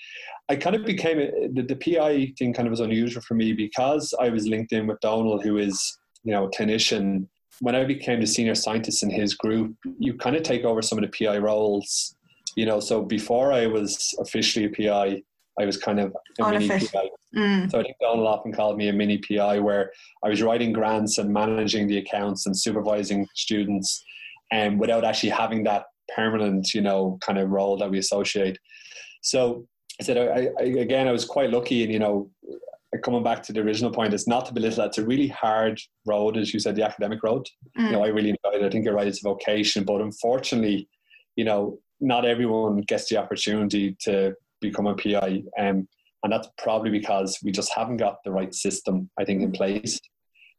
I 0.50 0.56
kind 0.56 0.76
of 0.76 0.86
became 0.86 1.18
the, 1.54 1.62
the 1.62 1.76
PI 1.76 2.34
thing 2.38 2.54
kind 2.54 2.68
of 2.68 2.72
was 2.72 2.80
unusual 2.80 3.22
for 3.22 3.34
me 3.34 3.54
because 3.54 4.14
I 4.20 4.30
was 4.30 4.48
linked 4.48 4.72
in 4.72 4.88
with 4.88 5.00
Donal, 5.02 5.42
who 5.42 5.58
is 5.58 5.98
you 6.24 6.32
know 6.32 6.46
a 6.46 6.52
clinician. 6.52 7.28
When 7.62 7.76
I 7.76 7.86
became 7.86 8.20
the 8.20 8.28
senior 8.28 8.56
scientist 8.56 9.04
in 9.04 9.10
his 9.10 9.34
group, 9.34 9.76
you 9.98 10.16
kind 10.16 10.36
of 10.36 10.44
take 10.44 10.66
over 10.66 10.82
some 10.82 10.98
of 10.98 11.10
the 11.10 11.26
PI 11.26 11.38
roles. 11.38 12.16
You 12.56 12.66
know, 12.66 12.80
so 12.80 13.02
before 13.02 13.52
I 13.52 13.68
was 13.68 14.14
officially 14.20 14.66
a 14.66 14.70
PI, 14.70 15.22
I 15.60 15.66
was 15.66 15.78
kind 15.78 16.00
of 16.00 16.16
a 16.40 16.52
mini 16.52 16.68
PI. 16.68 17.10
Mm. 17.36 17.70
So 17.70 17.80
I 17.80 17.84
think 17.84 17.96
Donal 18.00 18.28
often 18.28 18.54
called 18.54 18.78
me 18.78 18.90
a 18.90 18.94
mini 18.94 19.18
PI, 19.18 19.60
where 19.60 19.92
I 20.24 20.30
was 20.30 20.42
writing 20.42 20.74
grants 20.74 21.18
and 21.18 21.32
managing 21.32 21.88
the 21.88 21.98
accounts 21.98 22.46
and 22.46 22.58
supervising 22.58 23.28
students, 23.36 24.04
and 24.52 24.74
um, 24.74 24.80
without 24.80 25.04
actually 25.04 25.30
having 25.30 25.64
that 25.64 25.86
permanent, 26.16 26.74
you 26.74 26.82
know, 26.82 27.18
kind 27.22 27.40
of 27.40 27.50
role 27.50 27.78
that 27.78 27.90
we 27.90 27.98
associate. 27.98 28.58
So 29.26 29.66
I 30.00 30.04
said, 30.04 30.18
I, 30.18 30.50
I, 30.60 30.64
again, 30.64 31.08
I 31.08 31.12
was 31.12 31.26
quite 31.26 31.50
lucky, 31.50 31.84
and 31.84 31.92
you 31.92 31.98
know, 31.98 32.30
coming 33.04 33.24
back 33.24 33.42
to 33.44 33.54
the 33.54 33.62
original 33.62 33.92
point, 33.92 34.14
it's 34.14 34.28
not 34.28 34.46
to 34.46 34.54
belittle 34.54 34.78
that. 34.78 34.90
It's 34.90 35.00
a 35.00 35.06
really 35.06 35.28
hard 35.28 35.82
road, 36.06 36.38
as 36.38 36.54
you 36.54 36.60
said, 36.60 36.76
the 36.76 36.86
academic 36.86 37.24
road. 37.24 37.48
Mm. 37.78 37.86
You 37.86 37.92
know, 37.92 38.04
I 38.04 38.10
really 38.10 38.30
enjoyed 38.30 38.62
it. 38.62 38.66
I 38.66 38.70
think 38.70 38.86
you're 38.86 38.94
right; 38.94 39.08
it's 39.08 39.26
a 39.26 39.28
vocation, 39.28 39.84
but 39.84 40.00
unfortunately, 40.00 40.88
you 41.36 41.44
know, 41.44 41.80
not 42.00 42.24
everyone 42.24 42.82
gets 42.82 43.10
the 43.10 43.18
opportunity 43.18 43.98
to 44.02 44.36
become 44.62 44.86
a 44.86 44.96
PI, 44.96 45.42
um, 45.58 45.88
and 46.24 46.32
that's 46.32 46.50
probably 46.60 46.92
because 46.92 47.40
we 47.44 47.52
just 47.52 47.74
haven't 47.74 47.98
got 47.98 48.18
the 48.24 48.32
right 48.32 48.54
system, 48.54 49.10
I 49.20 49.26
think, 49.26 49.42
in 49.42 49.52
place. 49.52 50.00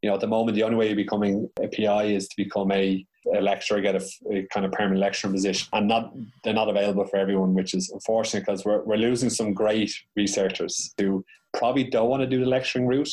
You 0.07 0.13
know, 0.13 0.15
at 0.15 0.21
the 0.21 0.29
moment, 0.29 0.55
the 0.55 0.63
only 0.63 0.77
way 0.77 0.87
you're 0.87 0.95
becoming 0.95 1.51
a 1.61 1.67
PI 1.67 2.05
is 2.05 2.29
to 2.29 2.37
become 2.37 2.71
a 2.71 3.05
a 3.35 3.41
lecturer 3.41 3.81
get 3.81 3.97
a, 3.97 4.05
a, 4.31 4.47
kind 4.53 4.65
of 4.65 4.71
permanent 4.71 5.01
lecturing 5.01 5.33
position, 5.33 5.69
and 5.73 5.89
not 5.89 6.15
they're 6.45 6.55
not 6.55 6.69
available 6.69 7.05
for 7.05 7.17
everyone, 7.17 7.55
which 7.55 7.75
is 7.75 7.91
unfortunate 7.91 8.47
because 8.47 8.65
we're 8.65 8.85
we're 8.85 8.99
losing 9.09 9.29
some 9.29 9.53
great 9.53 9.93
researchers 10.15 10.95
who 10.97 11.25
probably 11.59 11.83
don't 11.83 12.09
want 12.09 12.21
to 12.21 12.29
do 12.29 12.39
the 12.39 12.47
lecturing 12.47 12.87
route, 12.87 13.11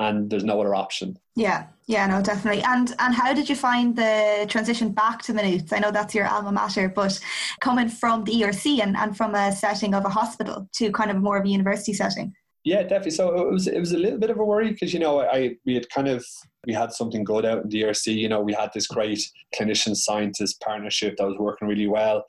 and 0.00 0.28
there's 0.28 0.42
no 0.42 0.60
other 0.60 0.74
option. 0.74 1.16
Yeah, 1.36 1.66
yeah, 1.86 2.08
no, 2.08 2.20
definitely. 2.20 2.64
And 2.64 2.92
and 2.98 3.14
how 3.14 3.32
did 3.32 3.48
you 3.48 3.54
find 3.54 3.94
the 3.94 4.46
transition 4.48 4.88
back 4.90 5.22
to 5.22 5.32
Maynooth? 5.32 5.72
I 5.72 5.78
know 5.78 5.92
that's 5.92 6.12
your 6.12 6.26
alma 6.26 6.50
mater, 6.50 6.88
but 6.88 7.20
coming 7.60 7.88
from 7.88 8.24
the 8.24 8.32
ERC 8.32 8.80
and, 8.80 8.96
and 8.96 9.16
from 9.16 9.36
a 9.36 9.52
setting 9.52 9.94
of 9.94 10.04
a 10.04 10.08
hospital 10.08 10.68
to 10.72 10.90
kind 10.90 11.12
of 11.12 11.18
more 11.18 11.36
of 11.36 11.44
a 11.44 11.48
university 11.48 11.92
setting. 11.92 12.34
Yeah, 12.66 12.82
definitely. 12.82 13.12
So 13.12 13.46
it 13.46 13.52
was 13.52 13.68
it 13.68 13.78
was 13.78 13.92
a 13.92 13.96
little 13.96 14.18
bit 14.18 14.28
of 14.28 14.40
a 14.40 14.44
worry 14.44 14.72
because 14.72 14.92
you 14.92 14.98
know 14.98 15.20
I 15.20 15.54
we 15.64 15.74
had 15.74 15.88
kind 15.88 16.08
of 16.08 16.26
we 16.66 16.72
had 16.72 16.92
something 16.92 17.22
good 17.22 17.46
out 17.46 17.62
in 17.62 17.70
ERC. 17.70 18.12
You 18.12 18.28
know 18.28 18.40
we 18.40 18.52
had 18.54 18.70
this 18.74 18.88
great 18.88 19.20
clinician 19.56 19.94
scientist 19.94 20.60
partnership 20.60 21.16
that 21.16 21.28
was 21.28 21.38
working 21.38 21.68
really 21.68 21.86
well. 21.86 22.24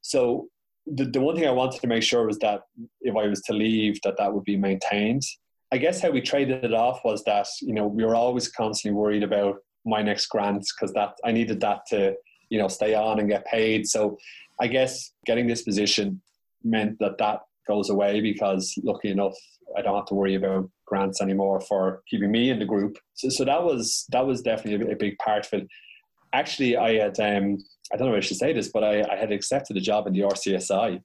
So 0.00 0.46
the 0.86 1.06
the 1.06 1.20
one 1.20 1.34
thing 1.34 1.48
I 1.48 1.50
wanted 1.50 1.80
to 1.80 1.88
make 1.88 2.04
sure 2.04 2.24
was 2.24 2.38
that 2.38 2.60
if 3.00 3.16
I 3.16 3.26
was 3.26 3.42
to 3.42 3.54
leave, 3.54 4.00
that 4.02 4.16
that 4.18 4.32
would 4.32 4.44
be 4.44 4.56
maintained. 4.56 5.24
I 5.72 5.78
guess 5.78 6.00
how 6.00 6.10
we 6.10 6.20
traded 6.20 6.64
it 6.64 6.74
off 6.74 7.00
was 7.04 7.24
that 7.24 7.48
you 7.60 7.74
know 7.74 7.88
we 7.88 8.04
were 8.04 8.14
always 8.14 8.46
constantly 8.46 8.96
worried 8.96 9.24
about 9.24 9.56
my 9.84 10.00
next 10.00 10.26
grants 10.26 10.72
because 10.72 10.94
that 10.94 11.14
I 11.24 11.32
needed 11.32 11.58
that 11.62 11.86
to 11.88 12.14
you 12.50 12.58
know 12.60 12.68
stay 12.68 12.94
on 12.94 13.18
and 13.18 13.28
get 13.28 13.46
paid. 13.46 13.88
So 13.88 14.16
I 14.60 14.68
guess 14.68 15.10
getting 15.26 15.48
this 15.48 15.62
position 15.62 16.22
meant 16.62 17.00
that 17.00 17.18
that 17.18 17.40
goes 17.66 17.90
away 17.90 18.20
because 18.20 18.74
lucky 18.82 19.10
enough 19.10 19.34
I 19.76 19.82
don't 19.82 19.96
have 19.96 20.06
to 20.06 20.14
worry 20.14 20.34
about 20.34 20.70
grants 20.86 21.20
anymore 21.20 21.60
for 21.60 22.02
keeping 22.08 22.30
me 22.30 22.50
in 22.50 22.58
the 22.58 22.64
group. 22.64 22.98
So, 23.14 23.28
so 23.28 23.44
that 23.44 23.62
was 23.62 24.06
that 24.10 24.26
was 24.26 24.42
definitely 24.42 24.86
a, 24.86 24.92
a 24.92 24.96
big 24.96 25.16
part 25.18 25.46
of 25.46 25.60
it. 25.60 25.68
Actually, 26.32 26.76
I 26.76 26.94
had 26.94 27.18
um, 27.20 27.58
I 27.92 27.96
don't 27.96 28.08
know 28.08 28.14
if 28.14 28.24
I 28.24 28.26
should 28.26 28.36
say 28.36 28.52
this, 28.52 28.68
but 28.68 28.84
I, 28.84 29.02
I 29.02 29.16
had 29.16 29.32
accepted 29.32 29.76
a 29.76 29.80
job 29.80 30.06
in 30.06 30.12
the 30.12 30.20
RCSI. 30.20 31.02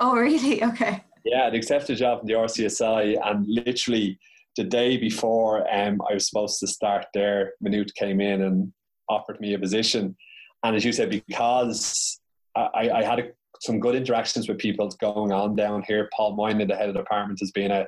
Oh, 0.00 0.14
really? 0.14 0.62
Okay. 0.70 1.04
Yeah, 1.24 1.46
I'd 1.46 1.54
accepted 1.54 1.96
a 1.96 1.98
job 1.98 2.20
in 2.22 2.26
the 2.28 2.34
RCSI, 2.34 3.18
and 3.22 3.44
literally 3.46 4.18
the 4.56 4.64
day 4.64 4.96
before 4.96 5.68
um, 5.72 6.00
I 6.08 6.14
was 6.14 6.28
supposed 6.28 6.58
to 6.60 6.66
start 6.66 7.06
there, 7.12 7.52
Maynooth 7.60 7.92
came 7.94 8.20
in 8.20 8.42
and 8.42 8.72
offered 9.10 9.40
me 9.40 9.54
a 9.54 9.58
position. 9.58 10.16
And 10.62 10.74
as 10.74 10.84
you 10.84 10.92
said, 10.92 11.10
because 11.10 12.20
I, 12.56 12.90
I 12.90 13.02
had 13.02 13.18
a 13.18 13.28
some 13.60 13.80
good 13.80 13.94
interactions 13.94 14.48
with 14.48 14.58
people 14.58 14.88
going 15.00 15.32
on 15.32 15.56
down 15.56 15.82
here. 15.86 16.08
Paul 16.14 16.36
Moynagh, 16.36 16.68
the 16.68 16.76
head 16.76 16.88
of 16.88 16.94
the 16.94 17.00
department, 17.00 17.40
has 17.40 17.50
been 17.50 17.70
a, 17.70 17.86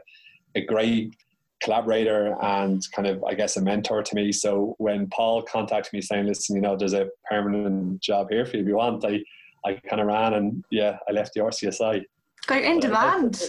a 0.54 0.64
great 0.64 1.14
collaborator 1.62 2.36
and 2.42 2.82
kind 2.94 3.06
of, 3.06 3.22
I 3.24 3.34
guess, 3.34 3.56
a 3.56 3.62
mentor 3.62 4.02
to 4.02 4.14
me. 4.14 4.32
So 4.32 4.74
when 4.78 5.08
Paul 5.08 5.42
contacted 5.42 5.92
me 5.92 6.00
saying, 6.00 6.26
listen, 6.26 6.56
you 6.56 6.62
know, 6.62 6.76
there's 6.76 6.94
a 6.94 7.08
permanent 7.28 8.00
job 8.00 8.28
here 8.30 8.46
for 8.46 8.56
you 8.56 8.62
if 8.62 8.68
you 8.68 8.76
want, 8.76 9.04
I, 9.04 9.20
I 9.64 9.74
kind 9.88 10.00
of 10.00 10.08
ran 10.08 10.34
and 10.34 10.64
yeah, 10.70 10.96
I 11.08 11.12
left 11.12 11.34
the 11.34 11.40
RCSI. 11.40 12.02
Got 12.46 12.62
in 12.62 12.80
demand. 12.80 13.42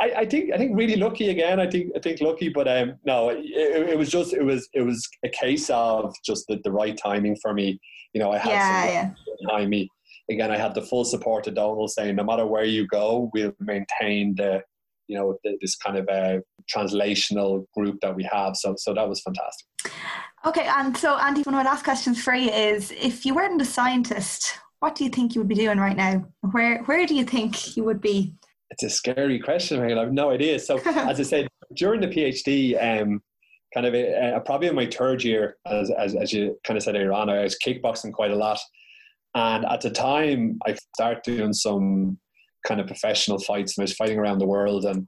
I, 0.00 0.12
I, 0.18 0.26
think 0.26 0.52
I 0.52 0.56
think 0.56 0.76
really 0.76 0.96
lucky 0.96 1.28
again. 1.28 1.60
I 1.60 1.70
think 1.70 1.92
I 1.94 2.00
think 2.00 2.20
lucky, 2.20 2.48
but 2.48 2.66
um, 2.66 2.94
no, 3.04 3.28
it, 3.28 3.44
it, 3.44 3.96
was 3.96 4.10
just 4.10 4.32
it 4.32 4.42
was 4.42 4.68
it 4.72 4.80
was 4.80 5.08
a 5.24 5.28
case 5.28 5.70
of 5.70 6.12
just 6.24 6.46
the, 6.48 6.58
the 6.64 6.72
right 6.72 6.98
timing 7.00 7.36
for 7.36 7.54
me. 7.54 7.78
You 8.12 8.20
know, 8.20 8.32
I 8.32 8.38
had 8.38 8.50
yeah, 8.50 8.86
yeah. 8.86 9.10
behind 9.46 9.70
me 9.70 9.88
again, 10.30 10.50
I 10.50 10.56
had 10.56 10.74
the 10.74 10.82
full 10.82 11.04
support 11.04 11.46
of 11.46 11.54
Donal 11.54 11.88
saying, 11.88 12.16
no 12.16 12.24
matter 12.24 12.46
where 12.46 12.64
you 12.64 12.86
go, 12.86 13.30
we'll 13.32 13.54
maintain 13.60 14.34
the, 14.36 14.62
you 15.08 15.16
know, 15.16 15.38
the, 15.44 15.56
this 15.60 15.76
kind 15.76 15.96
of 15.96 16.08
a 16.08 16.42
translational 16.72 17.66
group 17.76 17.98
that 18.02 18.14
we 18.14 18.28
have. 18.30 18.56
So, 18.56 18.74
so 18.76 18.94
that 18.94 19.08
was 19.08 19.20
fantastic. 19.20 19.66
Okay, 20.44 20.66
and 20.66 20.96
so 20.96 21.16
Andy, 21.18 21.42
one 21.42 21.54
of 21.54 21.64
my 21.64 21.70
last 21.70 21.84
questions 21.84 22.22
for 22.22 22.34
you 22.34 22.50
is: 22.50 22.90
if 22.90 23.24
you 23.24 23.34
weren't 23.34 23.62
a 23.62 23.64
scientist, 23.64 24.58
what 24.80 24.96
do 24.96 25.04
you 25.04 25.10
think 25.10 25.34
you 25.34 25.40
would 25.40 25.48
be 25.48 25.54
doing 25.54 25.78
right 25.78 25.96
now? 25.96 26.26
Where 26.50 26.82
Where 26.84 27.06
do 27.06 27.14
you 27.14 27.24
think 27.24 27.76
you 27.76 27.84
would 27.84 28.00
be? 28.00 28.34
It's 28.70 28.82
a 28.82 28.90
scary 28.90 29.38
question. 29.38 29.80
I 29.80 30.00
have 30.00 30.12
no 30.12 30.30
idea. 30.30 30.58
So, 30.58 30.78
as 30.84 31.20
I 31.20 31.22
said, 31.22 31.48
during 31.74 32.00
the 32.00 32.08
PhD, 32.08 32.76
um, 32.82 33.22
kind 33.72 33.86
of 33.86 33.94
a, 33.94 34.34
a, 34.36 34.40
probably 34.40 34.68
in 34.68 34.74
my 34.74 34.86
third 34.86 35.22
year, 35.22 35.56
as, 35.66 35.90
as, 35.90 36.14
as 36.14 36.32
you 36.32 36.58
kind 36.64 36.76
of 36.76 36.82
said 36.82 36.94
earlier 36.94 37.12
on, 37.12 37.30
I 37.30 37.42
was 37.42 37.56
kickboxing 37.64 38.12
quite 38.12 38.30
a 38.30 38.36
lot. 38.36 38.58
And 39.34 39.64
at 39.64 39.80
the 39.80 39.90
time, 39.90 40.58
I 40.66 40.76
started 40.94 41.22
doing 41.24 41.52
some 41.52 42.18
kind 42.66 42.80
of 42.80 42.86
professional 42.86 43.38
fights, 43.38 43.76
and 43.76 43.82
I 43.82 43.84
was 43.84 43.94
fighting 43.94 44.18
around 44.18 44.38
the 44.38 44.46
world. 44.46 44.84
And 44.84 45.06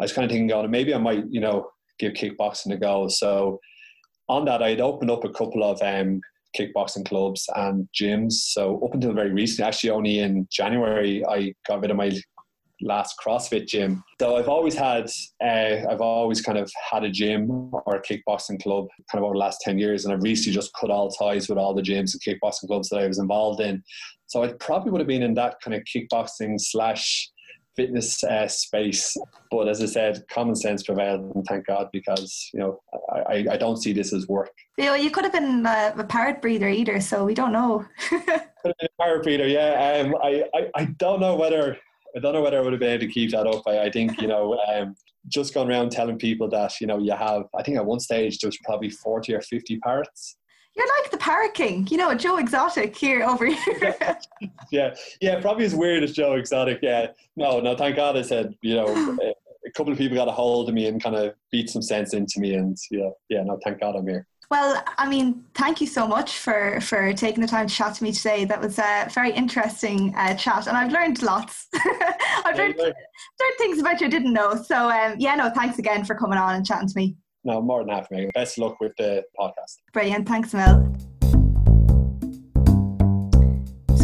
I 0.00 0.04
was 0.04 0.12
kind 0.12 0.24
of 0.24 0.30
thinking, 0.30 0.48
going, 0.48 0.70
maybe 0.70 0.94
I 0.94 0.98
might, 0.98 1.24
you 1.30 1.40
know, 1.40 1.70
give 1.98 2.14
kickboxing 2.14 2.72
a 2.72 2.76
go. 2.76 3.08
So 3.08 3.60
on 4.28 4.44
that, 4.46 4.62
I 4.62 4.70
had 4.70 4.80
opened 4.80 5.10
up 5.10 5.24
a 5.24 5.30
couple 5.30 5.62
of 5.62 5.80
um, 5.82 6.20
kickboxing 6.58 7.06
clubs 7.06 7.48
and 7.54 7.88
gyms. 7.98 8.32
So 8.32 8.80
up 8.84 8.94
until 8.94 9.12
very 9.12 9.30
recently, 9.30 9.68
actually 9.68 9.90
only 9.90 10.18
in 10.18 10.48
January, 10.50 11.24
I 11.26 11.54
got 11.68 11.80
rid 11.80 11.90
of 11.90 11.96
my 11.96 12.10
last 12.82 13.16
CrossFit 13.24 13.66
gym. 13.66 14.02
So 14.20 14.36
I've 14.36 14.48
always 14.48 14.74
had, 14.74 15.10
uh, 15.42 15.88
I've 15.90 16.00
always 16.00 16.40
kind 16.40 16.58
of 16.58 16.70
had 16.90 17.04
a 17.04 17.10
gym 17.10 17.50
or 17.72 17.96
a 17.96 18.02
kickboxing 18.02 18.62
club 18.62 18.86
kind 19.10 19.22
of 19.22 19.24
over 19.24 19.34
the 19.34 19.38
last 19.38 19.60
10 19.62 19.78
years. 19.78 20.04
And 20.04 20.14
I've 20.14 20.22
recently 20.22 20.54
just 20.54 20.72
cut 20.78 20.90
all 20.90 21.10
ties 21.10 21.48
with 21.48 21.58
all 21.58 21.74
the 21.74 21.82
gyms 21.82 22.14
and 22.14 22.22
kickboxing 22.22 22.66
clubs 22.66 22.88
that 22.90 22.98
I 22.98 23.06
was 23.06 23.18
involved 23.18 23.60
in. 23.60 23.82
So 24.26 24.42
I 24.42 24.52
probably 24.54 24.92
would 24.92 25.00
have 25.00 25.08
been 25.08 25.22
in 25.22 25.34
that 25.34 25.56
kind 25.62 25.74
of 25.74 25.82
kickboxing 25.84 26.60
slash 26.60 27.30
fitness 27.76 28.22
uh, 28.24 28.46
space. 28.48 29.16
But 29.50 29.68
as 29.68 29.82
I 29.82 29.86
said, 29.86 30.22
common 30.30 30.54
sense 30.54 30.82
prevailed, 30.82 31.34
and 31.34 31.44
thank 31.46 31.66
God 31.66 31.88
because 31.92 32.50
you 32.52 32.60
know 32.60 32.80
I, 33.28 33.46
I 33.50 33.56
don't 33.56 33.76
see 33.76 33.92
this 33.92 34.12
as 34.12 34.28
work. 34.28 34.50
Yeah, 34.76 34.96
you 34.96 35.10
could 35.10 35.24
have 35.24 35.32
been 35.32 35.64
a, 35.66 35.94
a 35.96 36.04
parrot 36.04 36.42
breeder 36.42 36.68
either, 36.68 37.00
so 37.00 37.24
we 37.24 37.34
don't 37.34 37.52
know. 37.52 37.86
could 38.08 38.20
have 38.20 38.78
been 38.78 38.88
a 38.98 39.02
parrot 39.02 39.22
breeder, 39.22 39.46
yeah. 39.46 40.02
Um, 40.04 40.14
I, 40.22 40.44
I, 40.54 40.70
I 40.74 40.84
don't 40.98 41.20
know 41.20 41.36
whether 41.36 41.76
I 42.16 42.20
don't 42.20 42.32
know 42.32 42.42
whether 42.42 42.58
I 42.58 42.60
would 42.60 42.72
have 42.72 42.80
been 42.80 42.90
able 42.90 43.06
to 43.06 43.12
keep 43.12 43.30
that 43.32 43.46
up. 43.46 43.62
I, 43.66 43.80
I 43.80 43.90
think 43.90 44.20
you 44.20 44.28
know 44.28 44.58
um, 44.68 44.94
just 45.28 45.54
going 45.54 45.68
around 45.68 45.90
telling 45.90 46.18
people 46.18 46.48
that 46.50 46.80
you 46.80 46.86
know 46.86 46.98
you 46.98 47.12
have. 47.12 47.44
I 47.56 47.62
think 47.62 47.76
at 47.76 47.84
one 47.86 48.00
stage 48.00 48.38
there 48.38 48.48
was 48.48 48.58
probably 48.64 48.90
forty 48.90 49.34
or 49.34 49.40
fifty 49.40 49.78
parrots 49.78 50.36
you're 50.76 50.86
like 51.02 51.10
the 51.10 51.18
parrot 51.18 51.54
king, 51.54 51.86
you 51.90 51.96
know, 51.96 52.14
Joe 52.14 52.36
Exotic 52.38 52.96
here 52.96 53.22
over 53.22 53.46
here. 53.46 53.96
yeah, 54.72 54.94
yeah, 55.20 55.40
probably 55.40 55.64
as 55.64 55.74
weird 55.74 56.02
as 56.02 56.12
Joe 56.12 56.34
Exotic. 56.34 56.78
Yeah, 56.82 57.08
no, 57.36 57.60
no. 57.60 57.76
Thank 57.76 57.96
God 57.96 58.16
I 58.16 58.22
said, 58.22 58.54
you 58.62 58.76
know, 58.76 58.86
a 59.66 59.70
couple 59.72 59.92
of 59.92 59.98
people 59.98 60.16
got 60.16 60.28
a 60.28 60.32
hold 60.32 60.68
of 60.68 60.74
me 60.74 60.86
and 60.86 61.02
kind 61.02 61.16
of 61.16 61.34
beat 61.50 61.70
some 61.70 61.82
sense 61.82 62.14
into 62.14 62.38
me, 62.38 62.54
and 62.54 62.76
yeah, 62.90 63.10
yeah. 63.28 63.42
No, 63.42 63.58
thank 63.64 63.80
God 63.80 63.96
I'm 63.96 64.06
here. 64.06 64.26
Well, 64.50 64.82
I 64.98 65.08
mean, 65.08 65.44
thank 65.54 65.80
you 65.80 65.86
so 65.86 66.08
much 66.08 66.38
for 66.38 66.80
for 66.80 67.12
taking 67.12 67.40
the 67.40 67.46
time 67.46 67.68
to 67.68 67.74
chat 67.74 67.94
to 67.94 68.02
me 68.02 68.10
today. 68.10 68.44
That 68.44 68.60
was 68.60 68.80
a 68.80 69.08
very 69.14 69.30
interesting 69.30 70.12
uh, 70.16 70.34
chat, 70.34 70.66
and 70.66 70.76
I've 70.76 70.90
learned 70.90 71.22
lots. 71.22 71.68
I've 72.44 72.56
learned, 72.56 72.76
learned 72.76 72.94
things 73.58 73.78
about 73.78 74.00
you 74.00 74.08
I 74.08 74.10
didn't 74.10 74.32
know. 74.32 74.60
So, 74.60 74.90
um, 74.90 75.14
yeah, 75.18 75.36
no, 75.36 75.50
thanks 75.50 75.78
again 75.78 76.04
for 76.04 76.16
coming 76.16 76.38
on 76.38 76.56
and 76.56 76.66
chatting 76.66 76.88
to 76.88 76.94
me. 76.96 77.16
No, 77.44 77.62
more 77.62 77.80
than 77.84 77.90
half, 77.90 78.10
happy. 78.10 78.28
Best 78.34 78.58
luck 78.58 78.80
with 78.80 78.92
the 78.98 79.22
podcast. 79.38 79.78
Brilliant. 79.92 80.28
Thanks, 80.28 80.52
Mel. 80.52 80.96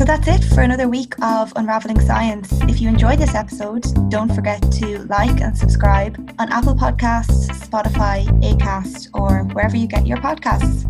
That's 0.06 0.28
it 0.28 0.44
for 0.54 0.60
another 0.60 0.88
week 0.88 1.14
of 1.20 1.52
Unraveling 1.56 1.98
Science. 1.98 2.52
If 2.62 2.80
you 2.80 2.88
enjoyed 2.88 3.18
this 3.18 3.34
episode, 3.34 3.84
don't 4.08 4.32
forget 4.32 4.62
to 4.74 5.00
like 5.06 5.40
and 5.40 5.58
subscribe 5.58 6.16
on 6.38 6.52
Apple 6.52 6.76
Podcasts, 6.76 7.48
Spotify, 7.66 8.24
Acast, 8.40 9.08
or 9.14 9.42
wherever 9.52 9.76
you 9.76 9.88
get 9.88 10.06
your 10.06 10.18
podcasts. 10.18 10.84